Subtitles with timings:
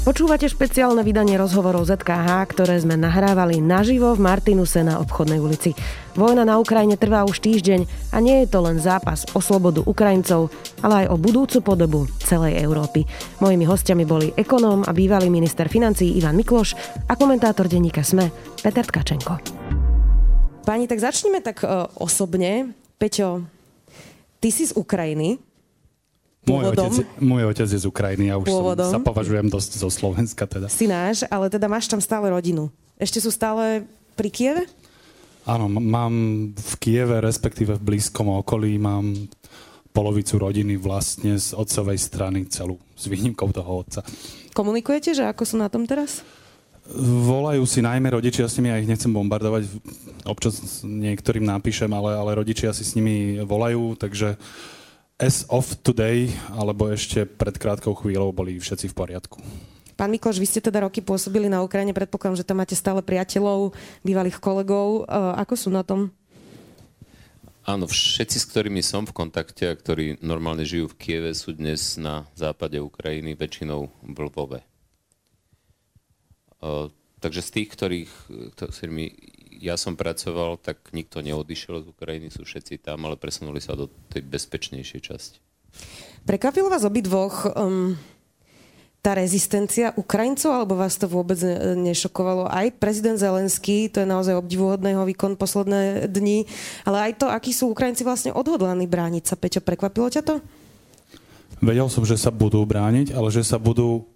[0.00, 5.76] Počúvate špeciálne vydanie rozhovorov ZKH, ktoré sme nahrávali naživo v Martinuse na obchodnej ulici.
[6.16, 10.48] Vojna na Ukrajine trvá už týždeň a nie je to len zápas o slobodu Ukrajincov,
[10.80, 13.04] ale aj o budúcu podobu celej Európy.
[13.44, 16.72] Mojimi hostiami boli ekonóm a bývalý minister financí Ivan Mikloš
[17.04, 18.32] a komentátor denníka SME
[18.64, 19.36] Peter Tkačenko.
[20.64, 22.72] Pani, tak začneme tak uh, osobne.
[22.96, 23.44] Peťo,
[24.40, 25.49] ty si z Ukrajiny,
[26.48, 30.48] môj otec, môj otec je z Ukrajiny, ja už som, sa považujem dosť zo Slovenska
[30.48, 30.72] teda.
[30.72, 32.72] Si náš, ale teda máš tam stále rodinu.
[32.96, 33.84] Ešte sú stále
[34.16, 34.64] pri Kieve?
[35.48, 36.12] Áno, mám
[36.52, 39.16] v Kieve, respektíve v blízkom okolí, mám
[39.90, 44.06] polovicu rodiny vlastne z otcovej strany celú, s výnimkou toho otca.
[44.54, 46.22] Komunikujete, že ako sú na tom teraz?
[47.00, 49.66] Volajú si najmä rodičia s nimi, ja ich nechcem bombardovať,
[50.26, 54.34] občas niektorým napíšem, ale, ale rodičia si s nimi volajú, takže
[55.20, 59.38] as of today, alebo ešte pred krátkou chvíľou boli všetci v poriadku.
[60.00, 63.76] Pán Mikloš, vy ste teda roky pôsobili na Ukrajine, predpokladám, že tam máte stále priateľov,
[64.00, 65.04] bývalých kolegov.
[65.04, 65.12] E,
[65.44, 66.08] ako sú na tom?
[67.68, 72.00] Áno, všetci, s ktorými som v kontakte a ktorí normálne žijú v Kieve, sú dnes
[72.00, 74.64] na západe Ukrajiny, väčšinou v Lvove.
[74.64, 74.66] E,
[77.20, 78.12] takže z tých, ktorých,
[78.56, 79.29] ktorými
[79.60, 83.92] ja som pracoval, tak nikto neodišiel z Ukrajiny, sú všetci tam, ale presunuli sa do
[84.08, 85.38] tej bezpečnejšej časti.
[86.24, 87.94] Prekvapilo vás obidvoch um,
[89.00, 91.40] tá rezistencia Ukrajincov, alebo vás to vôbec
[91.76, 92.48] nešokovalo?
[92.48, 96.44] Aj prezident Zelenský, to je naozaj obdivuhodného výkon posledné dni,
[96.84, 99.40] ale aj to, akí sú Ukrajinci vlastne odhodlaní brániť sa.
[99.40, 100.34] Peťo, prekvapilo ťa to?
[101.60, 104.08] Vedel som, že sa budú brániť, ale že sa budú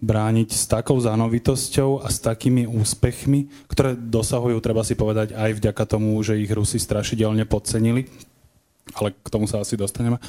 [0.00, 5.84] brániť s takou zánovitosťou a s takými úspechmi, ktoré dosahujú, treba si povedať, aj vďaka
[5.84, 8.08] tomu, že ich Rusi strašidelne podcenili.
[8.96, 10.16] Ale k tomu sa asi dostaneme.
[10.16, 10.22] E,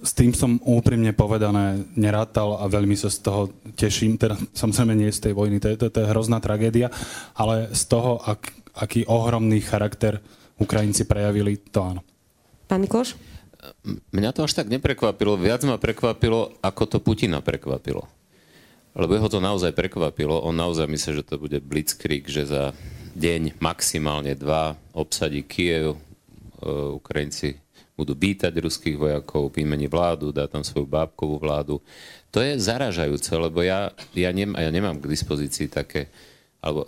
[0.00, 3.42] s tým som úprimne povedané nerátal a veľmi sa z toho
[3.74, 4.16] teším.
[4.16, 6.88] Teda samozrejme nie z tej vojny, to je, to, to je hrozná tragédia,
[7.34, 10.22] ale z toho, ak, aký ohromný charakter
[10.56, 12.00] Ukrajinci prejavili, to áno.
[12.70, 13.18] Pán Mikloš?
[14.14, 15.34] Mňa to až tak neprekvapilo.
[15.34, 18.15] Viac ma prekvapilo, ako to Putina prekvapilo.
[18.96, 20.40] Lebo jeho to naozaj prekvapilo.
[20.40, 22.72] On naozaj myslel, že to bude blitzkrieg, že za
[23.12, 25.94] deň maximálne dva obsadí Kiev.
[25.94, 25.98] E,
[26.96, 27.60] Ukrajinci
[27.96, 31.76] budú bítať ruských vojakov, vymení vládu, dá tam svoju bábkovú vládu.
[32.32, 36.12] To je zaražajúce, lebo ja, ja, nem, ja nemám k dispozícii také,
[36.60, 36.84] alebo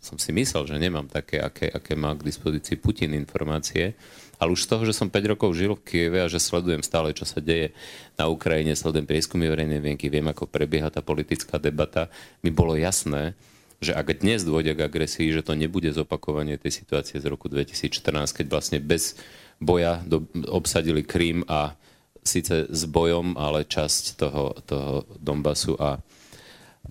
[0.00, 3.92] som si myslel, že nemám také, aké, aké má k dispozícii Putin informácie,
[4.40, 7.12] ale už z toho, že som 5 rokov žil v Kieve a že sledujem stále,
[7.12, 7.76] čo sa deje
[8.16, 12.08] na Ukrajine, sledujem prieskumy verejnej vienky, viem, ako prebieha tá politická debata,
[12.40, 13.36] mi bolo jasné,
[13.80, 18.32] že ak dnes dôjde k agresii, že to nebude zopakovanie tej situácie z roku 2014,
[18.32, 19.20] keď vlastne bez
[19.60, 21.76] boja do, obsadili Krím a
[22.24, 26.00] síce s bojom, ale časť toho, toho Donbasu a,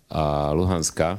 [0.09, 1.17] a Luhanska.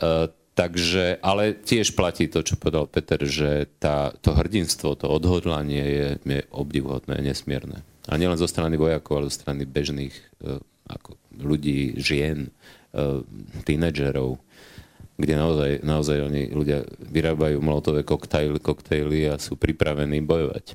[0.00, 5.86] E, Takže, ale tiež platí to, čo povedal Peter, že tá, to hrdinstvo, to odhodlanie
[5.86, 7.86] je, je obdivuhodné, nesmierne.
[8.10, 10.10] A nielen zo strany vojakov, ale zo strany bežných
[10.42, 10.58] uh,
[10.90, 12.50] ako ľudí, žien,
[12.90, 13.22] uh,
[13.70, 14.42] tínedžerov,
[15.14, 20.74] kde naozaj, naozaj oni ľudia vyrábajú molotové koktejly, koktejly a sú pripravení bojovať.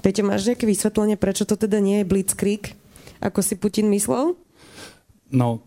[0.00, 2.72] Peťo, máš nejaké vysvetlenie, prečo to teda nie je blitzkrieg,
[3.20, 4.32] ako si Putin myslel?
[5.28, 5.60] No,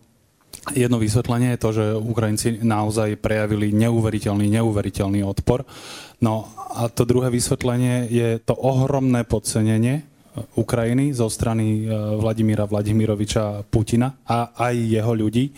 [0.70, 5.66] Jedno vysvetlenie je to, že Ukrajinci naozaj prejavili neuveriteľný, neuveriteľný odpor.
[6.22, 10.06] No a to druhé vysvetlenie je to ohromné podcenenie
[10.54, 15.50] Ukrajiny zo strany eh, Vladimíra Vladimiroviča Putina a aj jeho ľudí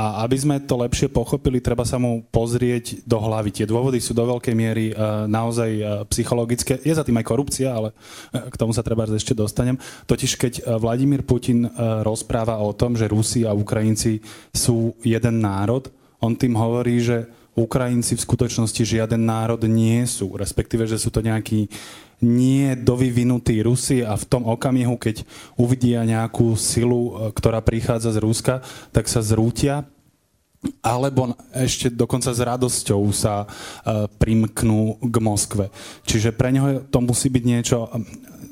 [0.00, 3.52] a aby sme to lepšie pochopili, treba sa mu pozrieť do hlavy.
[3.52, 6.80] Tie dôvody sú do veľkej miery uh, naozaj uh, psychologické.
[6.80, 9.76] Je za tým aj korupcia, ale uh, k tomu sa treba ešte dostanem.
[10.08, 11.68] Totiž keď Vladimír Putin
[12.00, 14.24] rozpráva o tom, že Rusi a Ukrajinci
[14.56, 15.92] sú jeden národ,
[16.24, 21.20] on tým hovorí, že Ukrajinci v skutočnosti žiaden národ nie sú, respektíve, že sú to
[21.20, 21.68] nejakí
[22.20, 25.24] nie dovyvinutí Rusi a v tom okamihu, keď
[25.56, 28.54] uvidia nejakú silu, e, ktorá prichádza z Ruska,
[28.92, 29.88] tak sa zrútia
[30.84, 35.72] alebo ešte dokonca s radosťou sa uh, primknú k Moskve.
[36.04, 37.88] Čiže pre neho to musí byť niečo,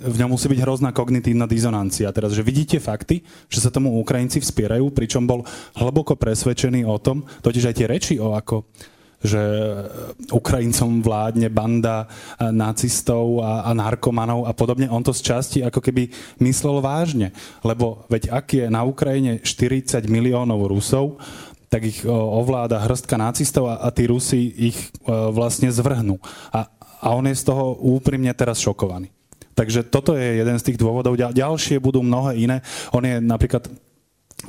[0.01, 2.09] v ňom musí byť hrozná kognitívna dizonancia.
[2.15, 3.21] Teraz, že vidíte fakty,
[3.53, 5.45] že sa tomu Ukrajinci vspierajú, pričom bol
[5.77, 8.65] hlboko presvedčený o tom, totiž aj tie reči o ako
[9.19, 9.43] že
[10.31, 12.07] Ukrajincom vládne banda
[12.39, 14.87] nacistov a, a narkomanov a podobne.
[14.87, 17.35] On to z časti ako keby myslel vážne.
[17.67, 21.19] Lebo veď ak je na Ukrajine 40 miliónov Rusov,
[21.69, 26.17] tak ich ovláda hrstka nacistov a, a tí Rusi ich vlastne zvrhnú.
[26.55, 26.71] A,
[27.03, 29.11] a on je z toho úprimne teraz šokovaný.
[29.59, 31.19] Takže toto je jeden z tých dôvodov.
[31.19, 32.57] Ďalšie budú mnohé iné.
[32.95, 33.67] On je napríklad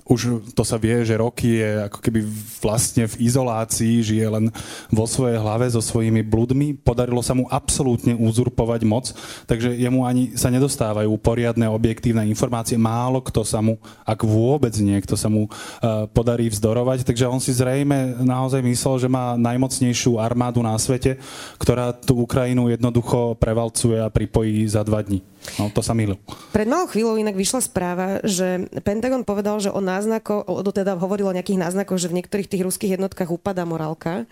[0.06, 2.22] už to sa vie, že roky je ako keby
[2.62, 4.46] vlastne v izolácii, žije len
[4.94, 6.78] vo svojej hlave so svojimi bludmi.
[6.78, 9.10] Podarilo sa mu absolútne uzurpovať moc,
[9.50, 12.78] takže jemu ani sa nedostávajú poriadne objektívne informácie.
[12.78, 17.50] Málo kto sa mu, ak vôbec niekto sa mu uh, podarí vzdorovať, takže on si
[17.50, 21.18] zrejme naozaj myslel, že má najmocnejšiu armádu na svete,
[21.58, 25.26] ktorá tú Ukrajinu jednoducho prevalcuje a pripojí za dva dní.
[25.56, 26.20] No, to sa milil.
[26.52, 31.32] Pred malou chvíľou inak vyšla správa, že Pentagon povedal, že o náznako, o, teda hovoril
[31.32, 34.28] o nejakých náznakoch, že v niektorých tých ruských jednotkách upadá morálka.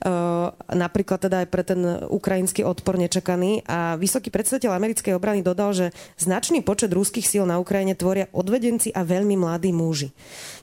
[0.00, 3.60] Uh, napríklad teda aj pre ten ukrajinský odpor nečakaný.
[3.68, 5.86] A vysoký predstaviteľ americkej obrany dodal, že
[6.16, 10.12] značný počet ruských síl na Ukrajine tvoria odvedenci a veľmi mladí muži.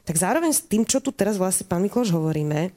[0.06, 2.74] Tak zároveň s tým, čo tu teraz vlastne pán Mikloš hovoríme,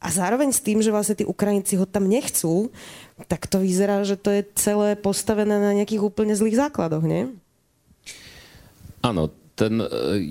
[0.00, 2.72] a zároveň s tým, že vlastne tí Ukrajinci ho tam nechcú,
[3.28, 7.28] tak to vyzerá, že to je celé postavené na nejakých úplne zlých základoch, nie?
[9.04, 9.86] Áno, ten, e,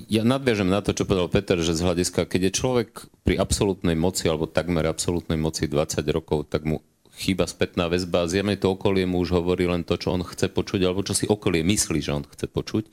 [0.09, 2.89] ja nadviažem na to, čo povedal Peter, že z hľadiska, keď je človek
[3.21, 6.81] pri absolútnej moci, alebo takmer absolútnej moci 20 rokov, tak mu
[7.13, 8.25] chýba spätná väzba.
[8.25, 11.29] Zjavne to okolie mu už hovorí len to, čo on chce počuť, alebo čo si
[11.29, 12.89] okolie myslí, že on chce počuť.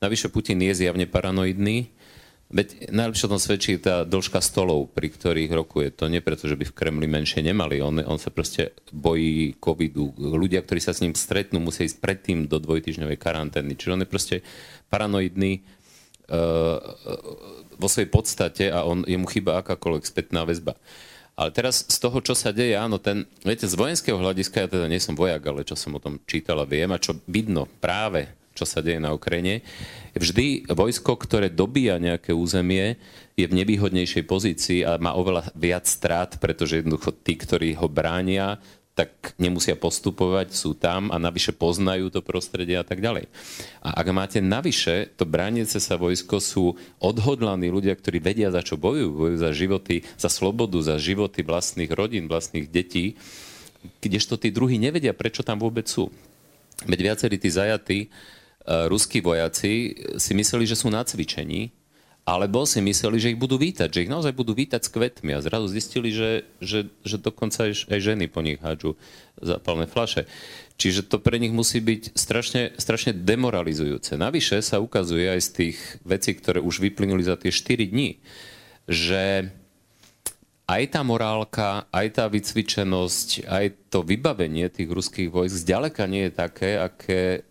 [0.00, 1.92] Navyše Putin je zjavne paranoidný
[2.54, 5.90] Veď najlepšie o tom svedčí tá dĺžka stolov, pri ktorých rokuje.
[5.98, 7.82] To nie preto, že by v Kremli menšie nemali.
[7.82, 10.14] On, on sa proste bojí covidu.
[10.14, 13.74] Ľudia, ktorí sa s ním stretnú, musia ísť predtým do dvojtyžňovej karantény.
[13.74, 14.36] Čiže on je proste
[14.86, 15.66] paranoidný
[16.30, 16.78] uh,
[17.74, 20.78] vo svojej podstate a on, jemu chýba akákoľvek spätná väzba.
[21.34, 24.86] Ale teraz z toho, čo sa deje, áno, ten, viete, z vojenského hľadiska, ja teda
[24.86, 28.30] nie som vojak, ale čo som o tom čítal a viem a čo vidno práve
[28.54, 29.66] čo sa deje na Ukrajine.
[30.14, 32.96] Vždy vojsko, ktoré dobíja nejaké územie,
[33.34, 38.62] je v nevýhodnejšej pozícii a má oveľa viac strát, pretože jednoducho tí, ktorí ho bránia,
[38.94, 43.26] tak nemusia postupovať, sú tam a navyše poznajú to prostredie a tak ďalej.
[43.82, 48.78] A ak máte navyše, to brániece sa vojsko sú odhodlaní ľudia, ktorí vedia, za čo
[48.78, 49.10] bojujú.
[49.10, 53.18] Bojujú za životy, za slobodu, za životy vlastných rodín, vlastných detí,
[53.98, 56.14] kdežto tí druhí nevedia, prečo tam vôbec sú.
[56.86, 58.14] Veď viacerí tí zajatí
[58.64, 61.72] ruskí vojaci si mysleli, že sú na cvičení,
[62.24, 65.44] alebo si mysleli, že ich budú vítať, že ich naozaj budú vítať s kvetmi a
[65.44, 68.96] zrazu zistili, že, že, že dokonca aj, aj ženy po nich hádžu
[69.36, 70.24] zápalné flaše.
[70.80, 74.16] Čiže to pre nich musí byť strašne, strašne demoralizujúce.
[74.16, 78.16] Navyše sa ukazuje aj z tých vecí, ktoré už vyplynuli za tie 4 dní,
[78.88, 79.52] že
[80.64, 86.32] aj tá morálka, aj tá vycvičenosť, aj to vybavenie tých ruských vojsk zďaleka nie je
[86.32, 87.44] také, aké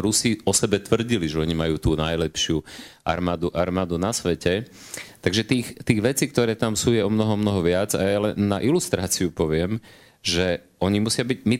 [0.00, 2.60] Rusi o sebe tvrdili, že oni majú tú najlepšiu
[3.04, 4.68] armádu, armádu na svete.
[5.20, 7.96] Takže tých, tých vecí, ktoré tam sú, je o mnoho, mnoho viac.
[7.96, 9.80] A ja len na ilustráciu poviem,
[10.24, 11.56] že oni musia byť, my,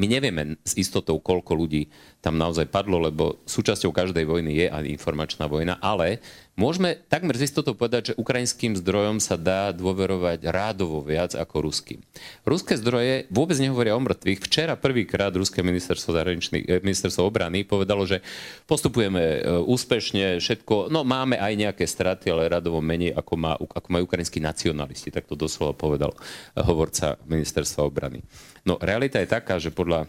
[0.00, 1.90] my nevieme s istotou, koľko ľudí
[2.24, 6.24] tam naozaj padlo, lebo súčasťou každej vojny je aj informačná vojna, ale
[6.54, 11.98] Môžeme takmer z istotou povedať, že ukrajinským zdrojom sa dá dôverovať rádovo viac ako ruským.
[12.46, 14.38] Ruské zdroje vôbec nehovoria o mŕtvych.
[14.38, 18.22] Včera prvýkrát Ruské ministerstvo, eh, ministerstvo obrany povedalo, že
[18.70, 23.88] postupujeme eh, úspešne, všetko, no máme aj nejaké straty, ale radovo menej ako, má, ako
[23.90, 25.10] majú ukrajinskí nacionalisti.
[25.10, 28.22] Tak to doslova povedal eh, hovorca ministerstva obrany.
[28.64, 30.08] No realita je taká, že podľa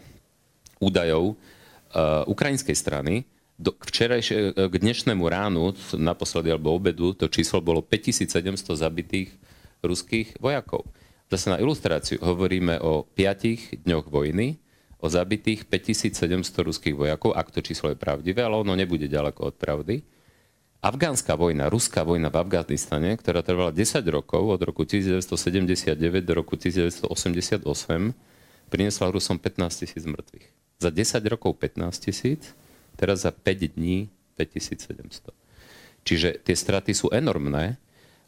[0.80, 7.80] údajov uh, ukrajinskej strany do, včerajšie, k dnešnému ránu, naposledy alebo obedu, to číslo bolo
[7.80, 9.32] 5700 zabitých
[9.80, 10.84] ruských vojakov.
[11.32, 14.60] Zase na ilustráciu hovoríme o 5 dňoch vojny,
[15.00, 19.56] o zabitých 5700 ruských vojakov, ak to číslo je pravdivé, ale ono nebude ďaleko od
[19.56, 20.04] pravdy.
[20.84, 26.54] Afgánska vojna, ruská vojna v Afganistane, ktorá trvala 10 rokov, od roku 1979 do roku
[26.54, 27.64] 1988,
[28.68, 30.46] priniesla Rusom 15 tisíc mŕtvych.
[30.82, 32.52] Za 10 rokov 15 tisíc,
[32.96, 35.32] teraz za 5 dní 5700.
[36.06, 37.80] Čiže tie straty sú enormné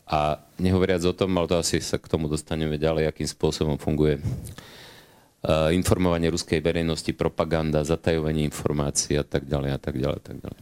[0.09, 4.19] a nehovoriac o tom, ale to asi sa k tomu dostaneme ďalej, akým spôsobom funguje
[4.19, 10.37] uh, informovanie ruskej verejnosti, propaganda, zatajovanie informácií a tak ďalej a tak ďalej a tak
[10.43, 10.61] ďalej.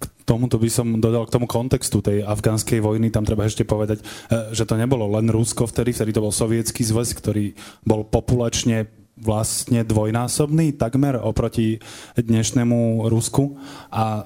[0.00, 4.00] K tomuto by som dodal k tomu kontextu tej afgánskej vojny, tam treba ešte povedať,
[4.00, 7.52] e, že to nebolo len Rusko vtedy, vtedy to bol sovietský zväz, ktorý
[7.84, 8.88] bol populačne
[9.20, 11.76] vlastne dvojnásobný takmer oproti
[12.16, 13.60] dnešnému Rusku.
[13.92, 14.24] A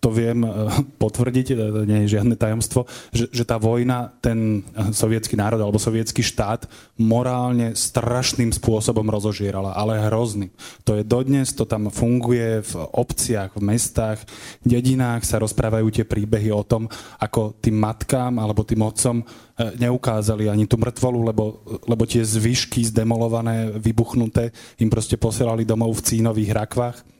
[0.00, 0.50] to viem eh,
[0.96, 5.76] potvrdiť, to nie je žiadne tajomstvo, že, že tá vojna, ten eh, sovietský národ alebo
[5.76, 6.64] sovietský štát
[6.96, 10.48] morálne strašným spôsobom rozožierala, ale hrozný.
[10.88, 14.24] To je dodnes, to tam funguje v obciach, v mestách,
[14.64, 16.88] dedinách sa rozprávajú tie príbehy o tom,
[17.20, 19.20] ako tým matkám alebo tým otcom
[19.60, 26.16] neukázali ani tú mŕtvolu, lebo, lebo tie zvyšky zdemolované, vybuchnuté im proste posielali domov v
[26.16, 27.19] cínových rakvách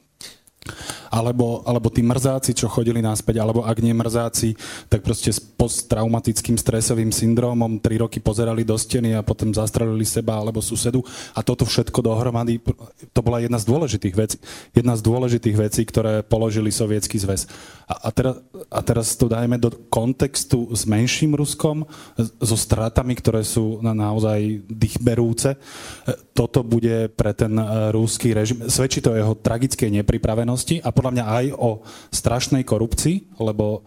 [1.11, 4.55] alebo, alebo tí mrzáci, čo chodili naspäť, alebo ak nie mrzáci,
[4.87, 10.39] tak proste s posttraumatickým stresovým syndrómom tri roky pozerali do steny a potom zastrelili seba
[10.39, 11.03] alebo susedu.
[11.35, 12.63] A toto všetko dohromady,
[13.11, 14.37] to bola jedna z dôležitých vecí.
[14.71, 17.49] Jedna z dôležitých vecí, ktoré položili sovietský zväz.
[17.91, 18.35] A, a, teraz,
[18.71, 21.83] a teraz to dajme do kontextu s menším Ruskom,
[22.39, 25.59] so stratami, ktoré sú na, naozaj dychberúce.
[26.31, 30.50] Toto bude pre ten e, rúský režim, svedčí to jeho tragickej nepripravenosti
[30.83, 31.69] a podľa mňa aj o
[32.11, 33.83] strašnej korupcii, lebo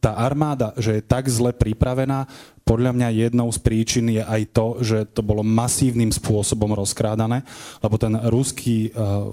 [0.00, 2.24] tá armáda, že je tak zle pripravená,
[2.64, 7.42] podľa mňa jednou z príčin je aj to, že to bolo masívnym spôsobom rozkrádané,
[7.82, 9.26] lebo ten ruský uh,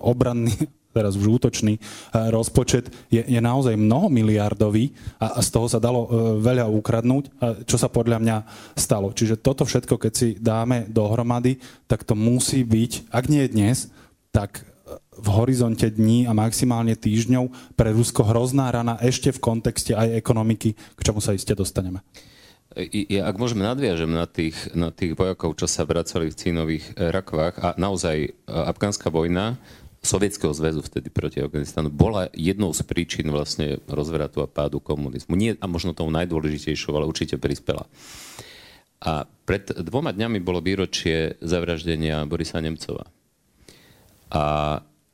[0.00, 0.56] obranný
[0.96, 6.08] teraz už útočný uh, rozpočet je, je naozaj mnohomiliardový a, a z toho sa dalo
[6.08, 6.08] uh,
[6.40, 8.36] veľa ukradnúť, uh, čo sa podľa mňa
[8.72, 9.12] stalo.
[9.12, 13.92] Čiže toto všetko, keď si dáme dohromady, tak to musí byť, ak nie dnes,
[14.32, 14.64] tak
[15.18, 20.74] v horizonte dní a maximálne týždňov pre Rusko hrozná rana ešte v kontexte aj ekonomiky,
[20.74, 22.00] k čomu sa iste dostaneme.
[23.10, 27.10] Ja, ak môžeme nadviažem na tých, na tých vojakov, čo sa vracali v cínových eh,
[27.10, 29.58] rakvách a naozaj eh, afgánska vojna
[29.98, 35.34] Sovietskeho zväzu vtedy proti Afganistanu bola jednou z príčin vlastne rozvratu a pádu komunizmu.
[35.34, 37.82] Nie a možno tou najdôležitejšou, ale určite prispela.
[39.02, 43.10] A pred dvoma dňami bolo výročie zavraždenia Borisa Nemcova.
[44.30, 44.42] A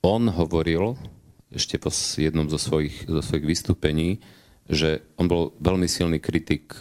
[0.05, 1.01] on hovoril
[1.49, 1.89] ešte po
[2.21, 4.21] jednom zo svojich, zo svojich vystúpení,
[4.69, 6.77] že on bol veľmi silný kritik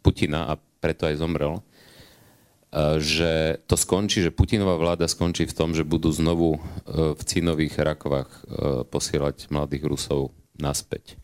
[0.00, 1.60] Putina a preto aj zomrel,
[2.98, 6.60] že to skončí, že Putinová vláda skončí v tom, že budú znovu e,
[7.12, 8.40] v cínových rakovách e,
[8.88, 11.20] posielať mladých Rusov naspäť.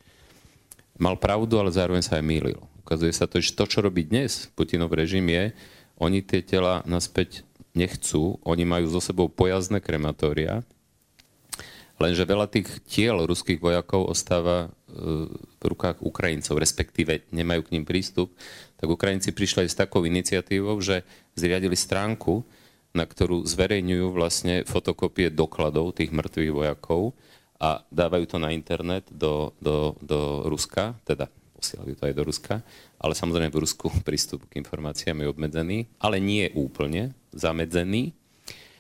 [1.01, 2.61] Mal pravdu, ale zároveň sa aj mýlil.
[2.85, 5.57] Ukazuje sa to, že to, čo robí dnes Putinov režim je,
[5.97, 10.61] oni tie tela naspäť nechcú, oni majú so sebou pojazdné krematória,
[11.99, 14.69] Lenže veľa tých tiel ruských vojakov ostáva e,
[15.35, 18.31] v rukách Ukrajincov, respektíve nemajú k ním prístup,
[18.79, 21.03] tak Ukrajinci prišli aj s takou iniciatívou, že
[21.35, 22.47] zriadili stránku,
[22.95, 27.19] na ktorú zverejňujú vlastne fotokopie dokladov tých mŕtvych vojakov
[27.59, 31.27] a dávajú to na internet do, do, do Ruska, teda
[31.59, 32.55] posielajú to aj do Ruska,
[33.03, 38.15] ale samozrejme v Rusku prístup k informáciám je obmedzený, ale nie úplne zamedzený.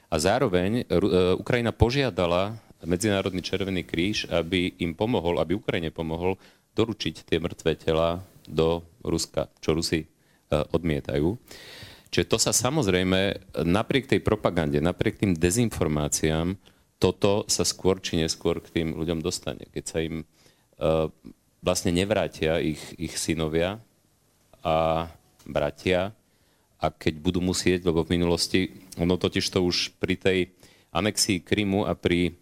[0.09, 0.95] A zároveň e,
[1.37, 2.57] Ukrajina požiadala
[2.87, 6.39] Medzinárodný červený kríž, aby im pomohol, aby Ukrajine pomohol
[6.79, 10.07] doručiť tie mŕtve tela do Ruska, čo Rusi e,
[10.51, 11.35] odmietajú.
[12.09, 16.57] Čiže to sa samozrejme, napriek tej propagande, napriek tým dezinformáciám,
[16.99, 19.69] toto sa skôr či neskôr k tým ľuďom dostane.
[19.71, 21.07] Keď sa im uh,
[21.63, 23.79] vlastne nevrátia ich, ich synovia
[24.67, 25.07] a
[25.47, 26.11] bratia
[26.79, 30.39] a keď budú musieť, lebo v minulosti, ono totiž to už pri tej
[30.91, 32.35] anexii Krymu a pri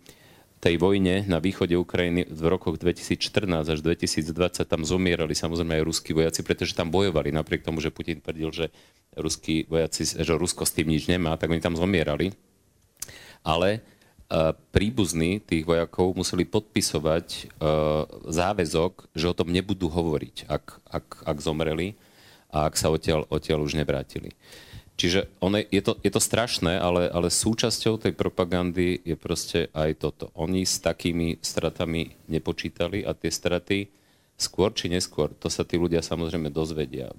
[0.66, 6.11] tej vojne na východe Ukrajiny v rokoch 2014 až 2020 tam zomierali samozrejme aj ruskí
[6.11, 8.66] vojaci, pretože tam bojovali, napriek tomu, že Putin tvrdil, že
[9.14, 12.35] ruskí vojaci, že Rusko s tým nič nemá, tak oni tam zomierali.
[13.46, 17.26] Ale uh, príbuzní tých vojakov museli podpisovať
[17.62, 21.94] uh, záväzok, že o tom nebudú hovoriť, ak, ak, ak zomreli
[22.50, 24.35] a ak sa odtiaľ, odtiaľ už nevrátili.
[24.96, 30.00] Čiže one, je, to, je to strašné, ale, ale súčasťou tej propagandy je proste aj
[30.00, 30.32] toto.
[30.32, 33.92] Oni s takými stratami nepočítali a tie straty
[34.40, 37.12] skôr či neskôr, to sa tí ľudia samozrejme dozvedia.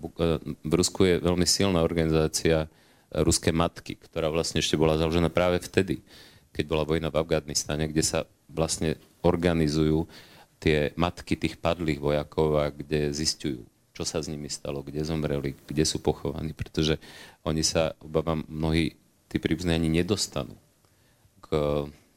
[0.66, 2.66] V Rusku je veľmi silná organizácia
[3.14, 6.02] Ruské matky, ktorá vlastne ešte bola založená práve vtedy,
[6.54, 8.20] keď bola vojna v Afganistane, kde sa
[8.50, 10.10] vlastne organizujú
[10.58, 13.66] tie matky tých padlých vojakov a kde zistujú
[13.98, 17.02] čo sa s nimi stalo, kde zomreli, kde sú pochovaní, pretože
[17.42, 18.94] oni sa, obávam, mnohí
[19.26, 20.54] tí príbuzní ani nedostanú
[21.42, 21.50] k,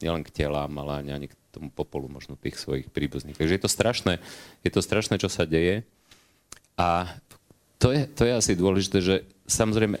[0.05, 3.33] nielen k telám, ale ani k tomu popolu možno tých svojich príbuzných.
[3.33, 4.13] Takže je to strašné,
[4.61, 5.81] je to strašné, čo sa deje.
[6.77, 7.17] A
[7.81, 9.15] to je, to je asi dôležité, že
[9.49, 9.97] samozrejme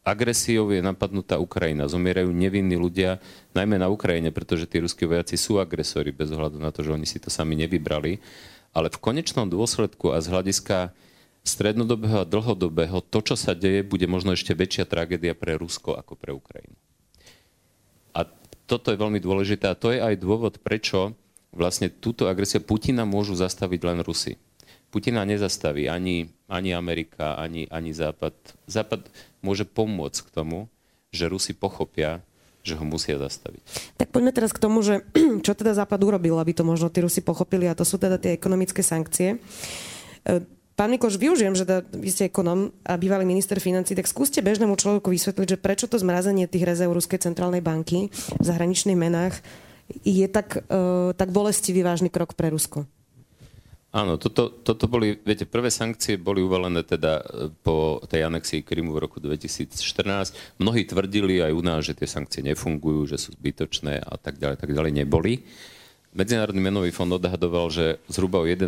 [0.00, 1.92] agresiou je napadnutá Ukrajina.
[1.92, 3.20] Zomierajú nevinní ľudia,
[3.52, 7.04] najmä na Ukrajine, pretože tí ruskí vojaci sú agresori, bez ohľadu na to, že oni
[7.04, 8.16] si to sami nevybrali
[8.70, 10.94] ale v konečnom dôsledku a z hľadiska
[11.42, 16.14] strednodobého a dlhodobého to, čo sa deje, bude možno ešte väčšia tragédia pre Rusko ako
[16.14, 16.76] pre Ukrajinu.
[18.12, 18.28] A
[18.68, 21.16] toto je veľmi dôležité a to je aj dôvod, prečo
[21.50, 24.38] vlastne túto agresiu Putina môžu zastaviť len Rusi.
[24.90, 28.34] Putina nezastaví ani, ani Amerika, ani, ani Západ.
[28.66, 29.06] Západ
[29.38, 30.66] môže pomôcť k tomu,
[31.14, 32.22] že Rusi pochopia,
[32.60, 33.62] že ho musia zastaviť.
[33.96, 35.04] Tak poďme teraz k tomu, že
[35.46, 38.36] čo teda Západ urobil, aby to možno tí Rusi pochopili a to sú teda tie
[38.36, 39.40] ekonomické sankcie.
[40.28, 40.44] E,
[40.76, 44.76] pán Mikoš, využijem, že teda vy ste ekonom a bývalý minister financí, tak skúste bežnému
[44.76, 49.40] človeku vysvetliť, že prečo to zmrazenie tých rezerv Ruskej centrálnej banky v zahraničných menách
[50.06, 52.86] je tak, uh, tak bolestivý vážny krok pre Rusko?
[53.90, 58.94] Áno, toto, toto boli, viete, prvé sankcie boli uvalené teda e, po tej anexii Krymu
[58.94, 60.62] v roku 2014.
[60.62, 64.62] Mnohí tvrdili aj u nás, že tie sankcie nefungujú, že sú zbytočné a tak ďalej,
[64.62, 64.94] tak ďalej.
[64.94, 65.42] Neboli.
[66.10, 68.66] Medzinárodný menový fond odhadoval, že zhruba o 1,5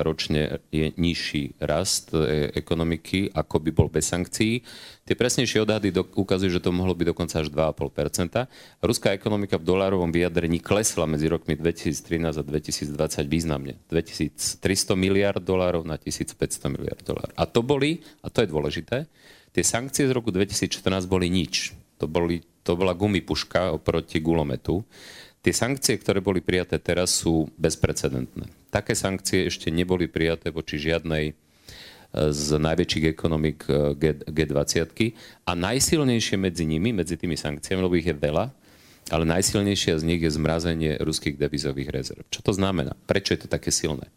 [0.00, 4.64] ročne je nižší rast e, ekonomiky, ako by bol bez sankcií.
[5.04, 8.48] Tie presnejšie odhady do, ukazujú, že to mohlo byť dokonca až 2,5
[8.80, 12.96] Ruská ekonomika v dolárovom vyjadrení klesla medzi rokmi 2013 a 2020
[13.28, 13.76] významne.
[13.92, 14.56] 2300
[14.96, 17.36] miliard dolárov na 1500 miliard dolárov.
[17.36, 19.04] A to boli, a to je dôležité,
[19.52, 20.80] tie sankcie z roku 2014
[21.12, 21.76] boli nič.
[22.00, 24.80] To, boli, to bola gumipuška oproti gulometu.
[25.44, 28.48] Tie sankcie, ktoré boli prijaté teraz, sú bezprecedentné.
[28.72, 31.34] Také sankcie ešte neboli prijaté voči žiadnej e,
[32.32, 33.92] z najväčších ekonomik e,
[34.24, 34.88] G20
[35.44, 38.56] a najsilnejšie medzi nimi, medzi tými sankciami, lebo ich je veľa,
[39.12, 42.24] ale najsilnejšia z nich je zmrazenie ruských devizových rezerv.
[42.32, 42.96] Čo to znamená?
[43.04, 44.08] Prečo je to také silné?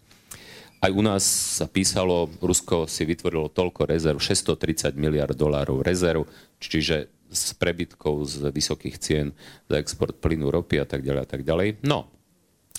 [0.80, 1.28] Aj u nás
[1.60, 6.24] sa písalo, Rusko si vytvorilo toľko rezerv, 630 miliard dolárov rezerv,
[6.64, 9.28] čiže s prebytkou z vysokých cien
[9.68, 11.84] za export plynu, ropy a tak ďalej a tak ďalej.
[11.84, 12.08] No,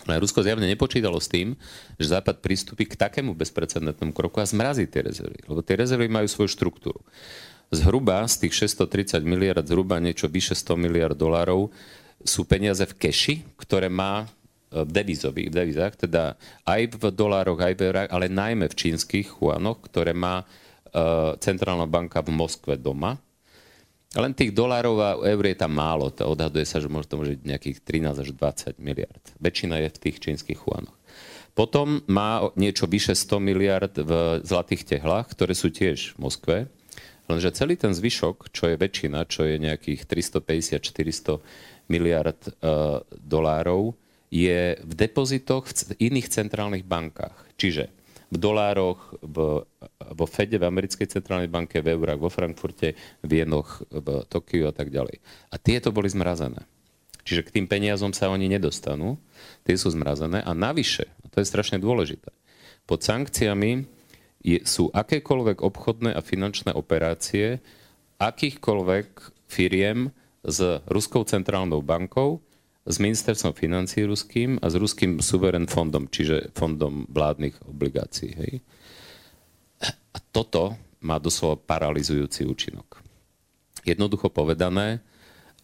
[0.09, 1.59] ale Rusko zjavne nepočítalo s tým,
[2.01, 5.45] že Západ pristúpi k takému bezprecedentnému kroku a zmrazí tie rezervy.
[5.45, 7.05] Lebo tie rezervy majú svoju štruktúru.
[7.69, 11.69] Zhruba z tých 630 miliard, zhruba niečo vyše 100 miliard dolárov
[12.25, 14.27] sú peniaze v keši, ktoré má e,
[14.83, 16.35] v devizových, v devizách, teda
[16.67, 21.87] aj v dolároch, aj v eurách, ale najmä v čínskych chuanoch, ktoré má uh, centrálna
[21.87, 23.21] banka v Moskve doma
[24.17, 26.09] len tých dolárov a eur je tam málo.
[26.17, 29.25] To odhaduje sa, že môže to môže nejakých 13 až 20 miliard.
[29.37, 30.97] Väčšina je v tých čínskych chuanoch.
[31.53, 36.57] Potom má niečo vyše 100 miliard v zlatých tehlách, ktoré sú tiež v Moskve.
[37.29, 43.93] Lenže celý ten zvyšok, čo je väčšina, čo je nejakých 350-400 miliard uh, dolárov,
[44.33, 47.37] je v depozitoch v iných centrálnych bankách.
[47.61, 47.98] Čiže
[48.29, 49.65] v dolároch, v,
[50.13, 52.93] vo Fede, v americkej centrálnej banke, v eurách, vo Frankfurte,
[53.25, 55.17] v Vienoch, v Tokiu a tak ďalej.
[55.49, 56.69] A tieto boli zmrazené.
[57.25, 59.21] Čiže k tým peniazom sa oni nedostanú,
[59.65, 62.33] tie sú zmrazené a navyše, a to je strašne dôležité,
[62.89, 63.85] pod sankciami
[64.41, 67.61] je, sú akékoľvek obchodné a finančné operácie
[68.17, 69.09] akýchkoľvek
[69.45, 70.09] firiem
[70.41, 72.41] s Ruskou centrálnou bankou,
[72.89, 78.33] s ministerstvom financí ruským a s ruským suverén fondom, čiže fondom vládnych obligácií.
[78.33, 78.53] Hej.
[80.17, 83.05] A toto má doslova paralizujúci účinok.
[83.85, 85.05] Jednoducho povedané,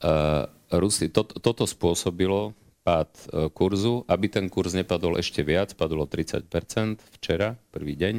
[0.05, 2.53] uh, Rusi, to, toto spôsobilo
[2.85, 6.45] pád uh, kurzu, aby ten kurz nepadol ešte viac, padlo 30%
[7.19, 8.15] včera, prvý deň,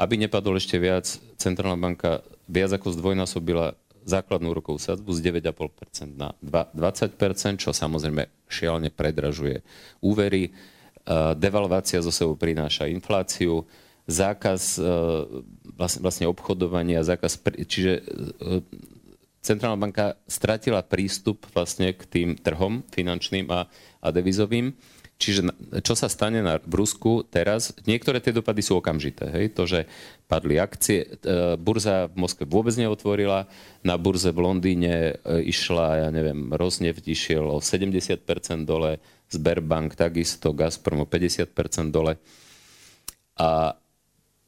[0.00, 6.34] aby nepadol ešte viac, Centrálna banka viac ako zdvojnásobila základnú úrokovú sadzbu z 9,5% na
[6.42, 9.60] 20%, čo samozrejme šialne predražuje
[10.00, 10.48] úvery.
[10.48, 10.50] E,
[11.36, 13.64] devalvácia zo sebou prináša infláciu,
[14.08, 14.84] zákaz e,
[15.76, 18.02] vlastne, vlastne obchodovania, zákaz, čiže e,
[19.40, 23.72] Centrálna banka stratila prístup vlastne k tým trhom finančným a,
[24.04, 24.76] a devizovým
[25.20, 25.52] Čiže
[25.84, 29.28] čo sa stane na, v Rusku teraz, niektoré tie dopady sú okamžité.
[29.28, 29.52] Hej?
[29.52, 29.84] To, že
[30.24, 33.44] padli akcie, e, burza v Moskve vôbec neotvorila,
[33.84, 38.24] na burze v Londýne e, išla, ja neviem, Rosneft išiel o 70%
[38.64, 38.96] dole,
[39.28, 41.52] Sberbank takisto, Gazprom o 50%
[41.92, 42.16] dole.
[43.36, 43.76] A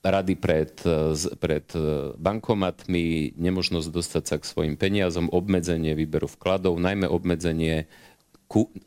[0.01, 1.69] rady pred, e, pred
[2.17, 7.93] bankomatmi, nemožnosť dostať sa k svojim peniazom, obmedzenie výberu vkladov, najmä obmedzenie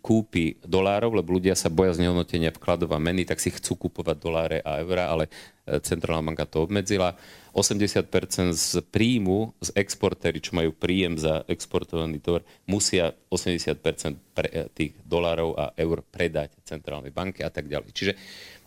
[0.06, 4.58] kúpy dolárov, lebo ľudia sa boja znehodnotenia vkladov a meny, tak si chcú kúpovať doláre
[4.62, 5.26] a eurá, ale
[5.66, 7.18] e, centrálna banka to obmedzila.
[7.50, 8.06] 80%
[8.54, 14.94] z príjmu z exportéry, čo majú príjem za exportovaný tovar, musia 80% pre, e, tých
[15.02, 17.90] dolárov a eur predať centrálnej banke a tak ďalej.
[17.90, 18.14] Čiže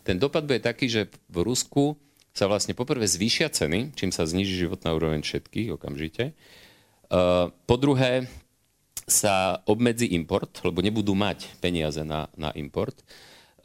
[0.03, 1.95] ten dopad bude taký, že v Rusku
[2.35, 6.35] sa vlastne poprvé zvýšia ceny, čím sa zniží životná úroveň všetkých okamžite.
[7.09, 8.29] Uh, po druhé,
[9.09, 12.95] sa obmedzí import, lebo nebudú mať peniaze na, na import.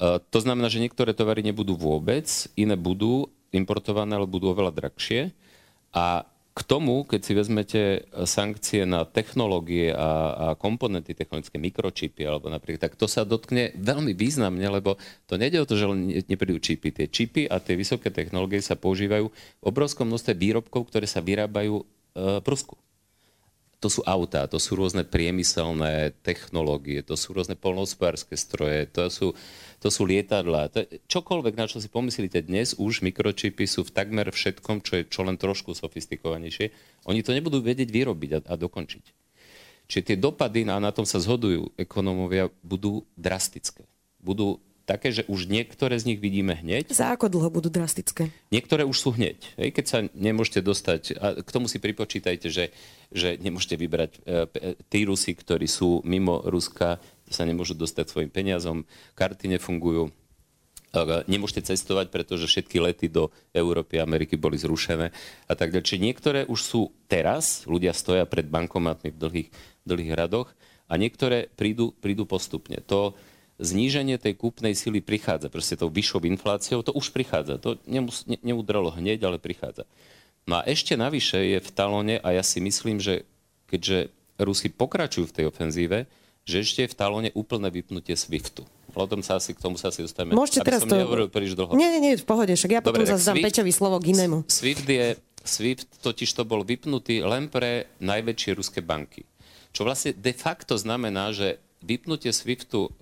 [0.00, 2.26] E, to znamená, že niektoré tovary nebudú vôbec,
[2.56, 5.30] iné budú importované, ale budú oveľa drahšie.
[5.94, 7.82] A k tomu, keď si vezmete
[8.30, 14.14] sankcie na technológie a, a komponenty technologické, mikročipy alebo napríklad, tak to sa dotkne veľmi
[14.14, 14.94] významne, lebo
[15.26, 16.94] to nejde o to, že len neprídu čipy.
[16.94, 21.82] Tie čipy a tie vysoké technológie sa používajú v obrovskom množstve výrobkov, ktoré sa vyrábajú
[21.82, 21.84] e,
[22.38, 22.78] v Rusku
[23.84, 29.36] to sú autá, to sú rôzne priemyselné technológie, to sú rôzne polnohospodárske stroje, to sú,
[29.76, 30.72] to sú lietadlá.
[30.72, 34.92] To je, čokoľvek, na čo si pomyslíte dnes, už mikročipy sú v takmer všetkom, čo
[34.96, 36.72] je čo len trošku sofistikovanejšie.
[37.04, 39.04] Oni to nebudú vedieť vyrobiť a, a dokončiť.
[39.84, 43.84] Čiže tie dopady, a na tom sa zhodujú ekonómovia, budú drastické.
[44.16, 46.92] Budú také, že už niektoré z nich vidíme hneď.
[46.92, 48.28] Za ako dlho budú drastické?
[48.52, 49.40] Niektoré už sú hneď.
[49.56, 52.70] Hej, keď sa nemôžete dostať, a k tomu si pripočítajte, že,
[53.08, 58.30] že nemôžete vybrať e, e, tí Rusi, ktorí sú mimo Ruska, sa nemôžu dostať svojim
[58.30, 58.84] peniazom,
[59.16, 60.12] karty nefungujú,
[60.92, 65.08] e, nemôžete cestovať, pretože všetky lety do Európy a Ameriky boli zrušené
[65.48, 65.88] a tak ďalej.
[65.88, 69.48] Čiže niektoré už sú teraz, ľudia stoja pred bankomatmi v dlhých,
[69.88, 70.52] dlhých radoch
[70.92, 72.84] a niektoré prídu, prídu postupne.
[72.92, 73.16] To,
[73.58, 75.50] zníženie tej kúpnej sily prichádza.
[75.50, 77.58] Proste tou vyššou infláciou to už prichádza.
[77.62, 79.86] To nemus, ne, neudralo hneď, ale prichádza.
[80.44, 83.24] No a ešte navyše je v talóne, a ja si myslím, že
[83.70, 86.10] keďže Rusi pokračujú v tej ofenzíve,
[86.44, 88.68] že ešte je v talóne úplné vypnutie SWIFTu.
[88.94, 90.36] O tom sa asi, k tomu sa asi dostaneme.
[90.36, 91.00] Môžete aby teraz som to...
[91.00, 91.74] nehovoril príliš dlho.
[91.74, 94.46] Nie, nie, nie, v pohode, však ja Dobre, potom zase dám Peťovi slovo k inému.
[94.46, 95.06] SWIFT, je,
[95.42, 99.26] SWIFT totiž to bol vypnutý len pre najväčšie ruské banky.
[99.74, 102.92] Čo vlastne de facto znamená, že vypnutie SWIFTu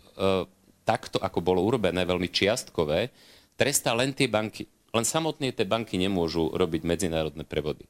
[0.83, 3.13] takto, ako bolo urobené, veľmi čiastkové,
[3.55, 4.67] trestá len tie banky.
[4.93, 7.89] Len samotné tie banky nemôžu robiť medzinárodné prevody.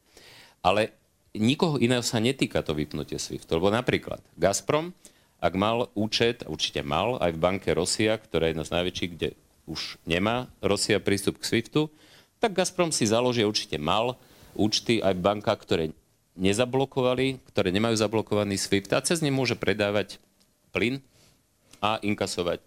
[0.63, 0.95] Ale
[1.35, 3.51] nikoho iného sa netýka to vypnutie SWIFT.
[3.51, 4.95] Lebo napríklad Gazprom,
[5.43, 9.29] ak mal účet, určite mal, aj v banke Rosia, ktorá je jedna z najväčších, kde
[9.67, 11.91] už nemá Rosia prístup k SWIFTu,
[12.39, 14.15] tak Gazprom si založí, určite mal
[14.55, 15.85] účty aj v bankách, ktoré
[16.39, 20.23] nezablokovali, ktoré nemajú zablokovaný SWIFT a cez ne môže predávať
[20.71, 21.03] plyn
[21.83, 22.63] a inkasovať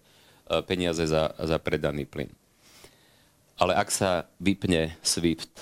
[0.46, 2.30] E, peniaze za, za predaný plyn.
[3.58, 5.54] Ale ak sa vypne SWIFT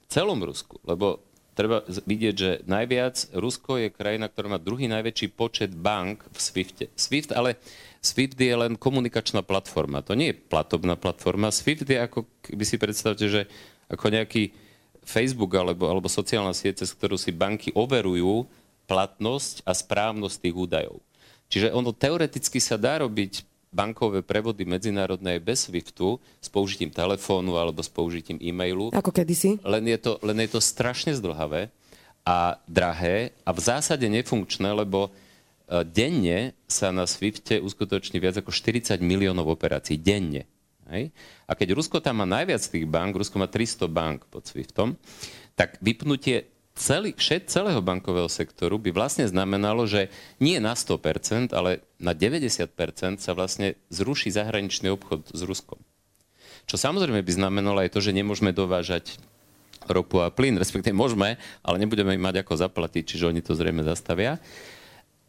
[0.00, 1.20] v celom Rusku, lebo
[1.52, 6.88] treba vidieť, že najviac Rusko je krajina, ktorá má druhý najväčší počet bank v Swifte.
[6.96, 7.60] SWIFT, ale
[8.00, 10.00] SWIFT je len komunikačná platforma.
[10.00, 11.52] To nie je platobná platforma.
[11.52, 12.24] SWIFT je ako,
[12.56, 13.44] by si predstavte, že
[13.92, 14.48] ako nejaký
[15.04, 18.48] Facebook alebo, alebo sociálna sieť, cez ktorú si banky overujú
[18.88, 21.04] platnosť a správnosť tých údajov.
[21.52, 27.84] Čiže ono teoreticky sa dá robiť bankové prevody medzinárodné bez SWIFTu s použitím telefónu alebo
[27.84, 28.88] s použitím e-mailu.
[28.96, 29.60] Ako kedysi.
[29.60, 31.68] Len je to, len je to strašne zdlhavé
[32.24, 35.10] a drahé a v zásade nefunkčné, lebo e,
[35.88, 40.00] denne sa na Swifte uskutoční viac ako 40 miliónov operácií.
[40.00, 40.48] Denne.
[40.92, 41.12] Hej?
[41.48, 44.96] A keď Rusko tam má najviac tých bank, Rusko má 300 bank pod Swiftom,
[45.56, 50.08] tak vypnutie celý, všet, celého bankového sektoru by vlastne znamenalo, že
[50.40, 55.78] nie na 100%, ale na 90% sa vlastne zruší zahraničný obchod s Ruskom.
[56.64, 59.18] Čo samozrejme by znamenalo aj to, že nemôžeme dovážať
[59.90, 61.34] ropu a plyn, respektíve môžeme,
[61.66, 64.38] ale nebudeme mať ako zaplatiť, čiže oni to zrejme zastavia.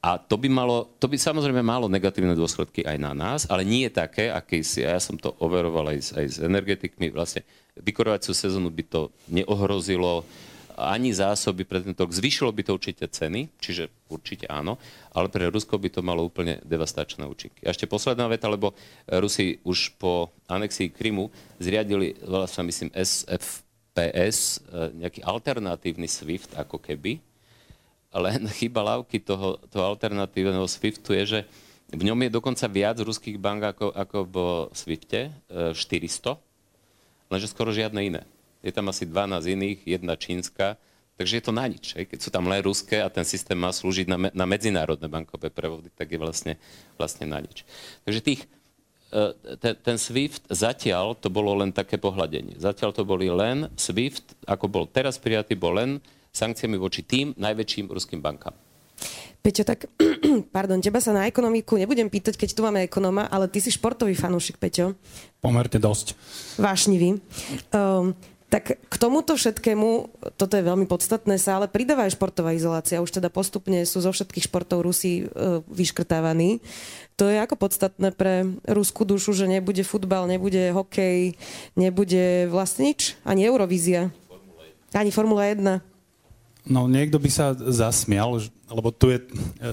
[0.03, 3.87] A to by, malo, to by samozrejme malo negatívne dôsledky aj na nás, ale nie
[3.87, 7.47] také, aké si, a ja som to overoval aj s, aj s energetikmi, vlastne
[7.79, 9.01] vykorovaciu sezónu by to
[9.31, 10.27] neohrozilo,
[10.89, 12.11] ani zásoby pre tento rok.
[12.11, 14.81] Zvyšilo by to určite ceny, čiže určite áno,
[15.13, 17.63] ale pre Rusko by to malo úplne devastačné účinky.
[17.63, 18.75] A ešte posledná veta, lebo
[19.07, 26.81] Rusi už po anexii Krymu zriadili, volá sa myslím SFPS, e, nejaký alternatívny SWIFT ako
[26.81, 27.21] keby,
[28.13, 31.39] len chyba lávky toho, toho alternatívneho SWIFTu je, že
[31.93, 34.35] v ňom je dokonca viac ruských bank ako, ako v
[34.73, 36.37] Swifte, 400, e,
[37.29, 38.23] lenže skoro žiadne iné
[38.63, 40.79] je tam asi 12 iných, jedna čínska,
[41.19, 41.93] takže je to na nič.
[41.93, 45.51] Keď sú tam len ruské a ten systém má slúžiť na, me- na medzinárodné bankové
[45.51, 46.53] prevody, tak je vlastne,
[46.95, 47.67] vlastne na nič.
[48.07, 48.41] Takže tých,
[49.11, 52.55] e, ten, ten SWIFT zatiaľ to bolo len také pohľadenie.
[52.55, 55.99] Zatiaľ to boli len SWIFT, ako bol teraz prijatý, bol len
[56.33, 58.55] sankciami voči tým najväčším ruským bankám.
[59.43, 59.91] Peťo, tak,
[60.55, 64.15] pardon, teba sa na ekonomiku nebudem pýtať, keď tu máme ekonóma, ale ty si športový
[64.15, 64.95] fanúšik, Peťo.
[65.43, 66.15] Pomerne dosť.
[66.55, 67.19] Vášnivý.
[67.75, 68.15] Um,
[68.53, 73.01] tak k tomuto všetkému, toto je veľmi podstatné, sa ale pridáva aj športová izolácia.
[73.01, 76.61] Už teda postupne sú zo všetkých športov Rusi e, vyškrtávaní.
[77.17, 81.33] To je ako podstatné pre ruskú dušu, že nebude futbal, nebude hokej,
[81.73, 84.13] nebude vlastne nič, ani Eurovízia.
[84.93, 85.92] Ani Formula 1.
[86.63, 88.39] No niekto by sa zasmial,
[88.71, 89.19] lebo tu je,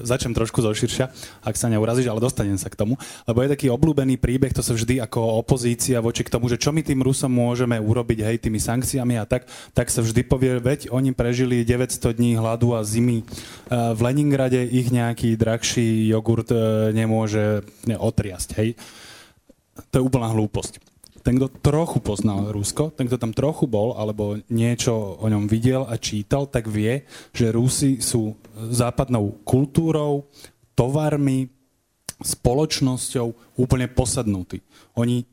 [0.03, 1.07] začnem trošku zoširšia,
[1.38, 2.98] ak sa neurazíš, ale dostanem sa k tomu,
[3.31, 6.74] lebo je taký obľúbený príbeh, to sa vždy ako opozícia voči k tomu, že čo
[6.74, 10.90] my tým Rusom môžeme urobiť, hej, tými sankciami a tak, tak sa vždy povie, veď
[10.90, 13.22] oni prežili 900 dní hladu a zimy.
[13.22, 13.24] E,
[13.70, 18.74] v Leningrade ich nejaký drahší jogurt e, nemôže otriasť, hej.
[19.94, 20.89] To je úplná hlúposť
[21.20, 25.85] ten, kto trochu poznal Rusko, ten, kto tam trochu bol, alebo niečo o ňom videl
[25.85, 27.04] a čítal, tak vie,
[27.37, 28.37] že Rusi sú
[28.72, 30.28] západnou kultúrou,
[30.72, 31.52] tovarmi,
[32.20, 34.61] spoločnosťou úplne posadnutí.
[34.96, 35.24] Oni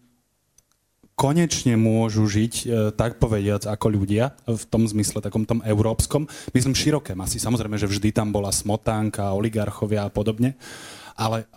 [1.17, 6.29] konečne môžu žiť, e, tak povediac, ako ľudia, v tom zmysle takom tom európskom.
[6.53, 7.41] Myslím široké masy.
[7.41, 10.53] Samozrejme, že vždy tam bola smotánka, oligarchovia a podobne.
[11.17, 11.49] Ale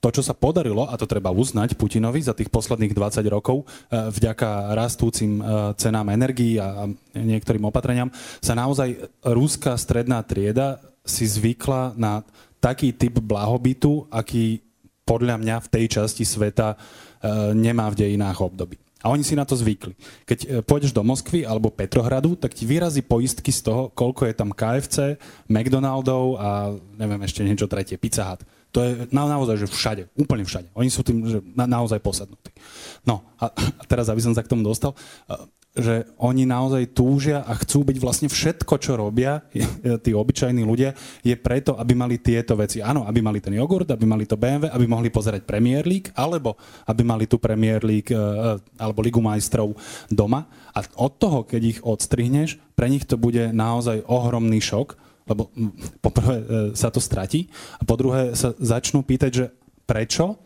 [0.00, 3.64] to, čo sa podarilo, a to treba uznať Putinovi za tých posledných 20 rokov, e,
[3.92, 5.44] vďaka rastúcim
[5.76, 8.08] cenám energií a niektorým opatreniam,
[8.40, 12.22] sa naozaj rúská stredná trieda si zvykla na
[12.62, 14.62] taký typ blahobytu, aký
[15.02, 16.78] podľa mňa v tej časti sveta
[17.22, 18.82] E, nemá v dejinách období.
[19.02, 19.94] A oni si na to zvykli.
[20.26, 24.34] Keď e, pôjdeš do Moskvy alebo Petrohradu, tak ti vyrazí poistky z toho, koľko je
[24.34, 28.42] tam KFC, McDonaldov a neviem ešte niečo tretie, Pizza Hut.
[28.72, 30.72] To je na, naozaj, že všade, úplne všade.
[30.72, 32.48] Oni sú tým že na, naozaj posadnutí.
[33.04, 34.96] No a, a teraz, aby som sa k tomu dostal,
[35.28, 35.36] e,
[35.72, 39.44] že oni naozaj túžia a chcú byť vlastne všetko, čo robia
[40.04, 42.80] tí obyčajní ľudia, je preto, aby mali tieto veci.
[42.80, 46.56] Áno, aby mali ten jogurt, aby mali to BMW, aby mohli pozerať Premier League, alebo
[46.88, 48.16] aby mali tu Premier League e,
[48.80, 49.76] alebo Ligu majstrov
[50.08, 50.48] doma.
[50.72, 55.50] A od toho, keď ich odstrihneš, pre nich to bude naozaj ohromný šok, lebo
[56.02, 59.46] poprvé e, sa to stratí a po druhé sa začnú pýtať, že
[59.86, 60.38] prečo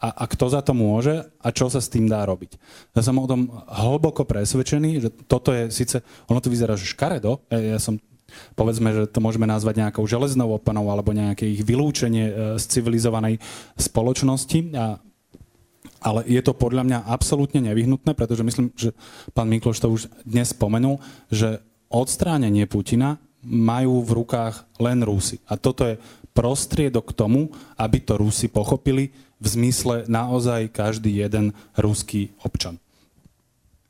[0.00, 2.56] a, a kto za to môže a čo sa s tým dá robiť.
[2.96, 7.44] Ja som o tom hlboko presvedčený, že toto je síce, ono to vyzerá, že škaredo,
[7.52, 8.00] ja, ja som
[8.54, 13.42] povedzme, že to môžeme nazvať nejakou železnou opanou alebo nejaké ich vylúčenie e, z civilizovanej
[13.76, 14.72] spoločnosti.
[14.78, 15.02] A,
[16.00, 18.96] ale je to podľa mňa absolútne nevyhnutné, pretože myslím, že
[19.36, 25.40] pán Mikloš to už dnes spomenul, že odstránenie Putina majú v rukách len Rusy.
[25.48, 26.00] A toto je
[26.30, 32.76] prostriedok k tomu, aby to Rusi pochopili, v zmysle naozaj každý jeden ruský občan.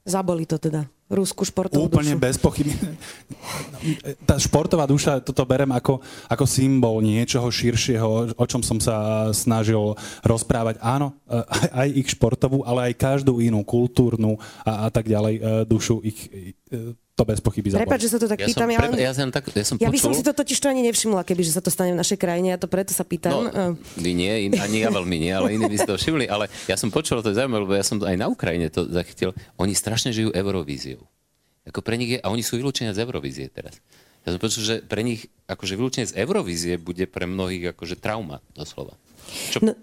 [0.06, 0.86] Zaboli to teda.
[1.10, 2.22] Rúsku športovú Úplne dušu.
[2.22, 2.70] bez pochyby.
[4.28, 5.98] Tá športová duša, toto berem ako,
[6.30, 10.78] ako symbol niečoho širšieho, o čom som sa snažil rozprávať.
[10.78, 15.42] Áno, aj, aj ich športovú, ale aj každú inú kultúrnu a, a tak ďalej e,
[15.66, 16.30] dušu ich
[16.70, 17.84] e, to bez pochyby zabol.
[17.84, 18.64] Prepač, že sa to tak ja pýtam.
[18.72, 18.96] Som, ale...
[18.96, 21.44] ja, som tak, ja, som ja by som si to totiž to ani nevšimla, keby
[21.44, 23.52] že sa to stane v našej krajine, ja to preto sa pýtam.
[23.52, 26.24] No, vy nie, in, ani ja veľmi nie, ale iní by si to všimli.
[26.32, 29.36] Ale ja som počul, to je zaujímavé, lebo ja som aj na Ukrajine to zachytil.
[29.60, 31.04] Oni strašne žijú Eurovíziou.
[31.68, 33.76] Ako pre nich je, a oni sú vylúčení z Eurovízie teraz.
[34.24, 38.40] Ja som počul, že pre nich akože vylúčenie z Eurovízie bude pre mnohých akože trauma,
[38.56, 38.96] doslova.
[39.52, 39.60] Čo...
[39.60, 39.76] No,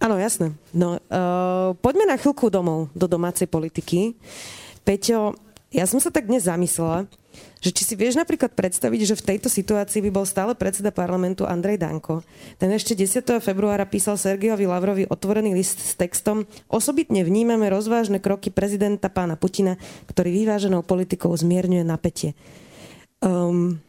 [0.00, 0.56] áno, jasné.
[0.72, 4.16] No, uh, poďme na chvíľku domov, do domácej politiky.
[4.84, 5.36] Peťo,
[5.72, 7.08] ja som sa tak dnes zamyslela,
[7.64, 11.48] že či si vieš napríklad predstaviť, že v tejto situácii by bol stále predseda parlamentu
[11.48, 12.20] Andrej Danko.
[12.60, 13.40] Ten ešte 10.
[13.40, 19.80] februára písal Sergiovi Lavrovi otvorený list s textom Osobitne vnímame rozvážne kroky prezidenta pána Putina,
[20.12, 22.36] ktorý vyváženou politikou zmierňuje napätie.
[23.24, 23.80] Um,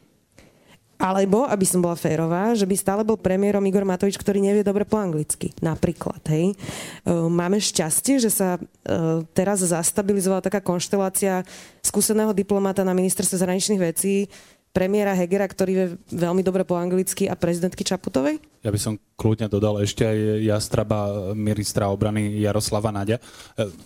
[1.04, 4.88] alebo, aby som bola férová, že by stále bol premiérom Igor Matovič, ktorý nevie dobre
[4.88, 5.52] po anglicky.
[5.60, 6.24] Napríklad.
[6.32, 6.56] Hej.
[7.12, 8.56] Máme šťastie, že sa
[9.36, 11.44] teraz zastabilizovala taká konštelácia
[11.84, 14.32] skúseného diplomata na ministerstve zahraničných vecí,
[14.74, 18.42] premiéra Hegera, ktorý vie veľmi dobre po anglicky a prezidentky Čaputovej?
[18.66, 23.22] Ja by som kľudne dodal ešte aj Jastraba ministra obrany Jaroslava Nadia.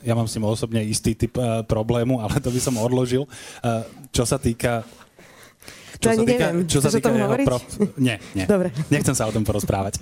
[0.05, 3.27] Ja mám s ním osobne istý typ eh, problému, ale to by som odložil.
[4.15, 4.87] Čo sa týka
[5.97, 6.67] čo sa týka, neviem.
[6.69, 7.61] Čo sa týka jeho prof...
[7.97, 8.45] Nie, nie.
[8.45, 8.69] Dobre.
[8.89, 10.01] Nechcem sa o tom porozprávať.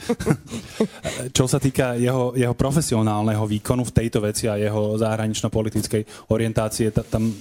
[1.37, 7.29] čo sa týka jeho, jeho profesionálneho výkonu v tejto veci a jeho zahranično-politickej orientácie, tam
[7.29, 7.33] e,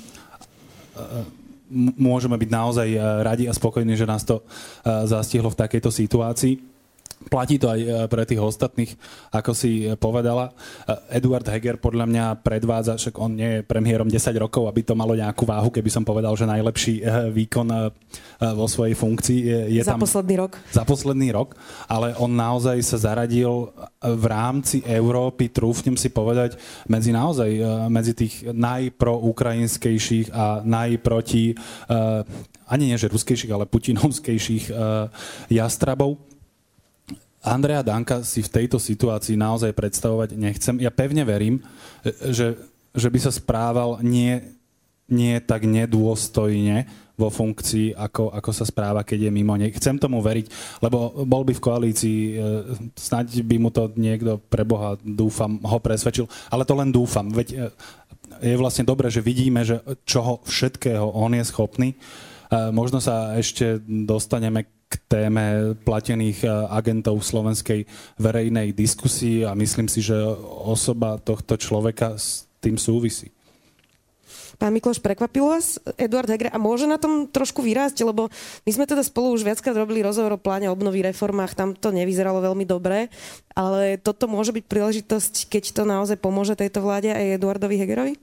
[1.98, 4.42] môžeme byť naozaj e, radi a spokojní, že nás to e,
[5.06, 6.73] zastihlo v takejto situácii.
[7.24, 8.92] Platí to aj e, pre tých ostatných,
[9.33, 10.53] ako si povedala.
[10.85, 14.92] E, Eduard Heger podľa mňa predvádza, však on nie je premiérom 10 rokov, aby to
[14.92, 17.68] malo nejakú váhu, keby som povedal, že najlepší e, výkon
[18.55, 20.05] vo svojej funkcii je, je za tam...
[20.05, 20.53] posledný rok.
[20.68, 21.57] Za posledný rok,
[21.88, 23.72] ale on naozaj sa zaradil
[24.05, 27.50] v rámci Európy, trúfnem si povedať, medzi naozaj,
[27.88, 31.57] medzi tých najproukrajinskejších a najproti,
[32.68, 34.68] ani nie že ruskejších, ale putinovskejších
[35.48, 36.20] jastrabov
[37.44, 40.80] Andrea Danka si v tejto situácii naozaj predstavovať nechcem.
[40.80, 41.61] Ja pevne verím,
[42.33, 42.57] že,
[42.96, 44.40] že by sa správal nie,
[45.12, 49.70] nie tak nedôstojne vo funkcii, ako, ako sa správa, keď je mimo nej.
[49.70, 50.50] Chcem tomu veriť,
[50.83, 52.37] lebo bol by v koalícii, e,
[52.98, 57.30] snáď by mu to niekto pre Boha, dúfam, ho presvedčil, ale to len dúfam.
[57.30, 57.57] Veď e,
[58.42, 61.94] je vlastne dobré, že vidíme, že čoho všetkého on je schopný.
[61.94, 61.96] E,
[62.74, 67.80] možno sa ešte dostaneme k téme platených eh, agentov v slovenskej
[68.22, 70.14] verejnej diskusii a myslím si, že
[70.46, 73.35] osoba tohto človeka s tým súvisí.
[74.54, 78.30] Pán Mikloš, prekvapilo vás Eduard Heger a môže na tom trošku vyrásť, lebo
[78.62, 82.38] my sme teda spolu už viackrát robili rozhovor o pláne obnovy reformách, tam to nevyzeralo
[82.38, 83.11] veľmi dobre,
[83.59, 88.14] ale toto môže byť príležitosť, keď to naozaj pomôže tejto vláde aj Eduardovi Hegerovi?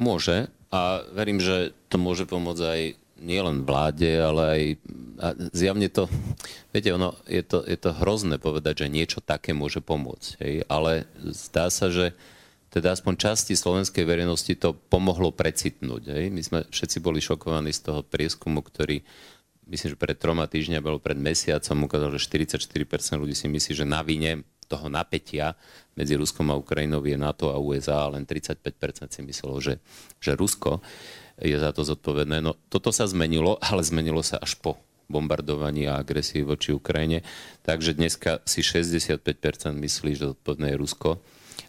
[0.00, 2.80] Môže a verím, že to môže pomôcť aj
[3.20, 4.62] nielen vláde, ale aj
[5.20, 6.08] a zjavne to,
[6.72, 11.04] viete, ono, je to, je to hrozné povedať, že niečo také môže pomôcť, hej, ale
[11.28, 12.16] zdá sa, že
[12.70, 16.02] teda aspoň časti slovenskej verejnosti to pomohlo precitnúť.
[16.14, 16.24] Hej.
[16.30, 19.02] My sme všetci boli šokovaní z toho prieskumu, ktorý
[19.66, 23.86] myslím, že pred troma týždňa bol pred mesiacom, ukázal, že 44% ľudí si myslí, že
[23.86, 25.58] na vine toho napätia
[25.98, 29.82] medzi Ruskom a Ukrajinou je NATO a USA, len 35% si myslelo, že,
[30.22, 30.78] že Rusko
[31.40, 32.44] je za to zodpovedné.
[32.44, 34.76] No toto sa zmenilo, ale zmenilo sa až po
[35.10, 37.26] bombardovaní a agresii voči Ukrajine.
[37.66, 39.18] Takže dneska si 65%
[39.74, 41.10] myslí, že zodpovedné je Rusko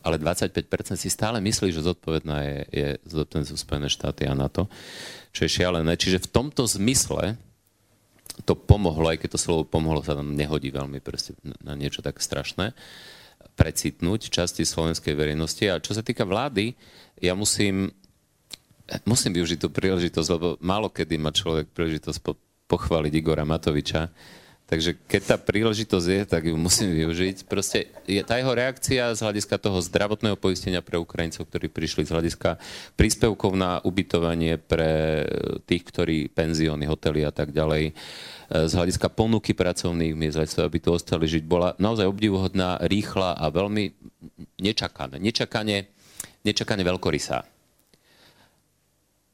[0.01, 4.65] ale 25% si stále myslí, že zodpovedná je, je zodpovedné sú Spojené štáty a NATO,
[5.29, 5.93] čo je šialené.
[5.93, 7.37] Čiže v tomto zmysle
[8.47, 12.17] to pomohlo, aj keď to slovo pomohlo sa tam nehodí veľmi proste na niečo tak
[12.17, 12.73] strašné,
[13.53, 15.69] precitnúť časti slovenskej verejnosti.
[15.69, 16.73] A čo sa týka vlády,
[17.21, 17.93] ja musím,
[19.07, 22.35] musím využiť tú príležitosť, lebo málo kedy má človek príležitosť po,
[22.67, 24.11] pochváliť Igora Matoviča,
[24.71, 27.43] Takže keď tá príležitosť je, tak ju musím využiť.
[27.43, 32.15] Proste je, tá jeho reakcia z hľadiska toho zdravotného poistenia pre Ukrajincov, ktorí prišli z
[32.15, 32.55] hľadiska
[32.95, 35.27] príspevkov na ubytovanie pre
[35.67, 37.93] tých, ktorí penzióny, hotely a tak ďalej, e,
[38.47, 43.91] z hľadiska ponuky pracovných miest, aby tu ostali žiť, bola naozaj obdivuhodná, rýchla a veľmi
[44.55, 45.19] nečakané.
[45.19, 45.91] Nečakane,
[46.47, 47.50] nečakane veľkorysá.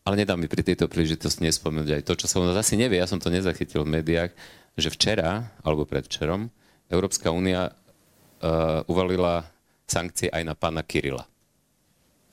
[0.07, 2.95] Ale nedá mi pri tejto príležitosti nespomenúť aj to, čo sa u nás asi nevie,
[2.95, 4.31] ja som to nezachytil v médiách,
[4.79, 6.47] že včera, alebo predvčerom,
[6.87, 9.43] Európska únia uh, uvalila
[9.83, 11.27] sankcie aj na pána Kirila.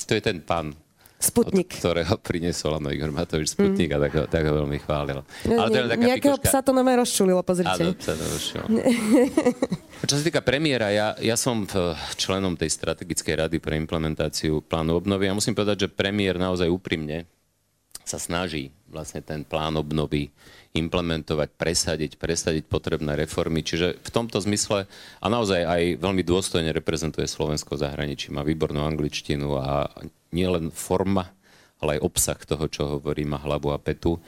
[0.07, 0.79] To je ten pán,
[1.25, 1.73] Sputnik.
[1.73, 3.97] Od ktorého priniesol ano, Igor Matovič Sputnik mm.
[3.97, 5.25] a tak ho, tak ho veľmi chválil.
[5.49, 6.53] Ne, Ale to je taká nejakého pikoška...
[6.53, 7.81] psa to nové rozčulilo, pozrite.
[7.81, 8.69] Áno, psa to rozčulilo.
[10.11, 11.65] Čo sa týka premiéra, ja, ja som
[12.21, 17.25] členom tej strategickej rady pre implementáciu plánu obnovy a musím povedať, že premiér naozaj úprimne
[18.05, 20.31] sa snaží vlastne ten plán obnovy
[20.75, 23.64] implementovať, presadiť, presadiť potrebné reformy.
[23.64, 24.87] Čiže v tomto zmysle
[25.19, 28.31] a naozaj aj veľmi dôstojne reprezentuje Slovensko zahraničí.
[28.31, 29.88] Má výbornú angličtinu a
[30.35, 31.31] nielen forma,
[31.79, 34.19] ale aj obsah toho, čo hovorí, má hlavu a petu.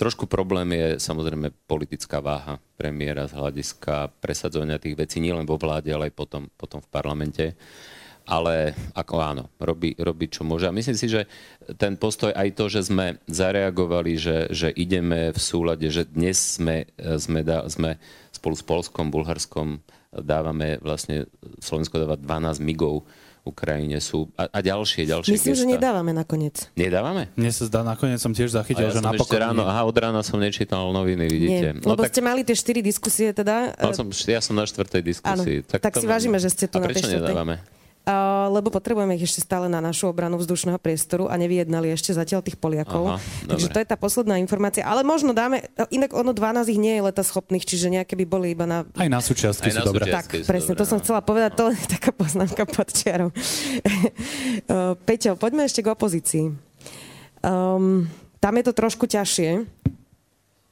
[0.00, 5.92] Trošku problém je samozrejme politická váha premiéra z hľadiska presadzovania tých vecí nielen vo vláde,
[5.92, 7.52] ale aj potom, potom v parlamente
[8.30, 10.70] ale ako áno, robí, robí čo môže.
[10.70, 11.26] A myslím si, že
[11.76, 16.86] ten postoj aj to, že sme zareagovali, že, že ideme v súlade, že dnes sme,
[17.18, 17.98] sme, dá, sme
[18.30, 21.26] spolu s Polskom, Bulharskom dávame vlastne,
[21.62, 23.06] Slovensko dáva 12 migov
[23.40, 25.64] Ukrajine sú a, a ďalšie, ďalšie Myslím, gesta.
[25.64, 26.68] že nedávame nakoniec.
[26.76, 27.32] Nedávame?
[27.40, 29.40] Mne sa zdá, nakoniec som tiež zachytil, ja že napokon...
[29.40, 31.68] ráno, aha, od rána som nečítal noviny, vidíte.
[31.72, 32.12] Nie, no, lebo tak...
[32.12, 33.72] ste mali tie štyri diskusie teda.
[33.80, 35.64] Mal som, ja som na štvrtej diskusii.
[35.64, 37.16] Áno, tak, tak si vážime, že ste tu a na tej štvrtej.
[37.16, 37.64] nedávame?
[38.50, 42.56] Lebo potrebujeme ich ešte stále na našu obranu vzdušného priestoru a nevyjednali ešte zatiaľ tých
[42.56, 43.16] Poliakov.
[43.16, 44.84] Aha, Takže to je tá posledná informácia.
[44.84, 48.46] Ale možno dáme, inak ono 12 ich nie je leta schopných, čiže nejaké by boli
[48.52, 48.88] iba na...
[48.96, 50.08] Aj na súčiastky sú dobré.
[50.08, 51.02] Tak, presne, dobré, to som no.
[51.04, 53.28] chcela povedať, to je taká poznámka pod čiarou.
[55.08, 56.46] Peťo, poďme ešte k opozícii.
[57.40, 58.08] Um,
[58.40, 59.64] tam je to trošku ťažšie.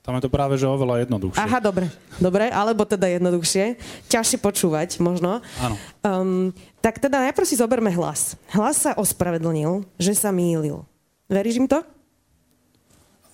[0.09, 1.37] Tam je to práve, že oveľa jednoduchšie.
[1.37, 1.93] Aha, dobre.
[2.17, 3.77] Dobre, alebo teda jednoduchšie.
[4.09, 5.45] Ťažšie počúvať, možno.
[5.61, 5.77] Áno.
[6.01, 8.33] Um, tak teda najprv si zoberme hlas.
[8.49, 10.81] Hlas sa ospravedlnil, že sa mýlil.
[11.29, 11.85] Veríš im to?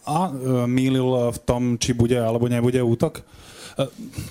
[0.03, 3.23] A e, mýlil v tom, či bude alebo nebude útok?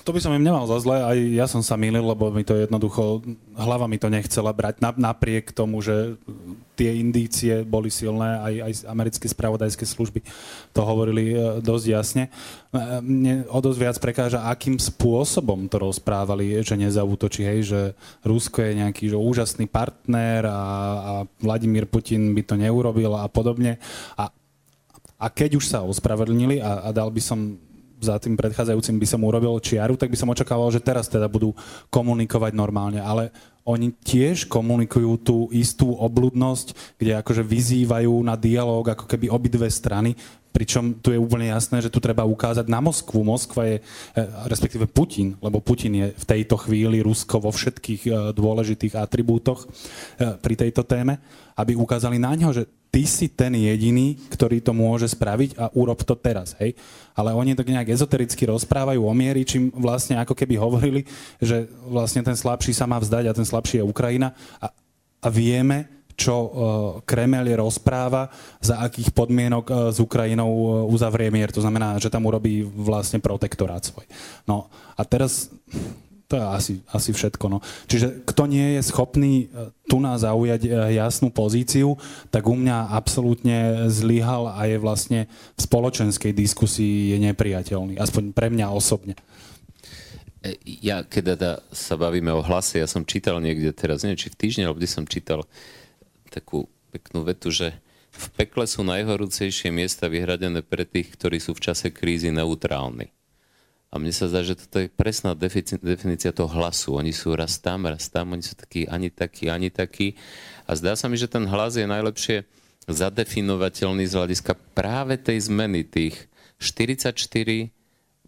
[0.08, 2.56] To by som im nemal za zle, aj ja som sa mýlil, lebo mi to
[2.56, 3.20] jednoducho,
[3.60, 6.16] hlava mi to nechcela brať, napriek tomu, že
[6.80, 10.26] tie indície boli silné, aj, aj americké spravodajské služby
[10.74, 12.24] to hovorili e, dosť jasne.
[12.28, 12.32] E,
[13.04, 17.82] mne o dosť viac prekáža, akým spôsobom to rozprávali, že nezautočí, hej, že
[18.26, 23.78] Rusko je nejaký že úžasný partner a, a Vladimír Putin by to neurobil a podobne.
[24.18, 24.32] A,
[25.20, 27.60] a keď už sa ospravedlnili a, a dal by som
[28.04, 31.56] za tým predchádzajúcim by som urobil čiaru, tak by som očakával, že teraz teda budú
[31.88, 33.00] komunikovať normálne.
[33.00, 33.32] Ale
[33.64, 40.20] oni tiež komunikujú tú istú obludnosť, kde akože vyzývajú na dialog ako keby obidve strany,
[40.54, 43.26] pričom tu je úplne jasné, že tu treba ukázať na Moskvu.
[43.26, 43.84] Moskva je, e,
[44.46, 49.68] respektíve Putin, lebo Putin je v tejto chvíli Rusko vo všetkých e, dôležitých atribútoch e,
[50.38, 51.18] pri tejto téme,
[51.58, 56.06] aby ukázali na ňo, že ty si ten jediný, ktorý to môže spraviť a urob
[56.06, 56.78] to teraz, hej.
[57.18, 61.02] Ale oni tak nejak ezotericky rozprávajú o miery, čím vlastne ako keby hovorili,
[61.42, 64.38] že vlastne ten slabší sa má vzdať a ten slabší je Ukrajina.
[64.62, 64.70] A,
[65.26, 66.36] a vieme, čo
[67.04, 68.30] Kremel rozpráva,
[68.62, 71.52] za akých podmienok s Ukrajinou uzavrie mier.
[71.52, 74.06] To znamená, že tam urobí vlastne protektorát svoj.
[74.48, 75.50] No a teraz
[76.34, 77.46] to je asi, asi všetko.
[77.46, 77.62] No.
[77.86, 81.94] Čiže kto nie je schopný e, tu nás zaujať e, jasnú pozíciu,
[82.34, 88.02] tak u mňa absolútne zlyhal a je vlastne v spoločenskej diskusii je nepriateľný.
[88.02, 89.14] Aspoň pre mňa osobne.
[90.42, 94.34] E, ja, keď teda sa bavíme o hlase, ja som čítal niekde teraz, neviem, či
[94.34, 95.46] v týždni, alebo kde som čítal
[96.34, 97.78] takú peknú vetu, že
[98.14, 103.10] v pekle sú najhorúcejšie miesta vyhradené pre tých, ktorí sú v čase krízy neutrálni.
[103.94, 106.98] A mne sa zdá, že toto je presná definícia toho hlasu.
[106.98, 110.18] Oni sú raz tam, raz tam, oni sú takí ani takí, ani takí.
[110.66, 112.42] A zdá sa mi, že ten hlas je najlepšie
[112.90, 116.26] zadefinovateľný z hľadiska práve tej zmeny tých
[116.58, 117.14] 44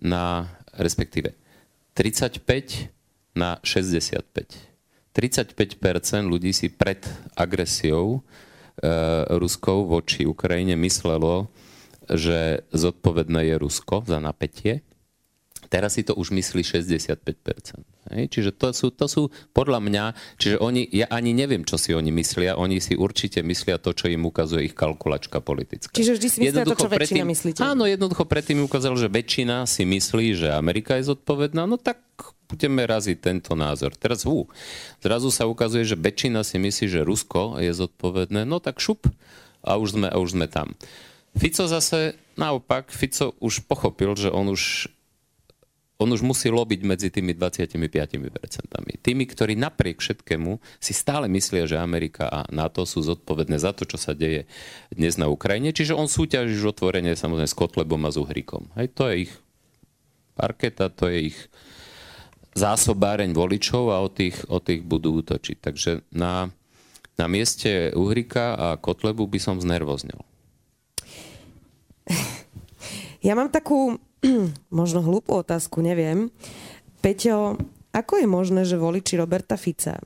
[0.06, 1.34] na, respektíve
[1.98, 2.94] 35
[3.34, 4.75] na 65.
[5.16, 7.00] 35% ľudí si pred
[7.40, 8.90] agresiou e,
[9.40, 11.48] Ruskou voči Ukrajine myslelo,
[12.12, 14.84] že zodpovedné je Rusko za napätie
[15.66, 17.84] Teraz si to už myslí 65%.
[18.14, 18.24] Hej?
[18.30, 20.04] Čiže to sú, to sú podľa mňa,
[20.38, 24.08] čiže oni, ja ani neviem, čo si oni myslia, oni si určite myslia to, čo
[24.08, 25.94] im ukazuje ich kalkulačka politická.
[25.94, 27.60] Čiže vždy si myslia to, čo väčšina myslíte.
[27.66, 32.00] Áno, jednoducho predtým ukázal, že väčšina si myslí, že Amerika je zodpovedná, no tak
[32.46, 33.94] budeme raziť tento názor.
[33.98, 34.50] Teraz hú,
[35.02, 39.10] zrazu sa ukazuje, že väčšina si myslí, že Rusko je zodpovedné, no tak šup
[39.66, 40.78] a už sme, a už sme tam.
[41.36, 44.88] Fico zase naopak, Fico už pochopil, že on už
[45.96, 47.72] on už musí lobiť medzi tými 25%.
[49.00, 53.88] Tými, ktorí napriek všetkému si stále myslia, že Amerika a NATO sú zodpovedné za to,
[53.88, 54.44] čo sa deje
[54.92, 55.72] dnes na Ukrajine.
[55.72, 58.68] Čiže on súťaží už otvorene samozrejme s Kotlebom a s Uhrikom.
[58.76, 59.34] Hej, to je ich
[60.36, 61.38] parketa, to je ich
[62.56, 65.58] zásobáreň voličov a o tých, o tých budú útočiť.
[65.60, 66.50] Takže na,
[67.20, 70.18] na mieste Uhrika a Kotlebu by som znervoznil.
[73.20, 74.00] Ja mám takú
[74.72, 76.32] možno hlúpu otázku, neviem.
[77.04, 77.60] Peťo,
[77.92, 80.00] ako je možné, že voliči Roberta Fica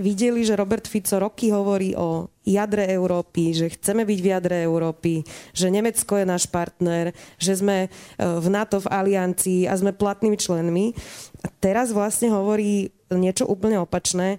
[0.00, 5.26] videli, že Robert Fico roky hovorí o jadre Európy, že chceme byť v jadre Európy,
[5.50, 7.88] že Nemecko je náš partner, že sme e,
[8.22, 10.94] v NATO, v aliancii a sme platnými členmi.
[11.42, 14.38] A teraz vlastne hovorí niečo úplne opačné.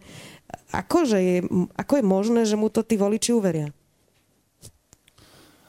[0.71, 1.37] Akože je,
[1.75, 3.76] ako je možné, že mu to tí voliči uveria?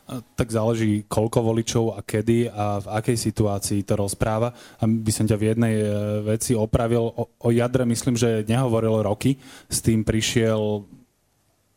[0.09, 4.57] Tak záleží, koľko voličov a kedy a v akej situácii to rozpráva.
[4.81, 5.87] A by som ťa v jednej e,
[6.25, 7.13] veci opravil.
[7.13, 9.37] O, o jadre myslím, že nehovoril roky.
[9.69, 10.89] S tým prišiel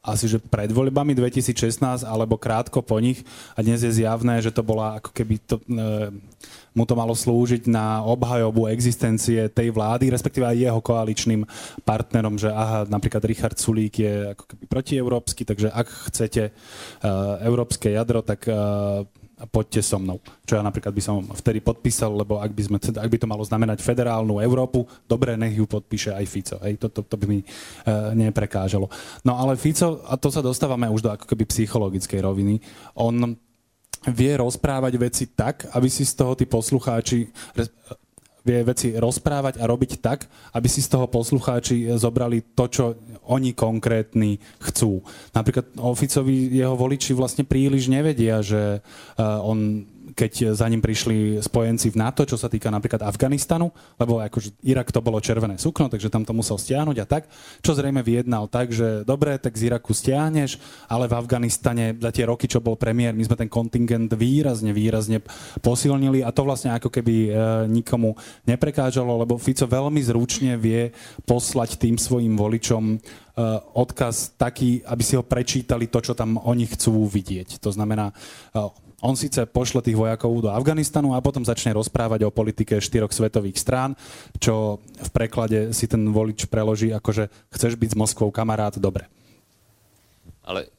[0.02, 3.22] asi že pred voľbami 2016 alebo krátko po nich.
[3.54, 6.10] A dnes je zjavné, že to bola ako keby to, e,
[6.74, 11.46] mu to malo slúžiť na obhajobu existencie tej vlády, respektíve aj jeho koaličným
[11.86, 16.52] partnerom, že aha, napríklad Richard Sulík je ako keby protieurópsky, takže ak chcete e,
[17.46, 18.58] európske jadro, tak e,
[19.50, 20.22] poďte so mnou.
[20.46, 23.42] Čo ja napríklad by som vtedy podpísal, lebo ak by, sme, ak by to malo
[23.42, 26.58] znamenať federálnu Európu, dobre, nech ju podpíše aj Fico.
[26.62, 27.46] Hej, to, to, to by mi e,
[28.14, 28.86] neprekážalo.
[29.26, 32.62] No ale Fico, a to sa dostávame už do ako keby psychologickej roviny,
[32.98, 33.34] on
[34.10, 37.30] vie rozprávať veci tak, aby si z toho tí poslucháči
[38.42, 40.26] vie veci rozprávať a robiť tak,
[40.58, 42.86] aby si z toho poslucháči zobrali to, čo
[43.30, 45.06] oni konkrétni chcú.
[45.32, 48.82] Napríklad Oficovi jeho voliči vlastne príliš nevedia, že
[49.22, 49.86] on
[50.22, 54.94] keď za ním prišli spojenci v NATO, čo sa týka napríklad Afganistanu, lebo akože Irak
[54.94, 57.26] to bolo červené sukno, takže tam to musel stiahnuť a tak,
[57.66, 62.30] čo zrejme vyjednal tak, že dobre, tak z Iraku stiahneš, ale v Afganistane za tie
[62.30, 65.26] roky, čo bol premiér, my sme ten kontingent výrazne, výrazne
[65.66, 67.30] posilnili a to vlastne ako keby e,
[67.74, 68.14] nikomu
[68.46, 70.94] neprekážalo, lebo Fico veľmi zručne vie
[71.26, 72.98] poslať tým svojim voličom e,
[73.74, 77.58] odkaz taký, aby si ho prečítali to, čo tam oni chcú vidieť.
[77.58, 78.14] To znamená,
[78.54, 83.12] e, on síce pošle tých vojakov do Afganistanu a potom začne rozprávať o politike štyroch
[83.12, 83.98] svetových strán,
[84.38, 89.10] čo v preklade si ten volič preloží ako, že chceš byť s Moskvou kamarát, dobre.
[90.46, 90.70] Ale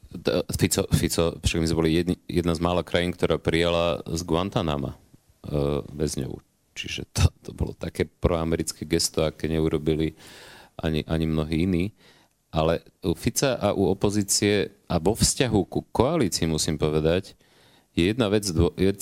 [0.55, 4.93] Fico, Fico však my sme boli jedni, jedna z mála krajín, ktorá prijala z Guantanama
[4.93, 6.37] uh, väzňovú.
[6.73, 10.17] Čiže to, to bolo také proamerické gesto, aké neurobili
[10.77, 11.85] ani, ani mnohí iní.
[12.53, 17.33] Ale u Fica a u opozície a vo vzťahu ku koalícii musím povedať,
[17.93, 18.45] je jedna vec,
[18.77, 19.01] vec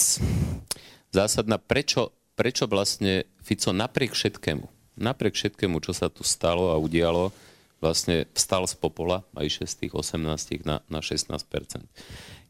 [1.12, 4.66] zásadná, prečo, prečo vlastne Fico napriek všetkému,
[5.00, 7.32] napriek všetkému, čo sa tu stalo a udialo,
[7.82, 11.34] vlastne vstal z popola a išiel z tých 18 na, na 16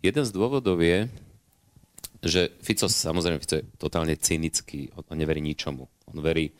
[0.03, 1.07] Jeden z dôvodov je,
[2.21, 5.89] že Fico, samozrejme, Fico je totálne cynický, on neverí ničomu.
[6.11, 6.53] On verí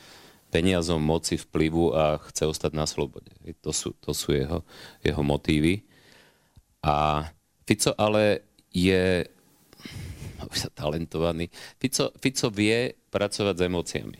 [0.49, 3.29] peniazom, moci, vplyvu a chce ostať na slobode.
[3.61, 4.65] To sú, to sú jeho,
[5.05, 5.85] jeho motívy.
[6.81, 7.27] A
[7.67, 9.27] Fico ale je
[10.79, 11.49] talentovaný.
[11.77, 14.19] Fico, Fico vie pracovať s emóciami.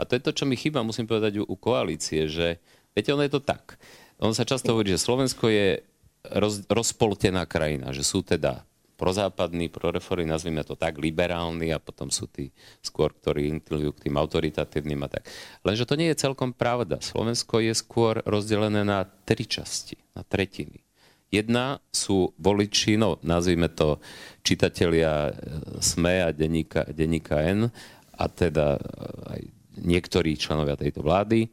[0.00, 2.58] A to je to, čo mi chýba, musím povedať, u, koalície, že
[2.96, 3.78] viete, ono je to tak.
[4.18, 5.84] On sa často hovorí, že Slovensko je
[6.30, 8.66] roz, rozpoltená krajina, že sú teda
[9.02, 14.14] prozápadní, prorefory, nazvime to tak, liberálni a potom sú tí skôr, ktorí inklinujú k tým
[14.14, 15.26] autoritatívnym a tak.
[15.66, 17.02] Lenže to nie je celkom pravda.
[17.02, 20.86] Slovensko je skôr rozdelené na tri časti, na tretiny.
[21.32, 23.96] Jedna sú voliči, no nazvime to
[24.44, 27.72] čitatelia e, SME a denníka, denníka N
[28.20, 28.80] a teda e,
[29.32, 29.40] aj
[29.80, 31.48] niektorí členovia tejto vlády.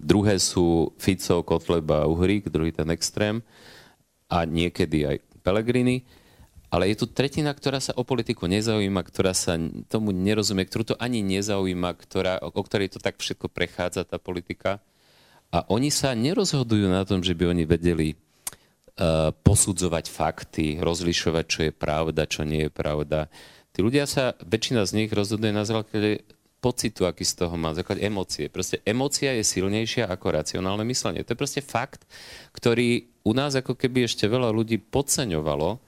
[0.00, 3.44] Druhé sú Fico, Kotleba a Uhrík, druhý ten extrém
[4.32, 6.08] a niekedy aj Pelegrini.
[6.72, 9.60] Ale je tu tretina, ktorá sa o politiku nezaujíma, ktorá sa
[9.92, 14.80] tomu nerozumie, ktorú to ani nezaujíma, ktorá, o ktorej to tak všetko prechádza, tá politika.
[15.52, 18.16] A oni sa nerozhodujú na tom, že by oni vedeli
[19.42, 23.32] posudzovať fakty, rozlišovať, čo je pravda, čo nie je pravda.
[23.72, 26.28] Tí ľudia sa, väčšina z nich rozhoduje na základe
[26.62, 28.52] pocitu, aký z toho má, na základe emócie.
[28.52, 31.24] Proste emócia je silnejšia ako racionálne myslenie.
[31.24, 32.04] To je proste fakt,
[32.54, 35.80] ktorý u nás ako keby ešte veľa ľudí podceňovalo,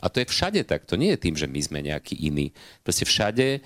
[0.00, 0.88] a to je všade tak.
[0.88, 2.56] To nie je tým, že my sme nejaký iný.
[2.80, 3.60] Proste všade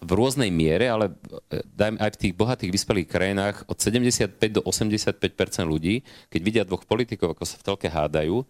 [0.00, 1.12] v rôznej miere, ale
[1.52, 5.20] e, aj v tých bohatých vyspelých krajinách od 75 do 85%
[5.68, 6.00] ľudí,
[6.32, 8.42] keď vidia dvoch politikov, ako sa v telke hádajú,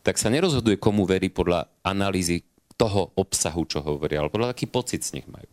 [0.00, 2.42] tak sa nerozhoduje, komu verí podľa analýzy
[2.80, 5.48] toho obsahu, čo hovoria, ale podľa aký pocit z nich majú.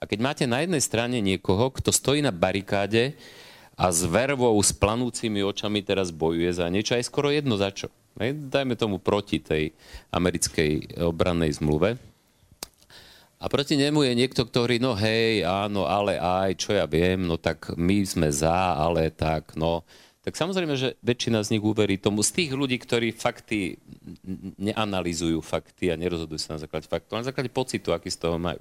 [0.00, 3.12] A keď máte na jednej strane niekoho, kto stojí na barikáde
[3.76, 7.92] a s vervou, s planúcimi očami teraz bojuje za niečo, aj skoro jedno za čo
[8.28, 9.72] dajme tomu proti tej
[10.12, 11.96] americkej obrannej zmluve.
[13.40, 17.40] A proti nemu je niekto, ktorý, no hej, áno, ale aj, čo ja viem, no
[17.40, 19.80] tak my sme za, ale tak, no.
[20.20, 22.20] Tak samozrejme, že väčšina z nich uverí tomu.
[22.20, 23.80] Z tých ľudí, ktorí fakty
[24.60, 28.60] neanalizujú fakty a nerozhodujú sa na základe faktov, na základe pocitu, aký z toho majú.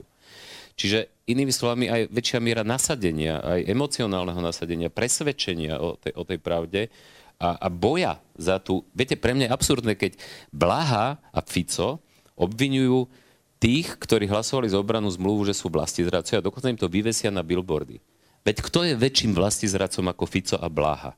[0.79, 6.39] Čiže inými slovami aj väčšia miera nasadenia, aj emocionálneho nasadenia, presvedčenia o tej, o tej
[6.39, 6.87] pravde,
[7.35, 8.87] a, a boja za tú...
[8.95, 10.15] Viete, pre mňa je absurdné, keď
[10.55, 11.99] Blaha a Fico
[12.39, 13.11] obvinujú
[13.59, 17.43] tých, ktorí hlasovali za obranu zmluvu, že sú vlastizradcovia a dokonca im to vyvesia na
[17.43, 17.99] billboardy.
[18.47, 21.11] Veď kto je väčším vlastizradcom ako Fico a Blaha?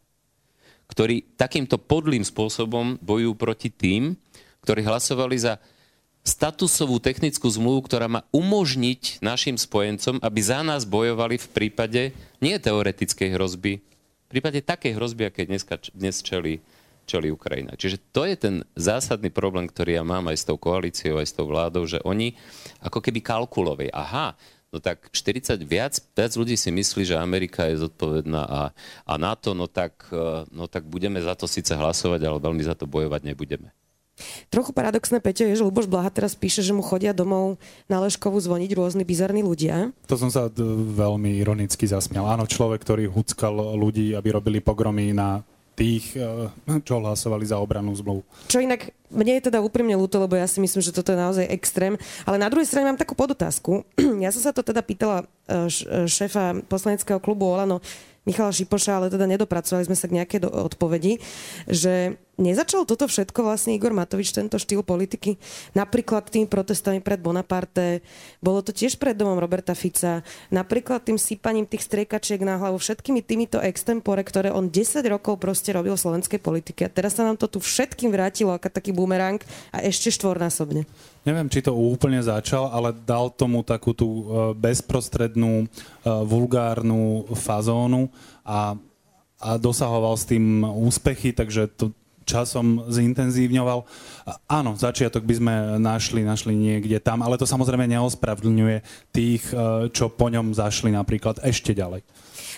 [0.90, 4.18] Ktorí takýmto podlým spôsobom bojujú proti tým,
[4.66, 5.62] ktorí hlasovali za
[6.22, 12.02] statusovú technickú zmluvu, ktorá má umožniť našim spojencom, aby za nás bojovali v prípade
[12.42, 13.82] nie teoretickej hrozby,
[14.32, 16.64] prípade takej hrozby, aké dneska, dnes čeli,
[17.12, 17.76] čeli Ukrajina.
[17.76, 21.36] Čiže to je ten zásadný problém, ktorý ja mám aj s tou koalíciou, aj s
[21.36, 22.40] tou vládou, že oni
[22.80, 23.92] ako keby kalkulovej.
[23.92, 24.40] Aha,
[24.72, 28.62] no tak 40 viac, viac ľudí si myslí, že Amerika je zodpovedná a,
[29.04, 32.80] a NATO, no tak, eh, no tak budeme za to síce hlasovať, ale veľmi za
[32.80, 33.76] to bojovať nebudeme.
[34.54, 37.58] Trochu paradoxné, Peťo, je, že Luboš Blaha teraz píše, že mu chodia domov
[37.90, 39.96] na Leškovu zvoniť rôzni bizarní ľudia.
[40.06, 40.52] To som sa
[40.94, 42.30] veľmi ironicky zasmial.
[42.30, 45.42] Áno, človek, ktorý huckal ľudí, aby robili pogromy na
[45.82, 46.46] tých, eh,
[46.86, 48.22] čo hlasovali za obranu zmluv.
[48.46, 51.50] Čo inak, mne je teda úprimne ľúto, lebo ja si myslím, že toto je naozaj
[51.50, 51.98] extrém.
[52.30, 53.82] Ale na druhej strane mám takú podotázku.
[54.22, 55.66] Ja som sa to teda pýtala eh,
[56.06, 57.82] šéfa poslaneckého klubu Olano,
[58.22, 61.18] Michala Šipoša, ale teda nedopracovali sme sa k nejakej odpovedi,
[61.66, 65.36] že nezačal toto všetko vlastne Igor Matovič, tento štýl politiky,
[65.76, 68.02] napríklad tým protestami pred Bonaparte,
[68.40, 73.22] bolo to tiež pred domom Roberta Fica, napríklad tým sypaním tých striekačiek na hlavu, všetkými
[73.22, 76.88] týmito extempore, ktoré on 10 rokov proste robil v slovenskej politike.
[76.88, 80.88] A teraz sa nám to tu všetkým vrátilo ako taký bumerang a ešte štvornásobne.
[81.22, 84.24] Neviem, či to úplne začal, ale dal tomu takú tú e,
[84.58, 85.66] bezprostrednú, e,
[86.26, 88.10] vulgárnu fazónu
[88.42, 88.74] a,
[89.38, 91.94] a dosahoval s tým úspechy, takže to
[92.32, 93.84] časom zintenzívňoval.
[94.48, 95.54] Áno, začiatok by sme
[95.84, 98.78] našli, našli niekde tam, ale to samozrejme neospravdňuje
[99.12, 102.08] tých, e, čo po ňom zašli napríklad ešte ďalej.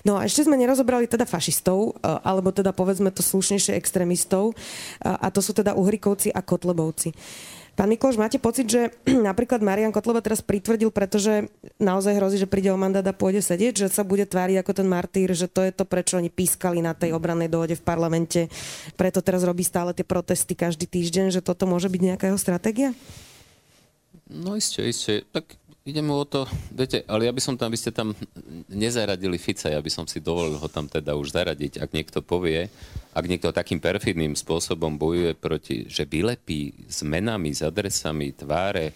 [0.03, 4.51] No a ešte sme nerozobrali teda fašistov, alebo teda povedzme to slušnejšie extrémistov,
[4.99, 7.15] a to sú teda Uhrikovci a Kotlebovci.
[7.74, 8.93] Pán Mikloš, máte pocit, že
[9.34, 11.49] napríklad Marian Kotleba teraz pritvrdil, pretože
[11.82, 14.86] naozaj hrozí, že príde o mandát a pôjde sedieť, že sa bude tváriť ako ten
[14.86, 18.45] martýr, že to je to, prečo oni pískali na tej obrannej dohode v parlamente,
[18.93, 22.93] preto teraz robí stále tie protesty každý týždeň, že toto môže byť nejaká jeho stratégia?
[24.30, 25.26] No isté, isté.
[25.34, 28.15] Tak Ide mu o to, viete, ale ja by som tam, vy ste tam
[28.71, 32.71] nezaradili Fica, ja by som si dovolil ho tam teda už zaradiť, ak niekto povie,
[33.11, 38.95] ak niekto takým perfidným spôsobom bojuje proti, že vylepí s menami, s adresami, tváre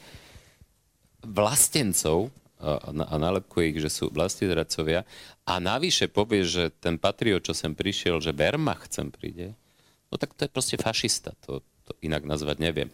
[1.27, 2.31] vlastencov
[2.63, 5.03] a, a nálepkuje ich, že sú vlastizradcovia
[5.43, 9.59] a navyše povie, že ten patriot, čo sem prišiel, že Wehrmacht sem príde,
[10.07, 11.35] no tak to je proste fašista.
[11.51, 12.87] To, to inak nazvať neviem.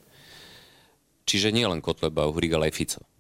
[1.30, 3.13] Čiže nie len Kotleba, Uhrík, ale aj Fico.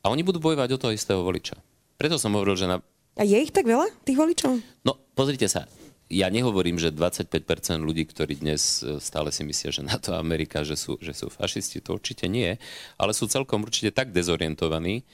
[0.00, 1.60] A oni budú bojovať o toho istého voliča.
[2.00, 2.80] Preto som hovoril, že na...
[3.20, 4.56] A je ich tak veľa, tých voličov?
[4.86, 5.68] No, pozrite sa,
[6.10, 10.66] ja nehovorím, že 25% ľudí, ktorí dnes e, stále si myslia, že NATO a Amerika,
[10.66, 12.58] že sú, že sú fašisti, to určite nie,
[12.98, 15.06] ale sú celkom určite tak dezorientovaní,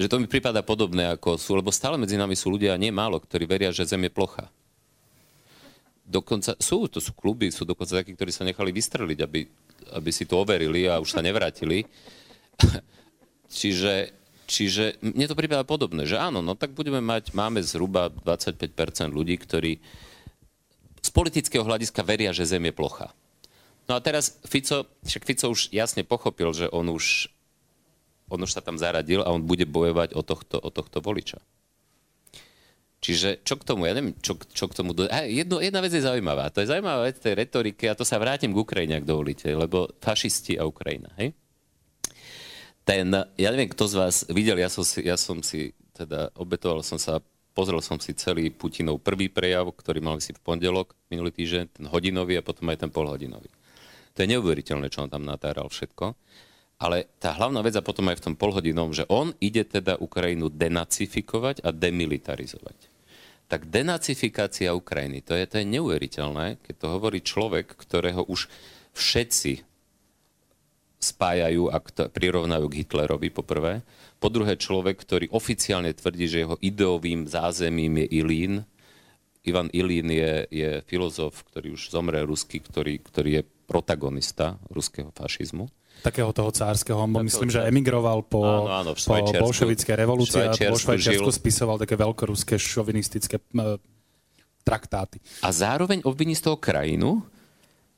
[0.00, 3.20] že to mi prípada podobné ako sú, lebo stále medzi nami sú ľudia, nie málo,
[3.20, 4.48] ktorí veria, že Zem je plocha.
[6.08, 9.40] Dokonca sú, to sú kluby, sú dokonca takí, ktorí sa nechali vystreliť, aby,
[10.00, 11.84] aby si to overili a už sa nevrátili.
[13.52, 14.10] čiže,
[14.48, 18.72] čiže mne to prípada podobné, že áno, no tak budeme mať, máme zhruba 25%
[19.12, 19.78] ľudí, ktorí
[21.02, 23.12] z politického hľadiska veria, že Zem je plocha.
[23.90, 27.28] No a teraz Fico, však Fico už jasne pochopil, že on už
[28.32, 31.36] on už sa tam zaradil a on bude bojovať o tohto, o tohto voliča.
[33.02, 34.94] Čiže čo k tomu, ja neviem, čo, čo k tomu...
[34.94, 35.04] Do...
[35.10, 36.48] A jedno, jedna vec je zaujímavá.
[36.54, 39.90] To je zaujímavá vec tej retorike a to sa vrátim k Ukrajine, ak dovolíte, lebo
[39.98, 41.34] fašisti a Ukrajina, hej?
[42.82, 46.82] Ten, ja neviem, kto z vás videl, ja som si, ja som si teda obetoval
[46.82, 47.22] som sa,
[47.54, 51.86] pozrel som si celý Putinov prvý prejav, ktorý mal si v pondelok minulý týždeň, ten
[51.86, 53.46] hodinový a potom aj ten polhodinový.
[54.12, 56.18] To je neuveriteľné, čo on tam natáral všetko.
[56.82, 60.50] Ale tá hlavná vec a potom aj v tom polhodinom, že on ide teda Ukrajinu
[60.50, 62.90] denacifikovať a demilitarizovať.
[63.46, 68.50] Tak denacifikácia Ukrajiny, to je, to je neuveriteľné, keď to hovorí človek, ktorého už
[68.96, 69.71] všetci
[71.02, 73.82] spájajú a prirovnajú k Hitlerovi poprvé.
[74.22, 78.54] Po druhé človek, ktorý oficiálne tvrdí, že jeho ideovým zázemím je Ilín.
[79.42, 85.66] Ivan Ilín je, je filozof, ktorý už zomrel ruský, ktorý, ktorý je protagonista ruského fašizmu
[86.02, 86.98] takého toho cárskeho.
[86.98, 91.94] On myslím, že emigroval po, áno, áno, po bolševickej revolúcii a po Švajčiarsku spisoval také
[91.94, 93.78] veľkoruské šovinistické uh,
[94.66, 95.22] traktáty.
[95.46, 97.22] A zároveň obviní z toho krajinu,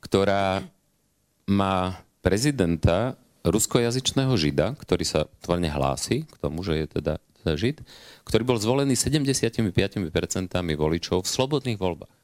[0.04, 0.60] ktorá
[1.48, 7.14] má prezidenta ruskojazyčného žida, ktorý sa tvorne hlási k tomu, že je teda,
[7.52, 7.84] žid,
[8.24, 9.60] ktorý bol zvolený 75%
[10.56, 12.14] voličov v slobodných voľbách.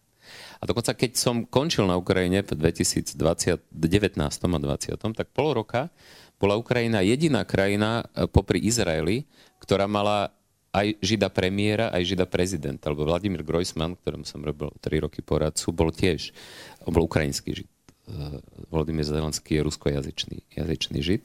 [0.60, 5.92] A dokonca keď som končil na Ukrajine v 2019 a 2020, tak pol roka
[6.40, 9.28] bola Ukrajina jediná krajina e, popri Izraeli,
[9.60, 10.32] ktorá mala
[10.72, 12.88] aj žida premiéra, aj žida prezidenta.
[12.88, 16.32] Lebo Vladimír Grojsman, ktorému som robil 3 roky poradcu, bol tiež,
[16.86, 17.69] on bol ukrajinský žid.
[18.10, 21.22] E, Vladimír Zelenský je ruskojazyčný jazyčný žid.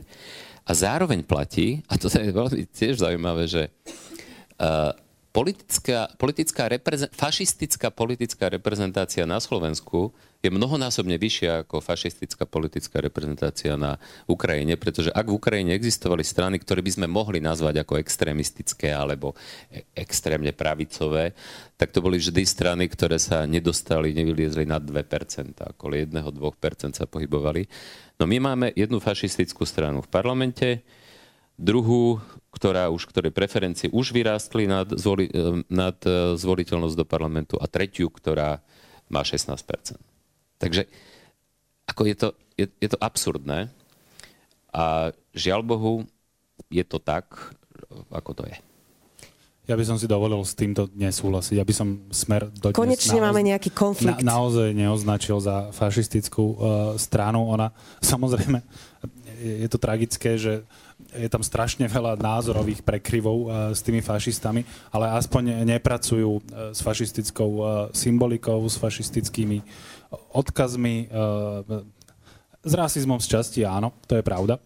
[0.66, 4.94] A zároveň platí, a to je veľmi tiež zaujímavé, že uh,
[5.36, 13.76] politická, politická reprezen- fašistická politická reprezentácia na Slovensku je mnohonásobne vyššia ako fašistická politická reprezentácia
[13.76, 14.00] na
[14.32, 19.36] Ukrajine, pretože ak v Ukrajine existovali strany, ktoré by sme mohli nazvať ako extrémistické alebo
[19.68, 21.36] e- extrémne pravicové,
[21.76, 24.96] tak to boli vždy strany, ktoré sa nedostali, nevyliezli na 2%,
[25.76, 27.68] okolo 1-2% sa pohybovali.
[28.16, 30.88] No my máme jednu fašistickú stranu v parlamente,
[31.60, 32.20] druhú,
[32.56, 37.68] ktorá už, ktorej preferencie už vyrástli nad, zvoli, eh, nad eh, zvoliteľnosť do parlamentu a
[37.68, 38.64] tretiu, ktorá
[39.12, 40.00] má 16%.
[40.56, 40.88] Takže
[41.86, 43.68] ako je, to, je, je to absurdné
[44.72, 45.94] a žiaľ Bohu,
[46.72, 47.28] je to tak,
[48.10, 48.58] ako to je.
[49.66, 51.58] Ja by som si dovolil s týmto nesúhlasiť.
[51.58, 53.26] Ja by som smer do Konečne naoz...
[53.34, 54.22] máme nejaký konflikt.
[54.22, 56.58] Na, naozaj neoznačil za fašistickú uh,
[57.02, 57.50] stranu.
[57.50, 58.62] Ona, samozrejme,
[59.36, 60.64] je, to tragické, že
[61.12, 64.64] je tam strašne veľa názorových prekryvov uh, s tými fašistami,
[64.96, 69.60] ale aspoň nepracujú uh, s fašistickou uh, symbolikou, s fašistickými
[70.32, 71.12] odkazmi.
[72.66, 74.58] S rasizmom z časti áno, to je pravda.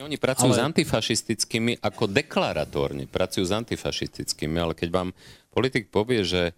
[0.00, 0.58] Oni pracujú ale...
[0.58, 3.06] s antifašistickými ako deklaratórne.
[3.06, 5.08] Pracujú s antifašistickými, ale keď vám
[5.54, 6.56] politik povie, že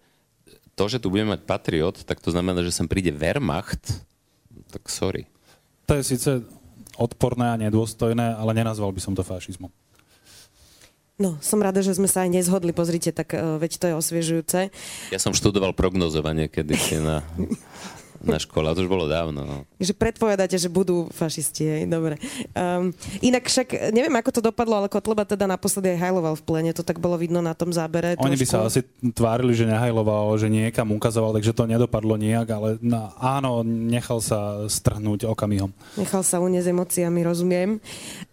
[0.73, 4.01] to, že tu budeme mať patriot, tak to znamená, že sem príde Wehrmacht,
[4.73, 5.29] tak sorry.
[5.85, 6.29] To je síce
[6.97, 9.69] odporné a nedôstojné, ale nenazval by som to fašizmom.
[11.17, 12.77] No, som rada, že sme sa aj nezhodli.
[12.77, 14.59] Pozrite, tak uh, veď to je osviežujúce.
[15.09, 17.25] Ja som študoval prognozovanie kedy na
[18.23, 19.45] na škole, to už bolo dávno.
[19.45, 19.55] No.
[19.77, 22.17] Že predpovedáte, že budú fašisti, hej, dobre.
[22.57, 26.71] Um, inak však, neviem, ako to dopadlo, ale Kotleba teda naposledy aj hajloval v plene,
[26.73, 28.17] to tak bolo vidno na tom zábere.
[28.17, 28.41] Oni trošku.
[28.41, 28.81] by sa asi
[29.13, 34.65] tvárili, že nehajloval, že niekam ukazoval, takže to nedopadlo nijak, ale no, áno, nechal sa
[34.65, 35.69] strhnúť okamihom.
[35.97, 37.69] Nechal sa uniesť emóciami, rozumiem.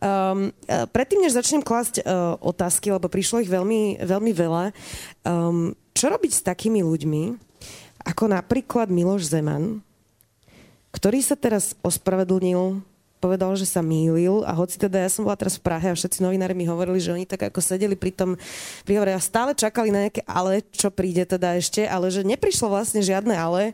[0.01, 0.53] Um,
[0.95, 4.65] predtým, než začnem klásť uh, otázky, lebo prišlo ich veľmi, veľmi veľa,
[5.25, 7.54] um, čo robiť s takými ľuďmi,
[8.05, 9.81] ako napríklad Miloš Zeman,
[10.95, 12.79] ktorý sa teraz ospravedlnil,
[13.19, 16.21] povedal, že sa mýlil a hoci teda ja som bola teraz v Prahe a všetci
[16.21, 18.37] novinári mi hovorili, že oni tak ako sedeli pri tom
[18.85, 23.01] príhovore a stále čakali na nejaké ale, čo príde teda ešte, ale že neprišlo vlastne
[23.01, 23.73] žiadne ale,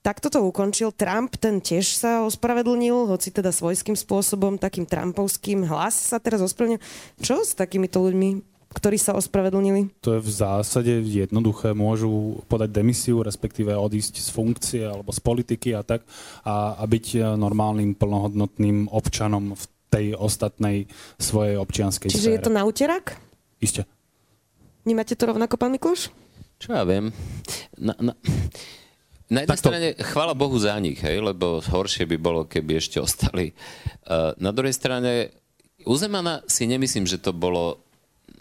[0.00, 0.88] takto to ukončil.
[0.96, 6.80] Trump, ten tiež sa ospravedlnil, hoci teda svojským spôsobom, takým trumpovským hlas sa teraz ospravedlnil.
[7.20, 10.04] Čo s takýmito ľuďmi, ktorí sa ospravedlnili?
[10.04, 11.72] To je v zásade jednoduché.
[11.72, 16.04] Môžu podať demisiu, respektíve odísť z funkcie alebo z politiky a tak
[16.44, 20.84] a, a byť normálnym, plnohodnotným občanom v tej ostatnej
[21.16, 22.36] svojej občianskej Čiže sfére.
[22.36, 23.16] je to na úterak?
[23.58, 23.88] Isté.
[24.84, 26.12] Vnímate to rovnako, pán Mikloš?
[26.60, 27.08] Čo ja viem.
[27.80, 28.12] Na, na,
[29.32, 29.72] na jednej Takto.
[29.72, 33.56] strane, chvála Bohu za nich, hej, lebo horšie by bolo, keby ešte ostali.
[34.04, 35.32] Uh, na druhej strane,
[35.88, 37.87] u Zemana si nemyslím, že to bolo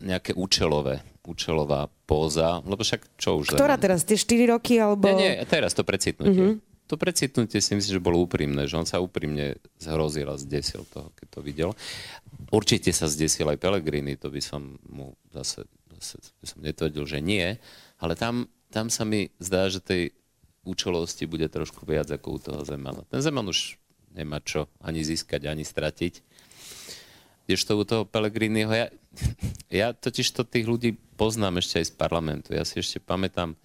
[0.01, 3.53] nejaké účelové, účelová póza, lebo však čo už...
[3.53, 3.83] Ktorá Zeman?
[3.83, 3.99] teraz?
[4.07, 4.77] Tie 4 roky?
[4.77, 5.05] Alebo...
[5.11, 6.57] Nie, nie, teraz to precitnutie.
[6.57, 6.87] Mm-hmm.
[6.87, 11.11] To precitnutie si myslím, že bolo úprimné, že on sa úprimne zhrozil a zdesil toho,
[11.19, 11.69] keď to videl.
[12.47, 15.67] Určite sa zdesil aj Pellegrini, to by som mu zase,
[15.99, 17.59] zase by som netvrdil, že nie,
[17.99, 20.15] ale tam, tam sa mi zdá, že tej
[20.63, 23.03] účelovosti bude trošku viac ako u toho Zemana.
[23.11, 23.75] Ten Zeman už
[24.15, 26.23] nemá čo ani získať, ani stratiť.
[27.47, 28.87] Kdežto u toho Pellegriniho, ja,
[29.71, 32.47] ja totiž to tých ľudí poznám ešte aj z parlamentu.
[32.53, 33.57] Ja si ešte pamätám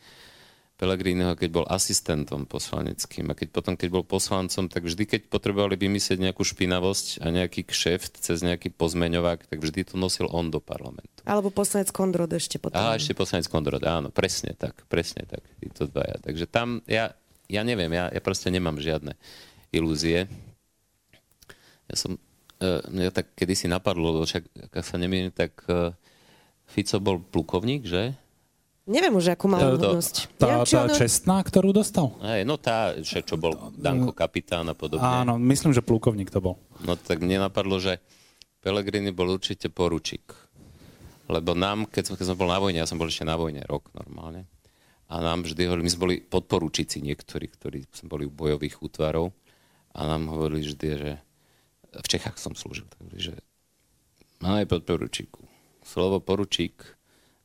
[0.82, 5.78] Pellegriniho, keď bol asistentom poslaneckým a keď potom, keď bol poslancom, tak vždy, keď potrebovali
[5.78, 10.58] vymyslieť nejakú špinavosť a nejaký kšeft cez nejaký pozmeňovák, tak vždy to nosil on do
[10.58, 11.22] parlamentu.
[11.22, 12.82] Alebo poslanec Kondrod ešte potom.
[12.82, 16.18] A ešte poslanec Kondrod, áno, presne tak, presne tak, títo dvaja.
[16.18, 17.14] Takže tam ja,
[17.46, 19.14] ja neviem, ja, ja proste nemám žiadne
[19.70, 20.26] ilúzie.
[21.86, 22.18] Ja som,
[22.88, 25.90] mňa tak kedysi napadlo, však, ak sa nemýlim, tak uh,
[26.64, 28.14] Fico bol plukovník, že?
[28.82, 30.14] Neviem už, akú mal To- hodnosť.
[30.38, 32.18] Tá, Neviem, či tá ono- čestná, ktorú dostal?
[32.18, 35.06] Hej, no tá, však čo bol Danko kapitán a podobne.
[35.06, 36.58] Áno, myslím, že plukovník to bol.
[36.82, 38.02] No tak mne napadlo, že
[38.58, 40.34] Pellegrini bol určite poručík.
[41.30, 43.62] Lebo nám, keď som, keď som bol na vojne, ja som bol ešte na vojne
[43.70, 44.50] rok normálne,
[45.06, 49.30] a nám vždy hovorili, my sme boli podporučíci niektorí, ktorí sme boli u bojových útvarov
[49.92, 51.12] a nám hovorili vždy, že
[51.92, 53.34] v Čechách som slúžil, tak hovorili, že
[54.40, 55.44] máme podporučíku.
[55.84, 56.80] Slovo poručík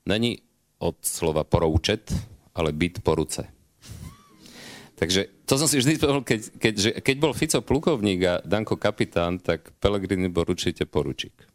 [0.07, 0.39] není
[0.79, 2.13] od slova poroučet,
[2.55, 3.49] ale byt po ruce.
[4.97, 8.81] Takže to som si vždy povedal, keď, keď, že, keď bol Fico plukovník a Danko
[8.81, 11.45] kapitán, tak Pellegrini bol určite poručík.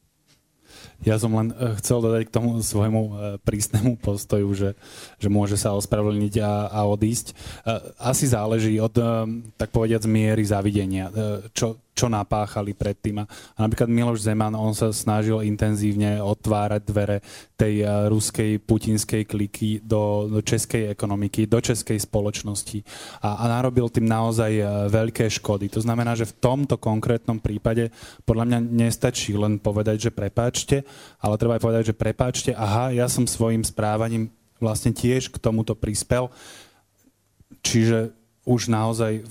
[1.03, 3.13] Ja som len eh, chcel dodať k tomu svojmu eh,
[3.43, 4.71] prísnemu postoju, že,
[5.19, 7.35] že môže sa ospravedlniť a, a odísť.
[7.35, 8.95] Eh, Asi záleží od,
[9.59, 11.11] tak povediať, miery zavidenia,
[11.55, 13.21] čo, čo napáchali predtým.
[13.23, 17.19] A napríklad Miloš Zeman, on sa snažil intenzívne otvárať dvere
[17.55, 22.81] tej eh, ruskej putinskej kliky do, do českej ekonomiky, do českej spoločnosti
[23.21, 25.69] a, a narobil tým naozaj eh, veľké škody.
[25.77, 27.93] To znamená, že v tomto konkrétnom prípade
[28.25, 30.89] podľa mňa nestačí len povedať, že prepáčte,
[31.21, 35.75] ale treba aj povedať, že prepáčte, aha, ja som svojim správaním vlastne tiež k tomuto
[35.75, 36.31] prispel,
[37.61, 39.23] čiže už naozaj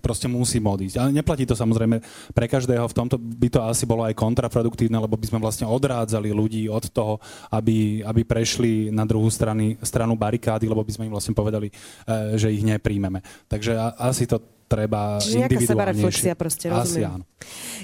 [0.00, 0.96] proste musím odísť.
[1.00, 2.00] Ale neplatí to samozrejme
[2.32, 2.88] pre každého.
[2.88, 6.88] V tomto by to asi bolo aj kontraproduktívne, lebo by sme vlastne odrádzali ľudí od
[6.88, 7.20] toho,
[7.52, 12.36] aby, aby prešli na druhú strany, stranu barikády, lebo by sme im vlastne povedali, eh,
[12.40, 13.20] že ich nepríjmeme.
[13.48, 15.70] Takže asi to treba Čiže individuálnejšie.
[15.70, 17.20] sebareflexia proste, Asi rozumiem.
[17.20, 17.24] áno.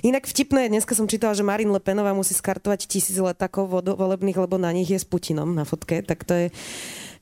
[0.00, 4.56] Inak vtipné, dneska som čítala, že Marine Le Penová musí skartovať tisíc letakov volebných, lebo
[4.56, 6.46] na nich je s Putinom na fotke, tak to je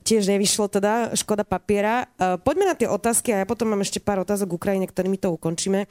[0.03, 2.09] tiež nevyšlo teda, škoda papiera.
[2.15, 5.19] Uh, poďme na tie otázky a ja potom mám ešte pár otázok k Ukrajine, ktorými
[5.19, 5.85] to ukončíme.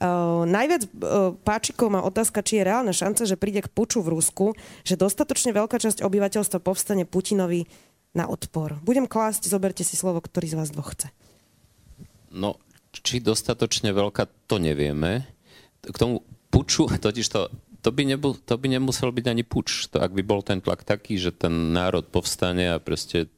[0.00, 4.16] Uh, najviac uh, páčikov má otázka, či je reálna šanca, že príde k puču v
[4.16, 7.68] Rusku, že dostatočne veľká časť obyvateľstva povstane Putinovi
[8.16, 8.82] na odpor.
[8.82, 11.14] Budem klásť, zoberte si slovo, ktorý z vás dvoch chce.
[12.30, 12.58] No,
[12.90, 15.26] či dostatočne veľká, to nevieme.
[15.82, 17.50] K tomu puču, totiž to,
[17.80, 19.90] to by, nebol, to by nemusel byť ani puč.
[19.94, 23.30] To, ak by bol ten tlak taký, že ten národ povstane a proste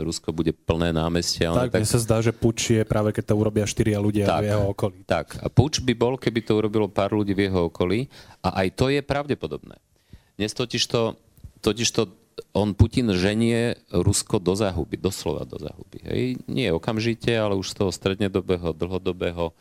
[0.00, 1.52] Rusko bude plné námestia.
[1.52, 4.40] ale Tak, mne sa zdá, že puč je práve keď to urobia štyria ľudia Tak.
[4.40, 4.98] v jeho okolí.
[5.04, 8.08] Tak, a puč by bol, keby to urobilo pár ľudí v jeho okolí
[8.40, 9.76] a aj to je pravdepodobné.
[10.40, 11.18] Dnes totiž to,
[11.60, 12.08] totiž to
[12.56, 15.98] on Putin ženie Rusko do záhuby, doslova do záhuby.
[16.04, 16.24] Hej.
[16.48, 19.52] Nie okamžite, ale už z toho strednedobého, dlhodobého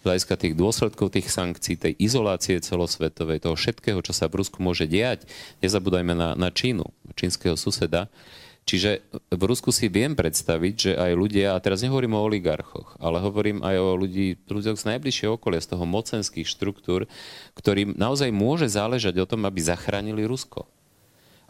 [0.00, 4.88] hľadiska tých dôsledkov tých sankcií, tej izolácie celosvetovej, toho všetkého, čo sa v Rusku môže
[4.88, 5.28] diať.
[5.60, 8.08] Nezabúdajme na, na Čínu, čínskeho suseda.
[8.70, 9.02] Čiže
[9.34, 13.66] v Rusku si viem predstaviť, že aj ľudia, a teraz nehovorím o oligarchoch, ale hovorím
[13.66, 17.10] aj o ľudí, ľuďoch z najbližšieho okolia, z toho mocenských štruktúr,
[17.58, 20.70] ktorým naozaj môže záležať o tom, aby zachránili Rusko.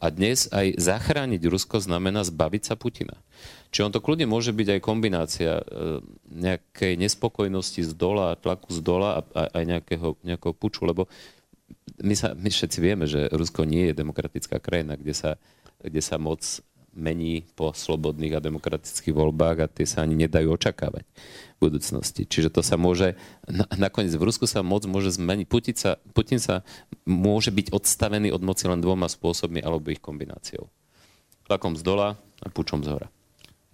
[0.00, 3.20] A dnes aj zachrániť Rusko znamená zbaviť sa Putina.
[3.68, 5.64] Čiže on to kľudne môže byť aj kombinácia e,
[6.24, 11.04] nejakej nespokojnosti z dola, tlaku z dola a, aj nejakého, nejakého puču, lebo
[12.00, 15.36] my, sa, my všetci vieme, že Rusko nie je demokratická krajina, kde sa,
[15.84, 16.40] kde sa moc
[16.91, 22.26] mení po slobodných a demokratických voľbách a tie sa ani nedajú očakávať v budúcnosti.
[22.26, 23.14] Čiže to sa môže,
[23.47, 25.47] na, nakoniec v Rusku sa moc môže zmeniť.
[25.47, 26.66] Putin sa, Putin sa
[27.07, 30.66] môže byť odstavený od moci len dvoma spôsobmi alebo ich kombináciou.
[31.47, 33.09] Tlakom z dola a pučom z hora.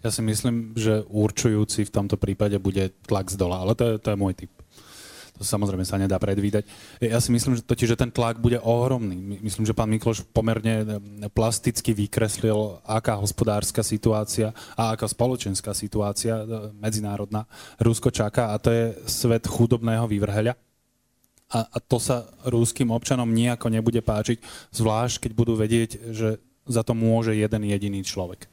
[0.04, 3.94] Ja si myslím, že určujúci v tomto prípade bude tlak z dola, ale to je,
[3.98, 4.52] to je môj typ.
[5.36, 6.64] To samozrejme sa nedá predvídať.
[7.00, 9.40] Ja si myslím, že totiž, že ten tlak bude ohromný.
[9.44, 10.86] Myslím, že pán Mikloš pomerne eh,
[11.28, 16.46] plasticky vykreslil, aká hospodárska situácia a aká spoločenská situácia eh,
[16.80, 17.44] medzinárodná
[17.76, 20.56] Rusko čaká a to je svet chudobného vývrheľa.
[21.46, 24.42] A, a to sa rúským občanom nejako nebude páčiť,
[24.74, 28.50] zvlášť keď budú vedieť, že za to môže jeden jediný človek.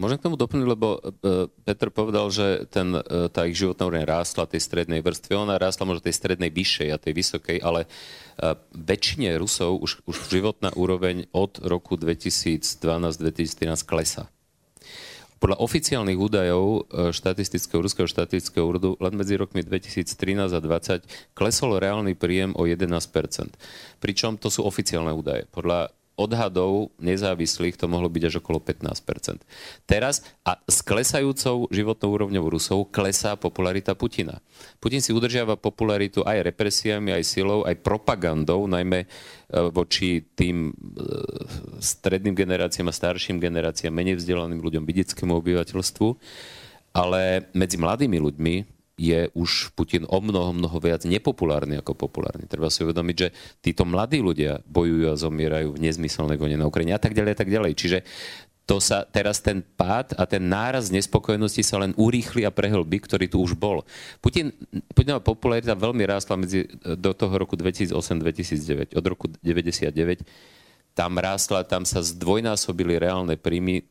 [0.00, 4.06] Môžem k tomu doplniť, lebo uh, Peter povedal, že ten, uh, tá ich životná úroveň
[4.06, 5.32] rástla tej strednej vrstvy.
[5.36, 10.16] Ona rástla možno tej strednej vyššej a tej vysokej, ale uh, väčšine Rusov už, už
[10.30, 14.26] životná úroveň od roku 2012-2013 klesá.
[15.42, 20.14] Podľa oficiálnych údajov štatistického, ruského štatistického úradu len medzi rokmi 2013
[20.54, 22.94] a 2020 klesol reálny príjem o 11%.
[23.98, 25.50] Pričom to sú oficiálne údaje.
[25.50, 28.84] Podľa odhadov nezávislých to mohlo byť až okolo 15
[29.88, 34.38] Teraz a s klesajúcou životnou úrovňou Rusov klesá popularita Putina.
[34.76, 39.06] Putin si udržiava popularitu aj represiami, aj silou, aj propagandou, najmä e,
[39.72, 40.72] voči tým e,
[41.80, 46.08] stredným generáciám a starším generáciám, menej vzdelaným ľuďom, vidickému obyvateľstvu.
[46.92, 52.44] Ale medzi mladými ľuďmi je už Putin o mnoho, mnoho viac nepopulárny ako populárny.
[52.44, 53.28] Treba si uvedomiť, že
[53.64, 57.38] títo mladí ľudia bojujú a zomierajú v nezmyselnej vojne na Ukrajine a tak ďalej a
[57.38, 57.72] tak ďalej.
[57.72, 57.98] Čiže
[58.62, 63.26] to sa teraz ten pád a ten náraz nespokojnosti sa len urýchli a prehlbí, ktorý
[63.26, 63.82] tu už bol.
[64.22, 64.54] Putin,
[64.94, 68.94] Putinová popularita veľmi rástla medzi, do toho roku 2008-2009.
[68.94, 70.22] Od roku 1999
[70.92, 73.82] tam rástla, tam sa zdvojnásobili reálne príjmy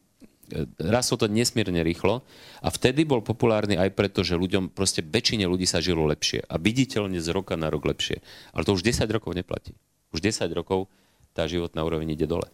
[0.78, 2.22] rastlo to nesmierne rýchlo
[2.62, 6.56] a vtedy bol populárny aj preto, že ľuďom, proste väčšine ľudí sa žilo lepšie a
[6.60, 8.22] viditeľne z roka na rok lepšie.
[8.54, 9.74] Ale to už 10 rokov neplatí.
[10.12, 10.92] Už 10 rokov
[11.32, 12.48] tá životná úroveň ide dole.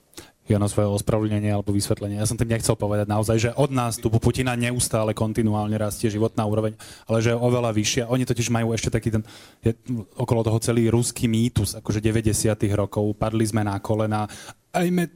[0.48, 2.24] Ja na svoje ospravedlnenie alebo vysvetlenie.
[2.24, 6.48] Ja som tým nechcel povedať naozaj, že od nás tu Putina neustále kontinuálne rastie životná
[6.48, 6.72] úroveň,
[7.04, 8.08] ale že je oveľa vyššia.
[8.08, 9.28] Oni totiž majú ešte taký ten,
[9.60, 9.76] je
[10.16, 12.32] okolo toho celý ruský mýtus, akože 90.
[12.80, 14.24] rokov, padli sme na kolena,
[14.72, 15.12] aj, me,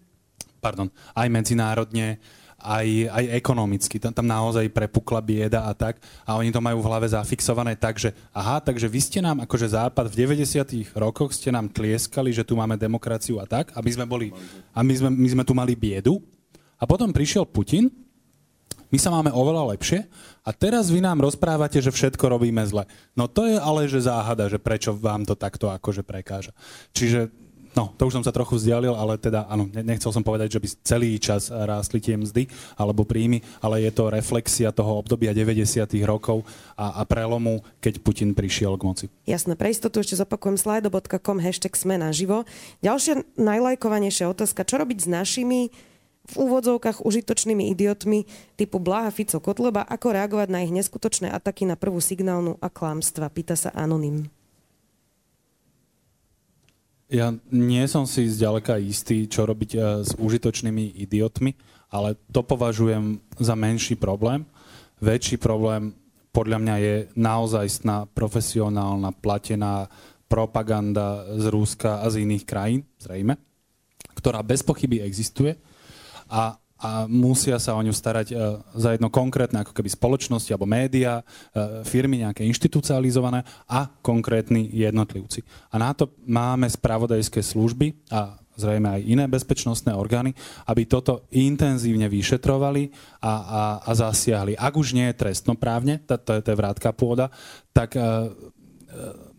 [0.59, 2.19] pardon, aj medzinárodne,
[2.61, 3.97] aj, aj ekonomicky.
[3.97, 5.97] Tam, tam naozaj prepukla bieda a tak.
[6.23, 9.73] A oni to majú v hlave zafixované tak, že aha, takže vy ste nám, akože
[9.73, 10.93] Západ v 90.
[10.93, 14.29] rokoch ste nám tlieskali, že tu máme demokraciu a tak, aby sme boli,
[14.71, 16.21] a my sme, my sme tu mali biedu.
[16.81, 17.93] A potom prišiel Putin,
[18.91, 20.03] my sa máme oveľa lepšie
[20.43, 22.83] a teraz vy nám rozprávate, že všetko robíme zle.
[23.15, 26.51] No to je ale že záhada, že prečo vám to takto akože prekáža.
[26.91, 27.31] Čiže
[27.71, 30.67] No, to už som sa trochu vzdialil, ale teda áno, nechcel som povedať, že by
[30.83, 35.87] celý čas rástli tie mzdy alebo príjmy, ale je to reflexia toho obdobia 90.
[36.03, 36.43] rokov
[36.75, 39.05] a, a prelomu, keď Putin prišiel k moci.
[39.23, 42.43] Jasné, pre istotu ešte zopakujem slido.com hashtag sme naživo.
[42.83, 45.71] Ďalšia najlajkovanejšia otázka, čo robiť s našimi
[46.21, 48.27] v úvodzovkách užitočnými idiotmi
[48.59, 53.31] typu Blaha, Fico, Kotleba, ako reagovať na ich neskutočné ataky na prvú signálnu a klamstva,
[53.33, 54.40] pýta sa Anonym.
[57.11, 61.51] Ja nie som si zďaleka istý, čo robiť eh, s užitočnými idiotmi,
[61.91, 64.47] ale to považujem za menší problém.
[65.03, 65.91] Väčší problém
[66.31, 69.91] podľa mňa je naozajstná profesionálna platená
[70.31, 73.35] propaganda z Rúska a z iných krajín, zrejme,
[74.15, 75.59] ktorá bez pochyby existuje
[76.31, 78.35] a a musia sa o ňu starať e,
[78.73, 81.23] za jedno konkrétne, ako keby spoločnosti alebo médiá, e,
[81.85, 85.45] firmy nejaké inštitucionalizované a konkrétni jednotlivci.
[85.69, 90.33] A na to máme spravodajské služby a zrejme aj iné bezpečnostné orgány,
[90.67, 92.89] aby toto intenzívne vyšetrovali
[93.21, 94.57] a, a, a zasiahli.
[94.57, 97.31] Ak už nie je trestnoprávne, to, to, to je vrátka pôda,
[97.71, 99.30] tak uh, uh,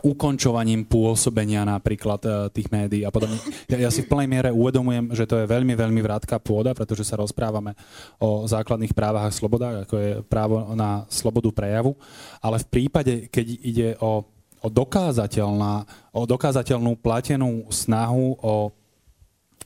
[0.00, 3.36] ukončovaním pôsobenia napríklad e, tých médií a podobne.
[3.68, 7.04] Ja, ja si v plnej miere uvedomujem, že to je veľmi, veľmi vrátka pôda, pretože
[7.04, 7.76] sa rozprávame
[8.16, 11.92] o základných právach a slobodách, ako je právo na slobodu prejavu,
[12.40, 14.24] ale v prípade, keď ide o,
[14.64, 15.84] o, dokázateľná,
[16.16, 18.72] o dokázateľnú platenú snahu o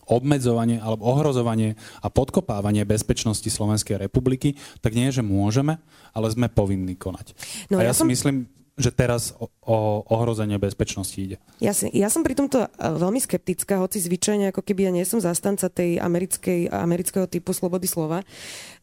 [0.07, 5.83] obmedzovanie alebo ohrozovanie a podkopávanie bezpečnosti Slovenskej republiky, tak nie, že môžeme,
[6.14, 7.35] ale sme povinní konať.
[7.66, 8.07] No, a ja, ja som...
[8.07, 8.47] si myslím,
[8.77, 11.37] že teraz o, o ohrozenie bezpečnosti ide.
[11.64, 15.09] Ja, si, ja som pri tomto e, veľmi skeptická, hoci zvyčajne ako keby ja nie
[15.09, 18.20] som zastanca tej americkej, amerického typu slobody slova,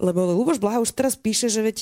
[0.02, 1.78] lebo Luboš Blaha už teraz píše, že veď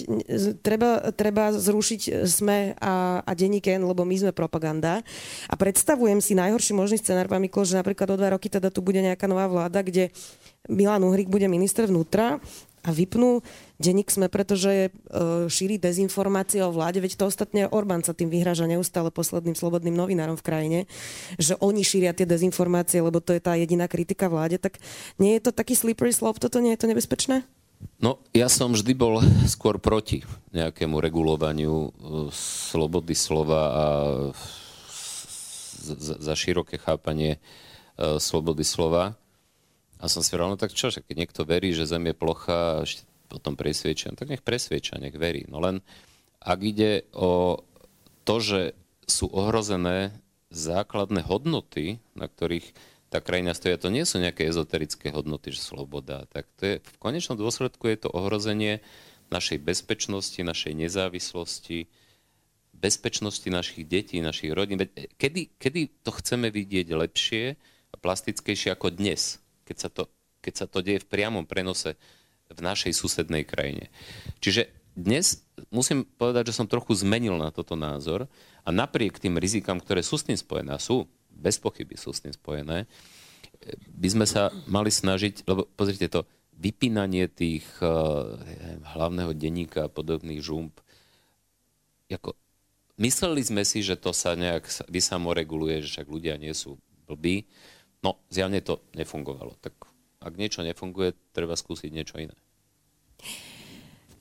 [0.59, 4.99] treba, treba zrušiť SME a, a denník lebo my sme propaganda.
[5.47, 8.83] A predstavujem si najhorší možný scenár, pán Miklo, že napríklad o dva roky teda tu
[8.83, 10.11] bude nejaká nová vláda, kde
[10.67, 12.43] Milan Uhrik bude minister vnútra
[12.81, 13.45] a vypnú
[13.77, 14.89] denník sme, pretože e,
[15.49, 20.37] šíri dezinformácie o vláde, veď to ostatne Orbán sa tým vyhraža neustále posledným slobodným novinárom
[20.37, 20.79] v krajine,
[21.37, 24.81] že oni šíria tie dezinformácie, lebo to je tá jediná kritika vláde, tak
[25.21, 27.45] nie je to taký slippery slope, toto nie je to nebezpečné?
[27.97, 30.21] No, ja som vždy bol skôr proti
[30.53, 31.89] nejakému regulovaniu e,
[32.33, 33.83] slobody slova a
[35.97, 39.17] za, široké chápanie uh, slobody slova.
[40.01, 42.81] A som si hovoril, no tak čo, že keď niekto verí, že Zem je plocha
[42.81, 42.87] a
[43.29, 45.45] potom presvieča, tak nech presvieča, nech verí.
[45.45, 45.85] No len
[46.41, 47.61] ak ide o
[48.25, 48.61] to, že
[49.05, 50.17] sú ohrozené
[50.49, 52.73] základné hodnoty, na ktorých
[53.11, 56.97] tá krajina stojí, to nie sú nejaké ezoterické hodnoty, že sloboda, tak to je, v
[56.99, 58.79] konečnom dôsledku je to ohrozenie
[59.27, 61.91] našej bezpečnosti, našej nezávislosti,
[62.71, 64.79] bezpečnosti našich detí, našich rodín.
[65.19, 67.59] Kedy, kedy to chceme vidieť lepšie
[67.91, 69.40] a plastickejšie ako dnes?
[69.71, 70.11] Keď sa to,
[70.43, 71.95] keď sa to deje v priamom prenose
[72.51, 73.87] v našej susednej krajine.
[74.43, 78.27] Čiže dnes musím povedať, že som trochu zmenil na toto názor
[78.67, 82.19] a napriek tým rizikám, ktoré sú s tým spojené, a sú, bez pochyby sú s
[82.19, 82.83] tým spojené,
[83.95, 86.27] by sme sa mali snažiť, lebo pozrite to,
[86.61, 88.37] vypínanie tých uh,
[88.93, 90.77] hlavného denníka a podobných žump,
[92.05, 92.37] ako,
[93.01, 96.77] mysleli sme si, že to sa nejak vysamoreguluje, že však ľudia nie sú
[97.09, 97.49] blbí,
[98.01, 99.57] No, zjavne to nefungovalo.
[99.61, 99.73] Tak
[100.21, 102.33] ak niečo nefunguje, treba skúsiť niečo iné.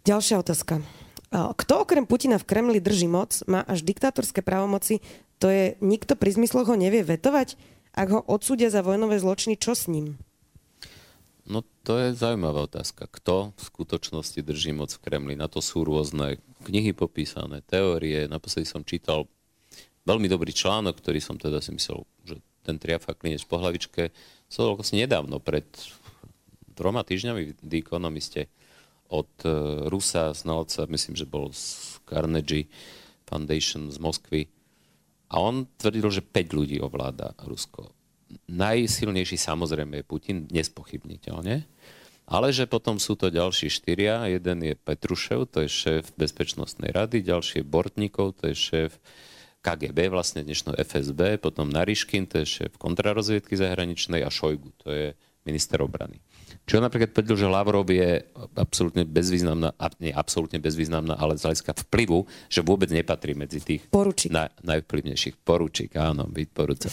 [0.04, 0.84] Ďalšia otázka.
[1.30, 4.98] Kto okrem Putina v Kremli drží moc, má až diktátorské právomoci,
[5.40, 7.56] to je, nikto pri zmysloch ho nevie vetovať?
[7.96, 10.20] Ak ho odsúdia za vojnové zločiny, čo s ním?
[11.48, 13.08] No to je zaujímavá otázka.
[13.08, 15.34] Kto v skutočnosti drží moc v Kremli?
[15.34, 18.28] Na to sú rôzne knihy popísané, teórie.
[18.28, 19.26] Naposledy som čítal
[20.04, 22.38] veľmi dobrý článok, ktorý som teda si myslel, že
[22.70, 24.14] ten triafa klinec po hlavičke,
[24.46, 25.66] som vlastne nedávno, pred
[26.78, 28.46] troma týždňami v The Economiste
[29.10, 29.50] od e,
[29.90, 32.70] Rusa, znalca, myslím, že bol z Carnegie
[33.26, 34.46] Foundation z Moskvy.
[35.30, 37.90] A on tvrdil, že 5 ľudí ovláda Rusko.
[38.50, 41.66] Najsilnejší samozrejme je Putin, nespochybniteľne.
[42.30, 44.30] Ale že potom sú to ďalší štyria.
[44.30, 49.02] Jeden je Petrušev, to je šéf Bezpečnostnej rady, ďalší je Bortníkov, to je šéf
[49.60, 55.06] KGB, vlastne dnešného FSB, potom Nariškin, to je šéf kontrarozviedky zahraničnej a Šojgu, to je
[55.44, 56.16] minister obrany.
[56.64, 58.24] Čo napríklad tvrdil, že Lavrov je
[58.56, 63.84] absolútne bezvýznamná, nie absolútne bezvýznamná, ale z hľadiska vplyvu, že vôbec nepatrí medzi tých
[64.32, 65.44] Na, najvplyvnejších.
[65.44, 66.88] Poručík, áno, byť porúca.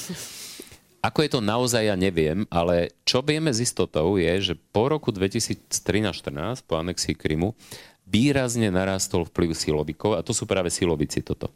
[1.07, 5.15] Ako je to naozaj, ja neviem, ale čo vieme s istotou je, že po roku
[5.15, 7.55] 2013-14, po anexii Krymu,
[8.03, 11.47] výrazne narastol vplyv silovikov a to sú práve silovici toto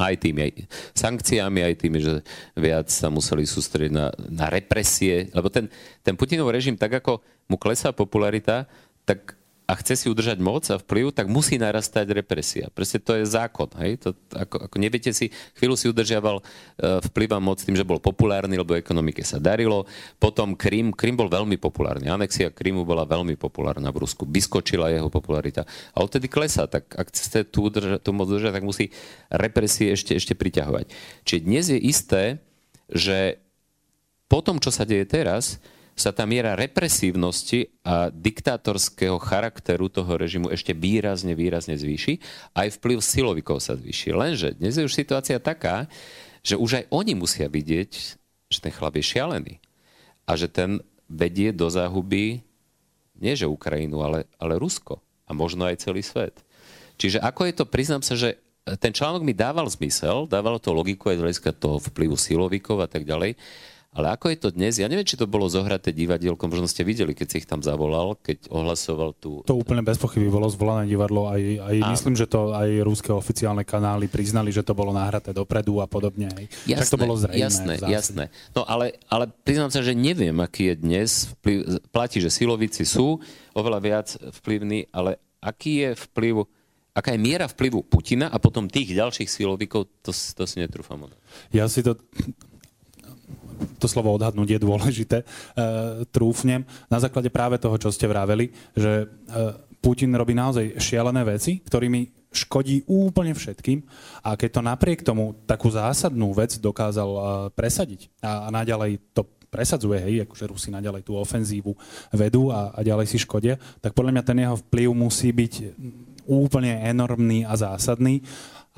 [0.00, 0.52] aj tými aj
[0.96, 2.14] sankciami, aj tými, že
[2.56, 5.28] viac sa museli sústrediť na, na represie.
[5.32, 5.68] Lebo ten,
[6.00, 7.20] ten Putinov režim, tak ako
[7.50, 8.64] mu klesá popularita,
[9.04, 9.39] tak
[9.70, 12.66] a chce si udržať moc a vplyv, tak musí narastať represia.
[12.74, 13.70] Proste to je zákon.
[13.78, 14.02] Hej?
[14.02, 18.02] To, ako, ako neviete si, chvíľu si udržiaval uh, vplyv a moc tým, že bol
[18.02, 19.86] populárny, lebo ekonomike sa darilo.
[20.18, 22.10] Potom Krym, Krym bol veľmi populárny.
[22.10, 24.26] Anexia Krymu bola veľmi populárna v Rusku.
[24.26, 25.62] Vyskočila jeho popularita.
[25.94, 26.66] A odtedy klesá.
[26.66, 28.90] Tak ak chcete tú, udrža- tú moc udržať, tak musí
[29.30, 30.90] represie ešte, ešte priťahovať.
[31.22, 32.22] Čiže dnes je isté,
[32.90, 33.38] že
[34.26, 35.62] po tom, čo sa deje teraz,
[36.00, 42.16] sa tá miera represívnosti a diktátorského charakteru toho režimu ešte výrazne, výrazne zvýši.
[42.56, 44.16] Aj vplyv silovikov sa zvýši.
[44.16, 45.84] Lenže dnes je už situácia taká,
[46.40, 47.90] že už aj oni musia vidieť,
[48.48, 49.60] že ten chlap je šialený.
[50.24, 52.40] A že ten vedie do záhuby
[53.20, 55.04] nie že Ukrajinu, ale, ale Rusko.
[55.28, 56.40] A možno aj celý svet.
[56.96, 58.40] Čiže ako je to, priznám sa, že
[58.80, 62.88] ten článok mi dával zmysel, dávalo to logiku aj z hľadiska toho vplyvu silovikov a
[62.88, 63.36] tak ďalej,
[63.90, 64.78] ale ako je to dnes?
[64.78, 68.14] Ja neviem, či to bolo zohraté divadielko, možno ste videli, keď si ich tam zavolal,
[68.22, 69.42] keď ohlasoval tú...
[69.50, 71.26] To úplne bez pochyby bolo zvolané divadlo.
[71.26, 75.82] Aj, aj myslím, že to aj rúske oficiálne kanály priznali, že to bolo nahraté dopredu
[75.82, 76.30] a podobne.
[76.70, 77.42] Jasné, tak to bolo zrejme.
[77.42, 78.24] Jasné, jasné.
[78.54, 81.10] No ale, ale priznám sa, že neviem, aký je dnes.
[81.42, 83.18] Vplyv, platí, že silovici sú
[83.58, 86.46] oveľa viac vplyvní, ale aký je vplyv
[86.90, 91.06] aká je miera vplyvu Putina a potom tých ďalších silovikov, to, to si netrúfam.
[91.54, 91.94] Ja si to
[93.78, 95.26] to slovo odhadnúť je dôležité, e,
[96.10, 99.06] trúfnem, na základe práve toho, čo ste vraveli, že e,
[99.80, 103.82] Putin robí naozaj šialené veci, ktorými škodí úplne všetkým
[104.22, 109.26] a keď to napriek tomu takú zásadnú vec dokázal uh, presadiť a, a naďalej to
[109.50, 111.74] presadzuje, hej, akože Rusi naďalej tú ofenzívu
[112.14, 115.54] vedú a, a ďalej si škodia, tak podľa mňa ten jeho vplyv musí byť
[116.30, 118.22] úplne enormný a zásadný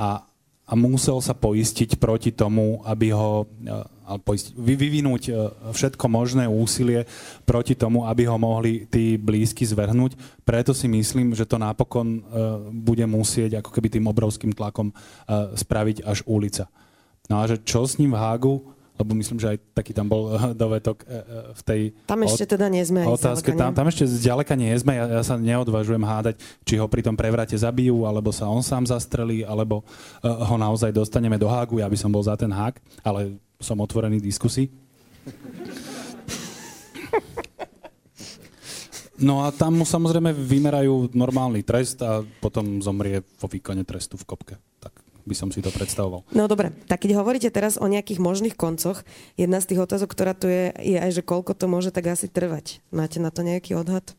[0.01, 0.25] a,
[0.63, 3.47] a musel sa poistiť proti tomu, aby ho e,
[4.23, 5.33] poistiť, vyvinúť e,
[5.75, 7.05] všetko možné úsilie
[7.43, 10.15] proti tomu, aby ho mohli tí blízky zvrhnúť.
[10.47, 12.21] Preto si myslím, že to napokon e,
[12.71, 14.95] bude musieť ako keby tým obrovským tlakom
[15.59, 16.71] spraviť až ulica.
[17.27, 18.55] No a že čo s ním v Hágu,
[19.03, 22.47] lebo myslím, že aj taký tam bol eh, dovetok eh, eh, v tej Tam ešte
[22.55, 23.03] teda nie sme.
[23.03, 24.95] Otázke, tam, tam ešte zďaleka nie sme.
[24.95, 28.87] Ja, ja sa neodvážujem hádať, či ho pri tom prevrate zabijú, alebo sa on sám
[28.87, 31.83] zastrelí, alebo uh, ho naozaj dostaneme do hágu.
[31.83, 34.71] Ja by som bol za ten hák, ale som otvorený diskusii.
[39.23, 44.27] No a tam mu samozrejme vymerajú normálny trest a potom zomrie vo výkone trestu v
[44.27, 44.55] kopke.
[44.83, 46.27] Tak by som si to predstavoval.
[46.35, 49.07] No dobre, tak keď hovoríte teraz o nejakých možných koncoch,
[49.39, 52.27] jedna z tých otázok, ktorá tu je, je aj, že koľko to môže tak asi
[52.27, 52.83] trvať.
[52.91, 54.15] Máte na to nejaký odhad?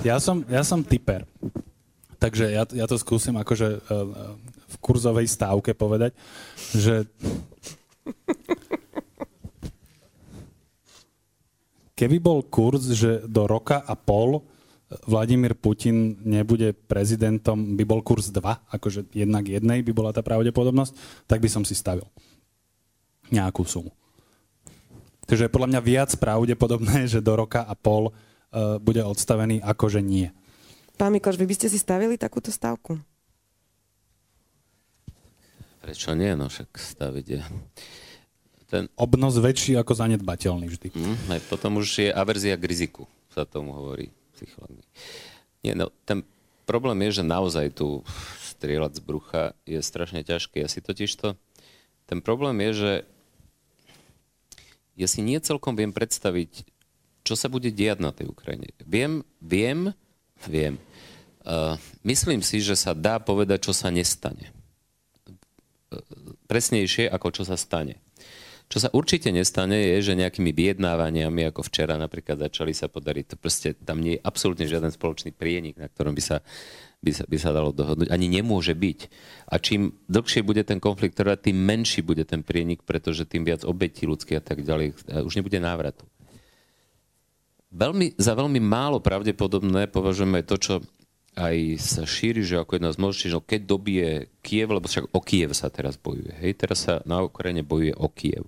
[0.00, 1.28] Ja som, ja som typer.
[2.16, 6.16] Takže ja, ja to skúsim akože uh, v kurzovej stávke povedať,
[6.72, 7.04] že
[11.96, 14.40] keby bol kurz, že do roka a pol
[15.06, 18.42] Vladimír Putin nebude prezidentom, by bol kurz 2,
[18.74, 20.98] akože jednak jednej by bola tá pravdepodobnosť,
[21.30, 22.02] tak by som si stavil
[23.30, 23.94] nejakú sumu.
[25.30, 29.86] Takže je podľa mňa viac pravdepodobné, že do roka a pol uh, bude odstavený, ako
[29.86, 30.26] že nie.
[30.98, 32.98] Pán Mikoš, vy by ste si stavili takúto stavku?
[35.80, 36.34] Prečo nie?
[36.34, 37.40] No však staviť je...
[38.66, 38.90] Ten...
[38.98, 40.88] Obnos väčší ako zanedbateľný vždy.
[40.94, 44.10] Mm, aj potom už je averzia k riziku, sa tomu hovorí
[44.40, 44.88] psychológii.
[45.60, 46.24] Nie, no, ten
[46.64, 48.00] problém je, že naozaj tu
[48.56, 50.64] strieľať z brucha je strašne ťažké.
[50.64, 51.36] Ja si totiž to...
[52.08, 52.92] Ten problém je, že
[54.98, 56.66] ja si nie celkom viem predstaviť,
[57.22, 58.74] čo sa bude diať na tej Ukrajine.
[58.82, 59.94] Viem, viem,
[60.44, 60.80] viem.
[61.40, 64.52] Uh, myslím si, že sa dá povedať, čo sa nestane.
[65.88, 66.02] Uh,
[66.50, 68.02] presnejšie, ako čo sa stane.
[68.70, 73.36] Čo sa určite nestane, je, že nejakými vyjednávaniami, ako včera napríklad začali sa podariť, to
[73.36, 76.38] proste tam nie je absolútne žiaden spoločný prienik, na ktorom by sa,
[77.02, 78.14] by sa, by sa dalo dohodnúť.
[78.14, 79.10] Ani nemôže byť.
[79.50, 83.66] A čím dlhšie bude ten konflikt trvať, tým menší bude ten prienik, pretože tým viac
[83.66, 85.18] obetí ľudských a tak ďalej.
[85.26, 86.06] Už nebude návratu.
[87.74, 90.74] Veľmi, za veľmi málo pravdepodobné považujeme to, čo
[91.34, 94.10] aj sa šíri, že ako jedna z možností, že keď dobije
[94.46, 96.38] Kiev, lebo však o Kiev sa teraz bojuje.
[96.38, 98.46] Hej, teraz sa na Ukrajine bojuje o Kiev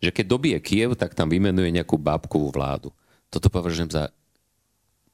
[0.00, 2.88] že keď dobije Kiev, tak tam vymenuje nejakú bábkovú vládu.
[3.28, 4.10] Toto považujem za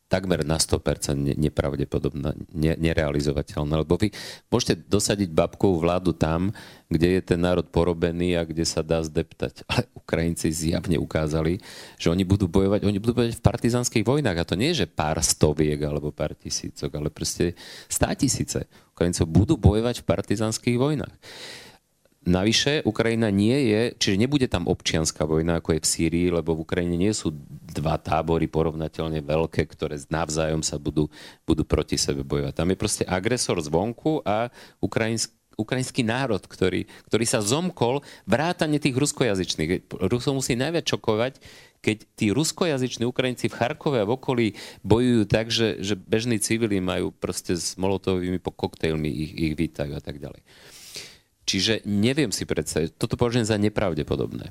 [0.07, 3.83] takmer na 100% nepravdepodobné, nerealizovateľné.
[3.83, 4.15] Lebo vy
[4.47, 6.55] môžete dosadiť babkovú vládu tam,
[6.87, 9.67] kde je ten národ porobený a kde sa dá zdeptať.
[9.67, 11.59] Ale Ukrajinci zjavne ukázali,
[11.99, 14.39] že oni budú bojovať, oni budú bojovať v partizanských vojnách.
[14.39, 17.59] A to nie je, že pár stoviek alebo pár tisícok, ale proste
[17.91, 18.71] stá tisíce.
[18.95, 21.15] Ukrajincov budú bojovať v partizanských vojnách.
[22.27, 26.67] Navyše, Ukrajina nie je, čiže nebude tam občianská vojna, ako je v Sýrii, lebo v
[26.67, 27.31] Ukrajine nie sú
[27.71, 31.07] dva tábory porovnateľne veľké, ktoré navzájom sa budú,
[31.47, 32.59] budú proti sebe bojovať.
[32.59, 34.51] Tam je proste agresor zvonku a
[34.83, 39.89] ukrajinský ukrajinský národ, ktorý, ktorý sa zomkol vrátane tých ruskojazyčných.
[40.05, 41.41] Rusov musí najviac čokovať,
[41.81, 44.47] keď tí ruskojazyční Ukrajinci v Charkove a v okolí
[44.85, 50.03] bojujú tak, že, že bežní civili majú proste s molotovými koktejlmi ich, ich vítajú a
[50.05, 50.45] tak ďalej.
[51.47, 54.51] Čiže neviem si predstaviť, toto považujem za nepravdepodobné.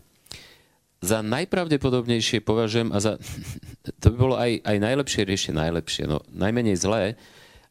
[1.03, 3.13] Za najpravdepodobnejšie považujem, a za,
[4.01, 7.19] to by bolo aj, aj najlepšie riešenie, najlepšie, no najmenej zlé,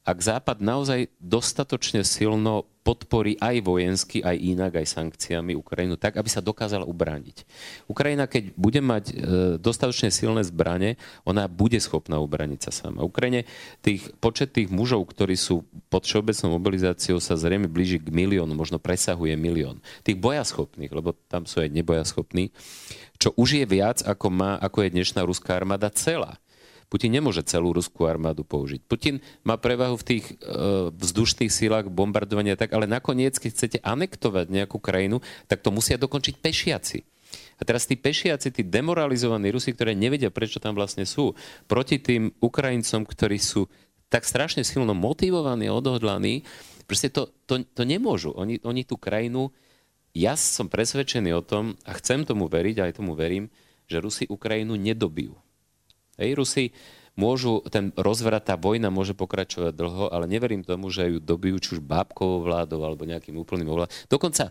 [0.05, 6.29] ak Západ naozaj dostatočne silno podporí aj vojensky, aj inak, aj sankciami Ukrajinu, tak, aby
[6.29, 7.49] sa dokázala ubrániť.
[7.89, 9.15] Ukrajina, keď bude mať e,
[9.57, 13.01] dostatočne silné zbranie, ona bude schopná ubraniť sa sama.
[13.01, 13.49] Ukrajine
[13.81, 18.77] tých, počet tých mužov, ktorí sú pod všeobecnou mobilizáciou, sa zrejme blíži k miliónu, možno
[18.77, 19.81] presahuje milión.
[20.05, 22.53] Tých bojaschopných, lebo tam sú aj nebojaschopní,
[23.17, 26.37] čo už je viac, ako, má, ako je dnešná ruská armáda celá.
[26.95, 28.87] Putin nemôže celú ruskú armádu použiť.
[28.87, 34.47] Putin má prevahu v tých uh, vzdušných sílach bombardovania tak, ale nakoniec, keď chcete anektovať
[34.47, 35.19] nejakú krajinu,
[35.51, 37.03] tak to musia dokončiť pešiaci.
[37.59, 41.35] A teraz tí pešiaci, tí demoralizovaní Rusi, ktoré nevedia, prečo tam vlastne sú,
[41.67, 43.67] proti tým Ukrajincom, ktorí sú
[44.07, 46.47] tak strašne silno motivovaní a odhodlaní,
[46.87, 48.31] proste to, to, to nemôžu.
[48.39, 49.51] Oni, oni tú krajinu,
[50.15, 53.51] ja som presvedčený o tom a chcem tomu veriť, aj tomu verím,
[53.91, 55.35] že Rusi Ukrajinu nedobijú.
[56.19, 56.65] Hej, Rusi
[57.15, 61.69] môžu, ten rozvrat, tá vojna môže pokračovať dlho, ale neverím tomu, že ju dobijú či
[61.79, 63.95] už bábkovou vládou alebo nejakým úplným ovládom.
[64.11, 64.51] Dokonca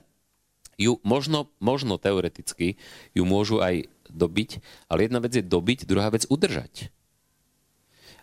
[0.79, 2.79] ju možno, možno teoreticky
[3.13, 6.89] ju môžu aj dobiť, ale jedna vec je dobiť, druhá vec udržať.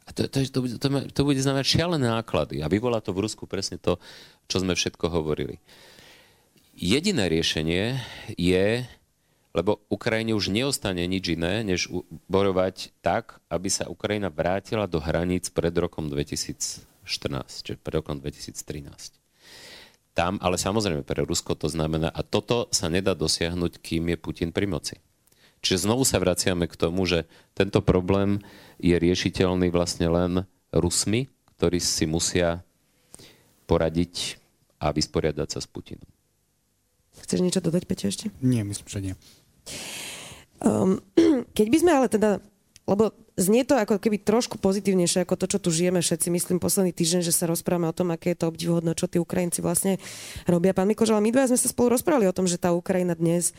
[0.08, 2.66] A to, to, to, to, to bude znamenať šialené náklady.
[2.66, 4.02] A vyvolá to v Rusku presne to,
[4.50, 5.62] čo sme všetko hovorili.
[6.74, 8.00] Jediné riešenie
[8.34, 8.82] je
[9.50, 11.90] lebo Ukrajine už neostane nič iné, než
[12.30, 16.86] bojovať tak, aby sa Ukrajina vrátila do hraníc pred rokom 2014,
[17.66, 19.18] čiže pred rokom 2013.
[20.14, 24.50] Tam, ale samozrejme pre Rusko to znamená, a toto sa nedá dosiahnuť, kým je Putin
[24.54, 24.98] pri moci.
[25.60, 28.40] Čiže znovu sa vraciame k tomu, že tento problém
[28.80, 30.32] je riešiteľný vlastne len
[30.72, 31.28] Rusmi,
[31.58, 32.64] ktorí si musia
[33.68, 34.40] poradiť
[34.80, 36.08] a vysporiadať sa s Putinom.
[37.20, 38.32] Chceš niečo dodať, Peťo, ešte?
[38.40, 39.14] Nie, myslím, že nie.
[40.60, 41.00] Um,
[41.56, 42.30] keď by sme ale teda,
[42.84, 46.92] lebo znie to ako keby trošku pozitívnejšie ako to, čo tu žijeme všetci, myslím, posledný
[46.92, 49.96] týždeň, že sa rozprávame o tom, aké je to obdivuhodné, čo tí Ukrajinci vlastne
[50.44, 50.76] robia.
[50.76, 53.56] Pán Mikoš, ale my dva sme sa spolu rozprávali o tom, že tá Ukrajina dnes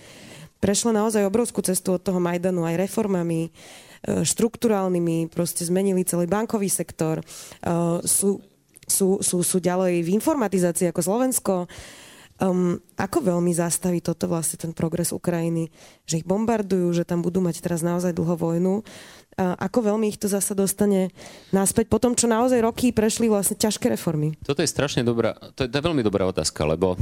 [0.61, 6.69] prešla naozaj obrovskú cestu od toho Majdanu aj reformami, e, štruktúrálnymi, proste zmenili celý bankový
[6.69, 7.23] sektor, e,
[8.05, 8.37] sú,
[8.85, 11.53] sú, sú, sú ďalej v informatizácii ako Slovensko,
[12.41, 15.69] Um, ako veľmi zastaví toto vlastne ten progres Ukrajiny?
[16.09, 18.81] Že ich bombardujú, že tam budú mať teraz naozaj dlho vojnu.
[19.37, 21.13] A ako veľmi ich to zasa dostane
[21.53, 24.33] naspäť po tom, čo naozaj roky prešli vlastne ťažké reformy?
[24.41, 26.97] Toto je strašne dobrá, to je, to je veľmi dobrá otázka, lebo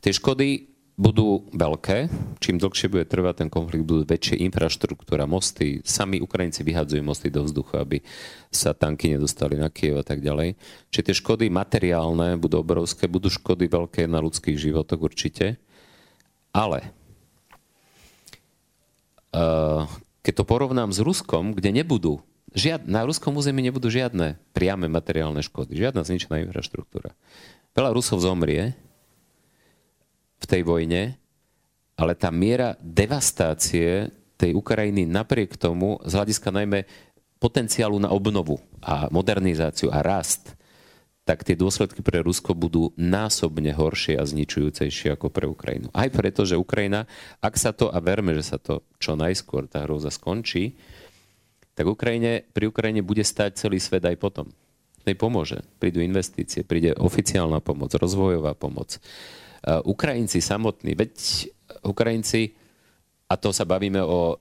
[0.00, 2.08] tie škody budú veľké,
[2.40, 5.84] čím dlhšie bude trvať ten konflikt, budú väčšie infraštruktúra, mosty.
[5.84, 8.00] Sami Ukrajinci vyhadzujú mosty do vzduchu, aby
[8.48, 10.56] sa tanky nedostali na Kiev a tak ďalej.
[10.88, 15.60] Čiže tie škody materiálne budú obrovské, budú škody veľké na ľudských životoch určite.
[16.56, 16.88] Ale
[19.36, 19.84] uh,
[20.24, 22.24] keď to porovnám s Ruskom, kde nebudú,
[22.56, 27.12] žiad, na ruskom území nebudú žiadne priame materiálne škody, žiadna zničená infraštruktúra.
[27.76, 28.72] Veľa Rusov zomrie,
[30.40, 31.16] v tej vojne,
[31.96, 36.84] ale tá miera devastácie tej Ukrajiny napriek tomu, z hľadiska najmä
[37.40, 40.56] potenciálu na obnovu a modernizáciu a rast,
[41.26, 45.90] tak tie dôsledky pre Rusko budú násobne horšie a zničujúcejšie ako pre Ukrajinu.
[45.90, 47.10] Aj preto, že Ukrajina,
[47.42, 50.78] ak sa to, a verme, že sa to čo najskôr tá hrôza skončí,
[51.74, 54.46] tak Ukrajine, pri Ukrajine bude stať celý svet aj potom.
[55.02, 55.66] Nej pomôže.
[55.82, 59.02] Prídu investície, príde oficiálna pomoc, rozvojová pomoc,
[59.66, 61.14] Ukrajinci samotní, veď
[61.82, 62.54] Ukrajinci,
[63.26, 64.38] a to sa bavíme o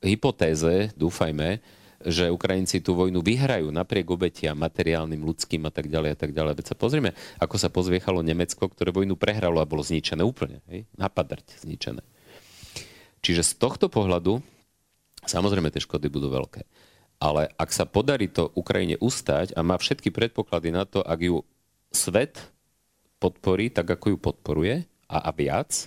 [0.00, 1.60] hypotéze, dúfajme,
[2.02, 6.58] že Ukrajinci tú vojnu vyhrajú napriek obetiam materiálnym, ľudským a tak ďalej a tak ďalej.
[6.58, 10.58] Veď sa pozrieme, ako sa pozviechalo Nemecko, ktoré vojnu prehralo a bolo zničené úplne.
[10.66, 10.88] Hej?
[10.98, 12.02] Napadrť zničené.
[13.22, 14.42] Čiže z tohto pohľadu,
[15.22, 16.66] samozrejme tie škody budú veľké.
[17.22, 21.46] Ale ak sa podarí to Ukrajine ustať a má všetky predpoklady na to, ak ju
[21.94, 22.50] svet
[23.22, 24.74] podporí tak, ako ju podporuje
[25.06, 25.86] a, a viac.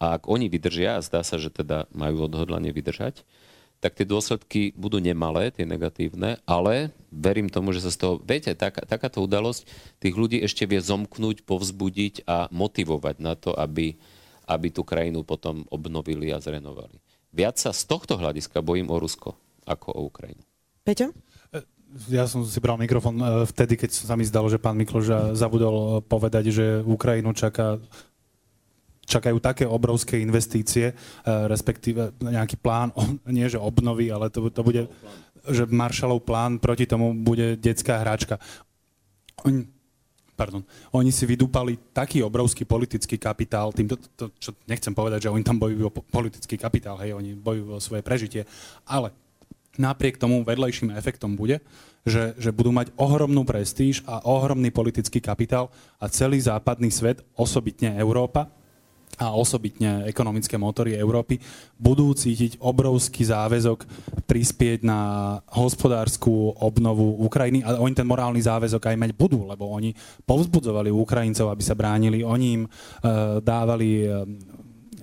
[0.00, 3.20] A ak oni vydržia, a zdá sa, že teda majú odhodlanie vydržať,
[3.84, 8.56] tak tie dôsledky budú nemalé, tie negatívne, ale verím tomu, že sa z toho, viete,
[8.56, 9.68] tak, takáto udalosť
[10.00, 14.00] tých ľudí ešte vie zomknúť, povzbudiť a motivovať na to, aby,
[14.48, 16.96] aby tú krajinu potom obnovili a zrenovali.
[17.36, 19.36] Viac sa z tohto hľadiska bojím o Rusko
[19.68, 20.40] ako o Ukrajinu.
[20.80, 21.12] Peťo?
[22.10, 26.02] Ja som si bral mikrofón e, vtedy, keď sa mi zdalo, že pán Mikloš zabudol
[26.04, 27.78] povedať, že Ukrajinu čaká
[29.04, 30.94] čakajú také obrovské investície, e,
[31.24, 32.90] respektíve nejaký plán,
[33.28, 34.88] nie že obnovy, ale to, to bude,
[35.46, 38.40] že Marshallov plán proti tomu bude detská hráčka.
[39.44, 39.68] Oni,
[40.34, 45.32] pardon, oni si vydúpali taký obrovský politický kapitál, tým to, to, čo nechcem povedať, že
[45.32, 48.42] oni tam bojujú o politický kapitál, hej, oni bojujú o svoje prežitie,
[48.88, 49.12] ale
[49.76, 51.60] napriek tomu vedlejším efektom bude,
[52.04, 57.96] že, že budú mať ohromnú prestíž a ohromný politický kapitál a celý západný svet, osobitne
[57.96, 58.52] Európa
[59.14, 61.38] a osobitne ekonomické motory Európy,
[61.78, 63.86] budú cítiť obrovský záväzok
[64.26, 65.00] prispieť na
[65.54, 69.94] hospodárskú obnovu Ukrajiny a oni ten morálny záväzok aj mať budú, lebo oni
[70.26, 72.70] povzbudzovali Ukrajincov, aby sa bránili, oni im e,
[73.38, 74.06] dávali e,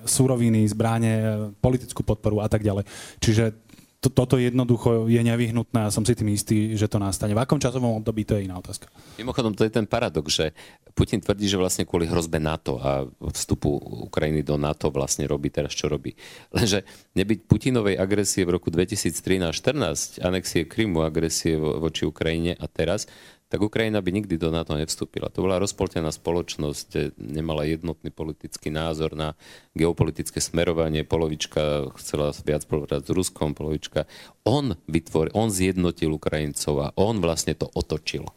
[0.06, 1.26] suroviny, zbráne, e,
[1.62, 2.84] politickú podporu a tak ďalej.
[3.22, 3.61] Čiže
[4.02, 7.38] to, toto jednoducho je nevyhnutné a som si tým istý, že to nastane.
[7.38, 8.90] V akom časovom období, to je iná otázka.
[9.22, 10.58] Mimochodom, to je ten paradox, že
[10.98, 13.70] Putin tvrdí, že vlastne kvôli hrozbe NATO a vstupu
[14.10, 16.18] Ukrajiny do NATO vlastne robí teraz, čo robí.
[16.50, 16.82] Lenže
[17.14, 23.06] nebyť Putinovej agresie v roku 2013-14, anexie Krymu, agresie voči Ukrajine a teraz,
[23.52, 25.28] tak Ukrajina by nikdy do NATO nevstúpila.
[25.36, 29.36] To bola rozpoltená spoločnosť, nemala jednotný politický názor na
[29.76, 34.08] geopolitické smerovanie, polovička chcela viac spolupracovať s Ruskom, polovička.
[34.48, 38.32] On vytvoril, on zjednotil Ukrajincov a on vlastne to otočil.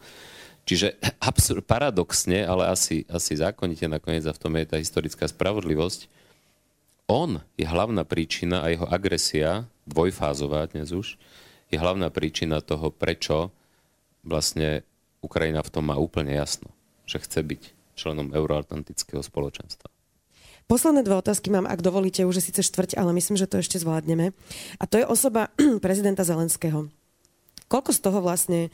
[0.66, 0.98] Čiže
[1.30, 6.10] absur- paradoxne, ale asi, asi zákonite nakoniec a v tom je tá historická spravodlivosť,
[7.06, 11.20] on je hlavná príčina a jeho agresia, dvojfázová dnes už,
[11.70, 13.54] je hlavná príčina toho, prečo
[14.24, 14.82] vlastne
[15.24, 16.68] Ukrajina v tom má úplne jasno,
[17.09, 17.62] že chce byť
[17.96, 19.88] členom euroatlantického spoločenstva.
[20.64, 23.76] Posledné dve otázky mám, ak dovolíte, už je síce štvrť, ale myslím, že to ešte
[23.76, 24.32] zvládneme.
[24.80, 25.52] A to je osoba
[25.84, 26.88] prezidenta Zelenského.
[27.68, 28.68] Koľko z toho vlastne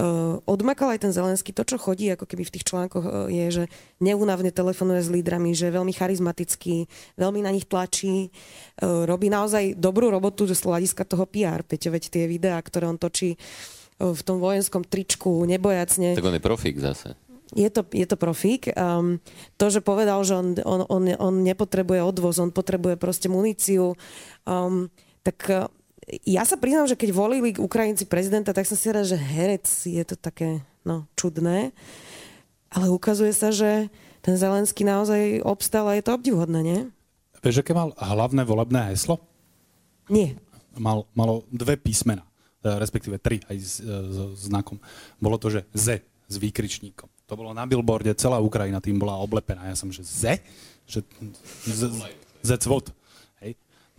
[0.00, 1.52] Uh, odmakal aj ten Zelenský.
[1.52, 3.64] To, čo chodí ako keby v tých článkoch, uh, je, že
[4.00, 6.88] neunavne telefonuje s lídrami, že je veľmi charizmatický,
[7.20, 11.60] veľmi na nich tlačí, uh, robí naozaj dobrú robotu z hľadiska toho PR.
[11.60, 13.36] Peťo, veď tie videá, ktoré on točí
[14.02, 16.18] v tom vojenskom tričku, nebojacne.
[16.18, 17.14] Tak on je profík zase.
[17.52, 18.72] Je to, je to profík.
[18.74, 19.20] Um,
[19.60, 23.94] to, že povedal, že on, on, on, on nepotrebuje odvoz, on potrebuje proste muníciu,
[24.48, 24.88] um,
[25.22, 25.70] tak
[26.26, 30.02] ja sa priznám, že keď volili Ukrajinci prezidenta, tak som si rád, že herec je
[30.02, 31.70] to také no, čudné.
[32.72, 33.92] Ale ukazuje sa, že
[34.24, 36.80] ten Zelenský naozaj obstal a je to obdivhodné, nie?
[37.42, 39.18] Vieš, aké mal hlavné volebné heslo?
[40.06, 40.38] Nie.
[40.78, 42.31] Mal, malo dve písmena, e,
[42.62, 43.90] respektíve tri aj s, e,
[44.34, 44.78] s znakom.
[45.18, 47.10] Bolo to, že Z s výkričníkom.
[47.26, 49.66] To bolo na billboarde, celá Ukrajina tým bola oblepená.
[49.68, 50.40] Ja som, že Z?
[50.86, 51.00] Že
[51.66, 52.10] Z, Z,
[52.42, 52.82] Z, Z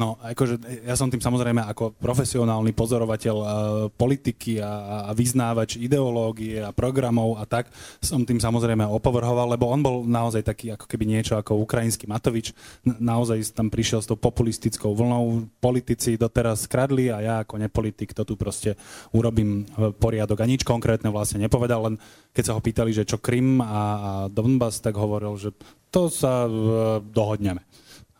[0.03, 3.47] No, akože ja som tým samozrejme ako profesionálny pozorovateľ uh,
[3.95, 7.71] politiky a, a vyznávač ideológie a programov a tak,
[8.03, 12.51] som tým samozrejme opovrhoval, lebo on bol naozaj taký ako keby niečo ako ukrajinský Matovič.
[12.83, 15.47] naozaj tam prišiel s tou populistickou vlnou.
[15.63, 18.75] Politici doteraz skradli a ja ako nepolitik to tu proste
[19.15, 20.43] urobím e, poriadok.
[20.43, 21.95] A nič konkrétne vlastne nepovedal, len
[22.35, 25.55] keď sa ho pýtali, že čo Krym a, a Donbass, tak hovoril, že
[25.93, 27.61] to sa uh, dohodneme.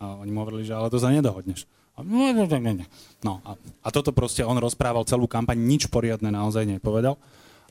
[0.04, 1.64] A oni mu hovorili, že ale to sa nedohodneš.
[1.96, 2.72] No, no, no,
[3.24, 3.52] no a,
[3.86, 7.16] a toto proste on rozprával celú kampaň, nič poriadne naozaj nepovedal,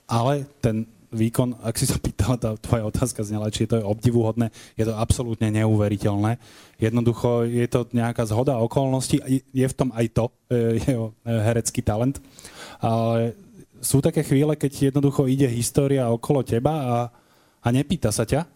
[0.06, 4.48] ale ten výkon, ak si sa pýtala, tá tvoja otázka znela, či je to obdivuhodné,
[4.80, 6.40] je to absolútne neuveriteľné.
[6.80, 9.20] Jednoducho je to nejaká zhoda okolností,
[9.52, 12.16] je v tom aj to, e, jeho e, herecký talent,
[12.80, 13.36] ale
[13.84, 16.96] sú také chvíle, keď jednoducho ide história okolo teba a,
[17.60, 18.48] a nepýta sa ťa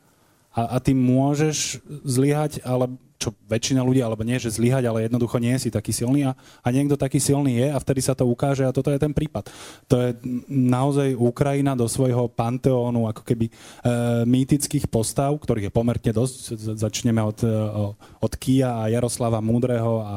[0.57, 2.95] a, a ty môžeš zlyhať, ale
[3.27, 6.69] čo väčšina ľudí, alebo nie, že zlyhať, ale jednoducho nie si taký silný a, a
[6.71, 9.51] niekto taký silný je a vtedy sa to ukáže a toto je ten prípad.
[9.91, 10.15] To je
[10.47, 13.53] naozaj Ukrajina do svojho panteónu ako keby e,
[14.31, 16.55] mýtických postav, ktorých je pomerne dosť.
[16.79, 17.51] Začneme od, e,
[18.23, 20.13] od Kia a Jaroslava Múdreho a,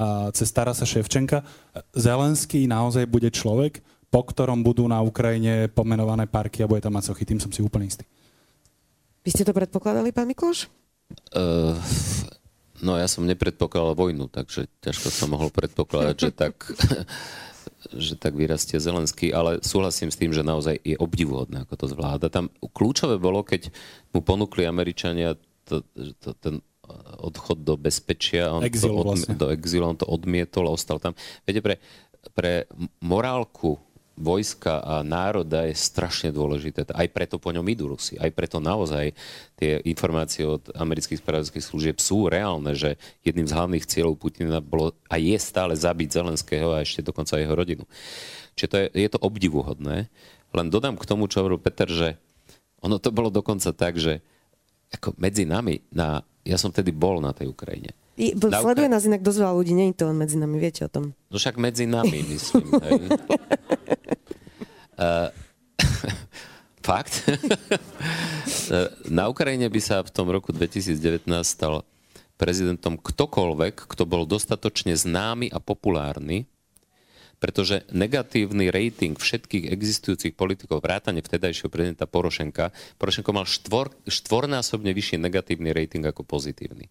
[0.00, 1.44] a cez Tarasa Ševčenka.
[1.92, 7.12] Zelenský naozaj bude človek, po ktorom budú na Ukrajine pomenované parky a bude tam mať
[7.12, 7.28] sochy.
[7.28, 8.08] Tým som si úplne istý.
[9.20, 10.72] Vy ste to predpokladali, pán Mikloš?
[11.32, 11.76] Uh,
[12.82, 16.54] no ja som nepredpokladal vojnu, takže ťažko som mohol predpokladať, že tak,
[18.06, 22.26] že tak vyrastie Zelenský, ale súhlasím s tým, že naozaj je obdivuhodné, ako to zvláda.
[22.30, 23.70] Tam kľúčové bolo, keď
[24.14, 25.34] mu ponúkli Američania
[25.68, 25.84] to,
[26.22, 26.64] to, ten
[27.20, 29.34] odchod do bezpečia, on Exil, to odmi- vlastne.
[29.36, 31.12] do exilu, on to odmietol a ostal tam.
[31.44, 31.76] Viete, pre,
[32.32, 32.64] pre
[33.04, 33.76] morálku
[34.18, 36.84] vojska a národa je strašne dôležité.
[36.90, 38.18] Aj preto po ňom idú Rusi.
[38.18, 39.14] Aj preto naozaj
[39.54, 44.92] tie informácie od amerických spravodajských služieb sú reálne, že jedným z hlavných cieľov Putina bolo
[45.06, 47.86] a je stále zabiť Zelenského a ešte dokonca jeho rodinu.
[48.58, 50.10] Čiže to je, je to obdivuhodné.
[50.50, 52.18] Len dodám k tomu, čo hovoril Peter, že
[52.82, 54.18] ono to bolo dokonca tak, že
[54.90, 57.92] ako medzi nami, na, ja som vtedy bol na tej Ukrajine.
[58.18, 60.90] I, sleduje nás inak dosť veľa ľudí, nie je to len medzi nami, viete o
[60.90, 61.14] tom.
[61.30, 62.66] No však medzi nami, myslím.
[62.82, 63.00] hej.
[64.98, 65.30] Uh,
[66.88, 67.24] fakt?
[69.08, 71.84] Na Ukrajine by sa v tom roku 2019 stal
[72.38, 76.46] prezidentom ktokoľvek, kto bol dostatočne známy a populárny,
[77.38, 85.22] pretože negatívny rating všetkých existujúcich politikov, vrátane vtedajšieho prezidenta Porošenka, Porošenko mal štvor, štvornásobne vyšší
[85.22, 86.90] negatívny rating ako pozitívny.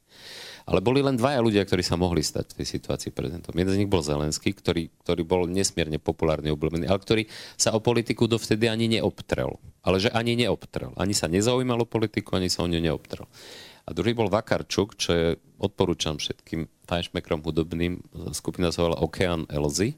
[0.67, 3.55] Ale boli len dvaja ľudia, ktorí sa mohli stať v tej situácii prezidentom.
[3.55, 7.23] Jeden z nich bol Zelenský, ktorý, ktorý bol nesmierne populárny, obľúbený, ale ktorý
[7.55, 9.55] sa o politiku dovtedy ani neobtrel.
[9.87, 10.91] Ale že ani neobtrel.
[10.99, 13.23] Ani sa nezaujímalo politiku, ani sa o ňu neobtrel.
[13.87, 18.03] A druhý bol Vakarčuk, čo je, odporúčam všetkým fajnšmekrom hudobným,
[18.35, 19.95] skupina sa volá Okean Elzy.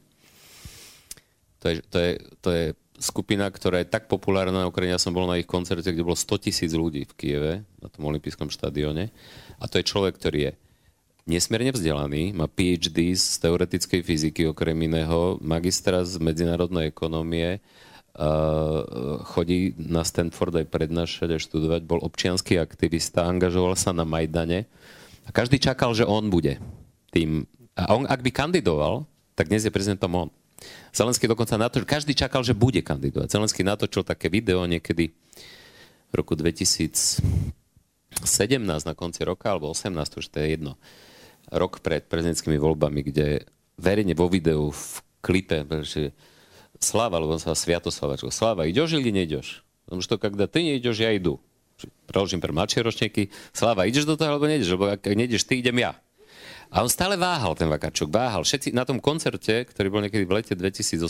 [1.66, 2.12] To je, to, je,
[2.46, 2.66] to je
[3.00, 4.96] skupina, ktorá je tak populárna na Ukrajine.
[4.96, 8.08] Ja som bol na ich koncerte, kde bolo 100 tisíc ľudí v Kieve, na tom
[8.12, 9.10] olympijskom štadióne.
[9.60, 10.52] A to je človek, ktorý je
[11.30, 17.62] nesmierne vzdelaný, má PhD z teoretickej fyziky okrem iného, magistra z medzinárodnej ekonomie,
[19.30, 24.66] chodí na Stanford aj prednášať a študovať, bol občianský aktivista, angažoval sa na Majdane
[25.24, 26.58] a každý čakal, že on bude
[27.14, 27.46] tým.
[27.78, 29.06] A on, ak by kandidoval,
[29.38, 30.30] tak dnes je prezidentom on.
[30.95, 33.29] Zelenský dokonca natočil, každý čakal, že bude kandidovať.
[33.31, 37.21] Zelenský natočil také video niekedy v roku 2017
[38.63, 39.91] na konci roka, alebo 18,
[40.21, 40.79] už to je jedno,
[41.51, 46.15] rok pred prezidentskými voľbami, kde verejne vo videu, v klipe, že
[46.85, 48.29] Slava, lebo on sa Sviatoslavačko.
[48.29, 49.65] Slava, ideš или не идешь?
[49.87, 51.41] Потому что когда ты не идешь, я иду.
[52.07, 53.33] Preložím pre mladšie ročníky.
[53.53, 54.77] Slava, ideš do toho, alebo nejdeš?
[54.77, 55.97] Lebo ak nejdeš ty, idem ja.
[56.70, 58.46] A on stále váhal, ten Vakarčuk, váhal.
[58.46, 61.02] Všetci na tom koncerte, ktorý bol niekedy v lete 2018,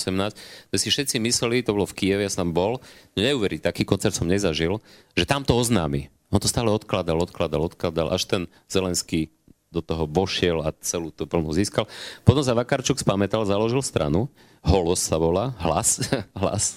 [0.71, 2.79] to si všetci mysleli, to bolo v Kieve, ja som bol,
[3.19, 4.79] neuverí, taký koncert som nezažil,
[5.19, 6.07] že tam to oznámi.
[6.31, 8.41] On to stále odkladal, odkladal, odkladal, až ten
[8.71, 9.35] Zelenský
[9.69, 11.85] do toho vošiel a celú tú plnú získal.
[12.25, 16.03] Potom sa Vakarčuk spamätal, založil stranu, Holos sa volá, hlas,
[16.39, 16.75] hlas.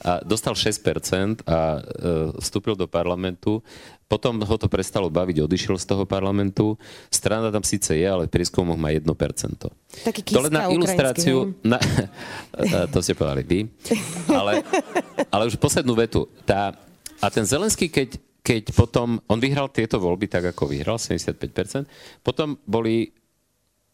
[0.00, 1.80] A dostal 6% a e,
[2.40, 3.60] vstúpil do parlamentu.
[4.08, 6.80] Potom ho to prestalo baviť, odišiel z toho parlamentu.
[7.12, 9.04] Strana tam síce je, ale v prieskumoch má 1%.
[10.02, 11.52] Taký to len na ilustráciu...
[11.60, 11.76] Na,
[12.92, 13.60] to ste povedali vy.
[14.32, 14.64] Ale,
[15.28, 16.26] ale už poslednú vetu.
[16.48, 16.74] Tá,
[17.20, 19.20] a ten Zelenský, keď, keď potom...
[19.28, 21.84] On vyhral tieto voľby tak, ako vyhral, 75%.
[22.24, 23.12] Potom boli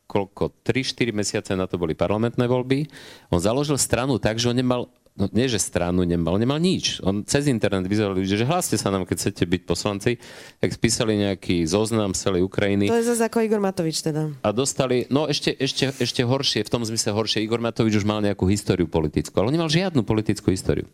[0.07, 2.87] koľko, 3-4 mesiace na to boli parlamentné voľby.
[3.29, 4.87] On založil stranu tak, že on nemal
[5.17, 7.01] no nie, že stranu nemal, nemal nič.
[7.01, 10.21] On cez internet vyzeral ľudí, že hláste sa nám, keď chcete byť poslanci,
[10.61, 12.93] tak spísali nejaký zoznam z celej Ukrajiny.
[12.93, 14.31] To je zase ako Igor Matovič teda.
[14.45, 18.21] A dostali, no ešte, ešte, ešte horšie, v tom zmysle horšie, Igor Matovič už mal
[18.21, 20.87] nejakú históriu politickú, ale on nemal žiadnu politickú históriu.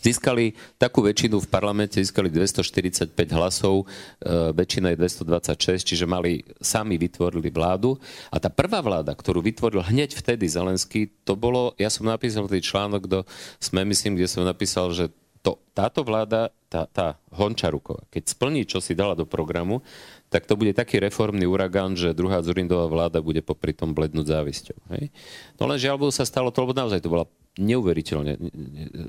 [0.00, 7.00] Získali takú väčšinu v parlamente, získali 245 hlasov, e, väčšina je 226, čiže mali, sami
[7.00, 7.96] vytvorili vládu.
[8.30, 12.62] A tá prvá vláda, ktorú vytvoril hneď vtedy Zelenský, to bolo, ja som napísal tý
[12.62, 13.18] článok do
[13.58, 15.10] SME, myslím, kde som napísal, že
[15.46, 19.78] to, táto vláda, tá, tá Hončaruková, keď splní, čo si dala do programu,
[20.26, 24.78] tak to bude taký reformný uragán, že druhá Zurindová vláda bude popri tom blednúť závisťou.
[24.98, 25.14] Hej?
[25.54, 28.36] No len žiaľ sa stalo to, lebo naozaj to bola neuveriteľne.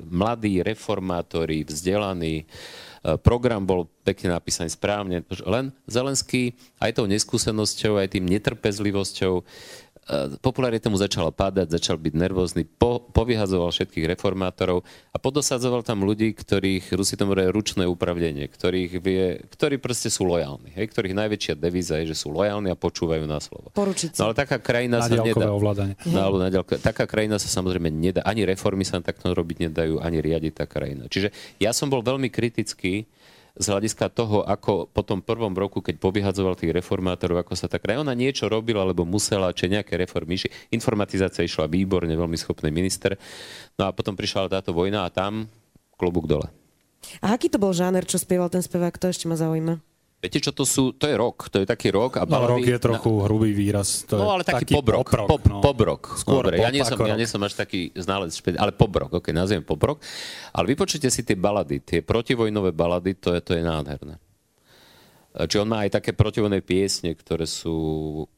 [0.08, 2.46] Mladí reformátori, vzdelaní, e,
[3.20, 9.44] program bol pekne napísaný správne, len Zelenský aj tou neskúsenosťou, aj tým netrpezlivosťou
[10.40, 16.32] popularita mu začala padať, začal byť nervózny, po, povyhazoval všetkých reformátorov a podosadzoval tam ľudí,
[16.32, 22.00] ktorých, Rusi tomu ručné upravdenie, ktorých vie, ktorí proste sú lojálni, hej, ktorých najväčšia devíza
[22.04, 23.70] je, že sú lojálni a počúvajú na slovo.
[23.76, 25.52] Poručiť No ale taká krajina sa nedá.
[25.52, 26.00] Ovládanie.
[26.08, 30.00] No, alebo na ďalko, taká krajina sa samozrejme nedá, ani reformy sa takto robiť nedajú,
[30.00, 31.12] ani riadiť tá krajina.
[31.12, 33.06] Čiže ja som bol veľmi kritický
[33.58, 37.90] z hľadiska toho, ako po tom prvom roku, keď povyhadzoval tých reformátorov, ako sa tak
[37.90, 40.54] ona niečo robila, alebo musela, či nejaké reformy išli.
[40.72, 43.18] Informatizácia išla výborne, veľmi schopný minister.
[43.76, 45.50] No a potom prišla táto vojna a tam
[45.98, 46.48] klobúk dole.
[47.22, 49.82] A aký to bol žáner, čo spieval ten spevák, to ešte ma zaujíma?
[50.18, 50.98] Viete, čo to sú?
[50.98, 51.46] To je rok.
[51.54, 52.18] To je taký rok.
[52.18, 53.30] A no, rok je trochu na...
[53.30, 54.02] hrubý výraz.
[54.10, 55.06] To no, ale taký, taký pobrok.
[55.06, 55.62] Poprok, pop, no.
[55.62, 56.02] pobrok.
[56.18, 59.22] Skôr Dobre, pop ja, nie som, ja nie som až taký znalec, ale pobrok.
[59.22, 60.02] Ok, nazviem pobrok.
[60.58, 64.18] Ale vypočujte si tie balady, tie protivojnové balady, to je, to je nádherné.
[65.38, 67.78] Čiže on má aj také protivojné piesne, ktoré sú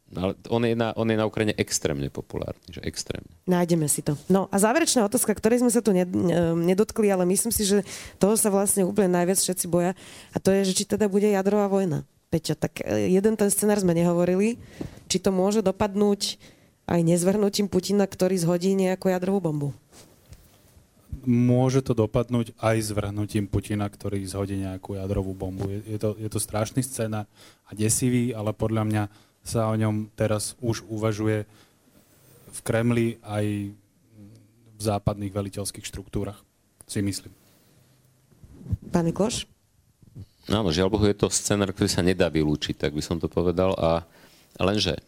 [0.10, 3.30] ale on je, na, on je na Ukrajine extrémne populárny, že extrémne.
[3.46, 4.18] Nájdeme si to.
[4.26, 7.86] No a záverečná otázka, ktorej sme sa tu nedotkli, ale myslím si, že
[8.18, 9.94] toho sa vlastne úplne najviac všetci boja
[10.34, 12.10] a to je, že či teda bude jadrová vojna.
[12.34, 14.58] Peťo, tak e, jeden ten scenár sme nehovorili,
[15.10, 16.42] či to môže dopadnúť
[16.90, 19.70] aj nezvrhnutím Putina, ktorý zhodí nejakú jadrovú bombu.
[21.26, 25.68] Môže to dopadnúť aj zvrhnutím Putina, ktorý zhodí nejakú jadrovú bombu.
[25.68, 27.26] Je, je, to, je to strašný scéna
[27.66, 29.04] a desivý, ale podľa mňa
[29.42, 31.50] sa o ňom teraz už uvažuje
[32.50, 33.74] v Kremli aj
[34.80, 36.40] v západných veliteľských štruktúrach,
[36.88, 37.34] si myslím.
[38.94, 39.50] Pán Mikloš?
[40.50, 43.78] Áno, žiaľ Bohu, je to scenár, ktorý sa nedá vylúčiť, tak by som to povedal.
[43.78, 44.02] A
[44.58, 45.04] lenže, e,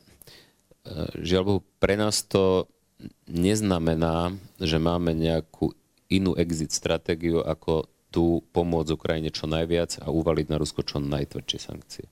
[1.18, 2.69] žiaľ Bohu, pre nás to
[3.26, 5.73] neznamená, že máme nejakú
[6.11, 11.59] inú exit stratégiu, ako tu pomôcť Ukrajine čo najviac a uvaliť na Rusko čo najtvrdšie
[11.63, 12.05] sankcie.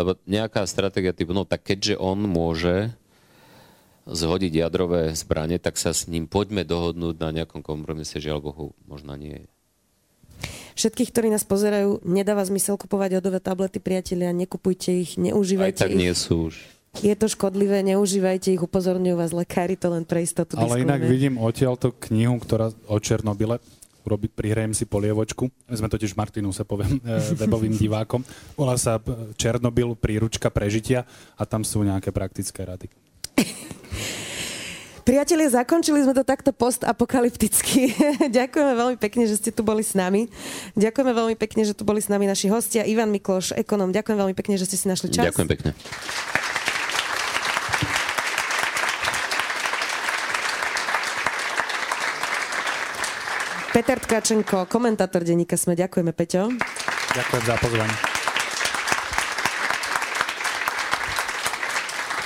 [0.00, 2.96] Lebo nejaká stratégia typu, no tak keďže on môže
[4.08, 9.12] zhodiť jadrové zbranie, tak sa s ním poďme dohodnúť na nejakom kompromise, žiaľ Bohu, možno
[9.14, 9.48] nie je.
[10.80, 15.92] Všetkých, ktorí nás pozerajú, nedáva zmysel kupovať jodové tablety, priatelia, nekupujte ich, neužívajte Aj tak
[15.92, 16.00] ich.
[16.00, 16.79] nie sú už.
[16.98, 21.38] Je to škodlivé, neužívajte ich, upozorňujú vás lekári, to len pre istotu Ale inak vidím
[21.38, 23.62] odtiaľto knihu, ktorá o Černobyle,
[24.02, 25.46] urobiť, prihrajem si polievočku.
[25.70, 28.26] My sme totiž Martinu sa poviem e, webovým divákom.
[28.58, 31.06] Volá sa e, Černobyl, príručka prežitia
[31.38, 32.90] a tam sú nejaké praktické rady.
[35.00, 37.94] Priatelia, zakončili sme to takto postapokalypticky.
[38.38, 40.28] Ďakujeme veľmi pekne, že ste tu boli s nami.
[40.74, 42.82] Ďakujeme veľmi pekne, že tu boli s nami naši hostia.
[42.82, 43.94] Ivan Mikloš, ekonom.
[43.94, 45.30] Ďakujem veľmi pekne, že ste si našli čas.
[45.32, 45.70] Ďakujem pekne.
[53.70, 55.78] Peter Tkačenko, komentátor denníka Sme.
[55.78, 56.50] Ďakujeme, Peťo.
[57.14, 57.96] Ďakujem za pozvanie.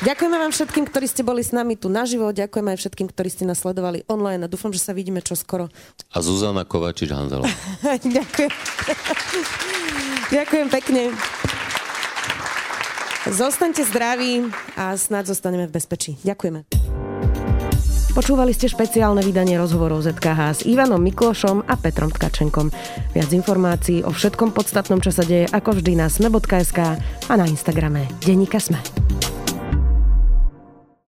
[0.04, 2.32] Ďakujeme vám všetkým, ktorí ste boli s nami tu naživo.
[2.32, 5.72] Ďakujeme aj všetkým, ktorí ste nás sledovali online a dúfam, že sa vidíme čoskoro.
[6.12, 7.48] A Zuzana Kovačič Hanzelová.
[8.16, 8.52] Ďakujem.
[10.32, 11.02] Ďakujem pekne.
[13.28, 16.20] Zostaňte zdraví a snad zostaneme v bezpečí.
[16.20, 17.03] Ďakujeme.
[18.14, 22.70] Počúvali ste špeciálne vydanie rozhovorov ZKH s Ivanom Miklošom a Petrom Tkačenkom.
[23.10, 26.78] Viac informácií o všetkom podstatnom, čo sa deje, ako vždy na sme.sk
[27.26, 28.78] a na Instagrame Denika Sme.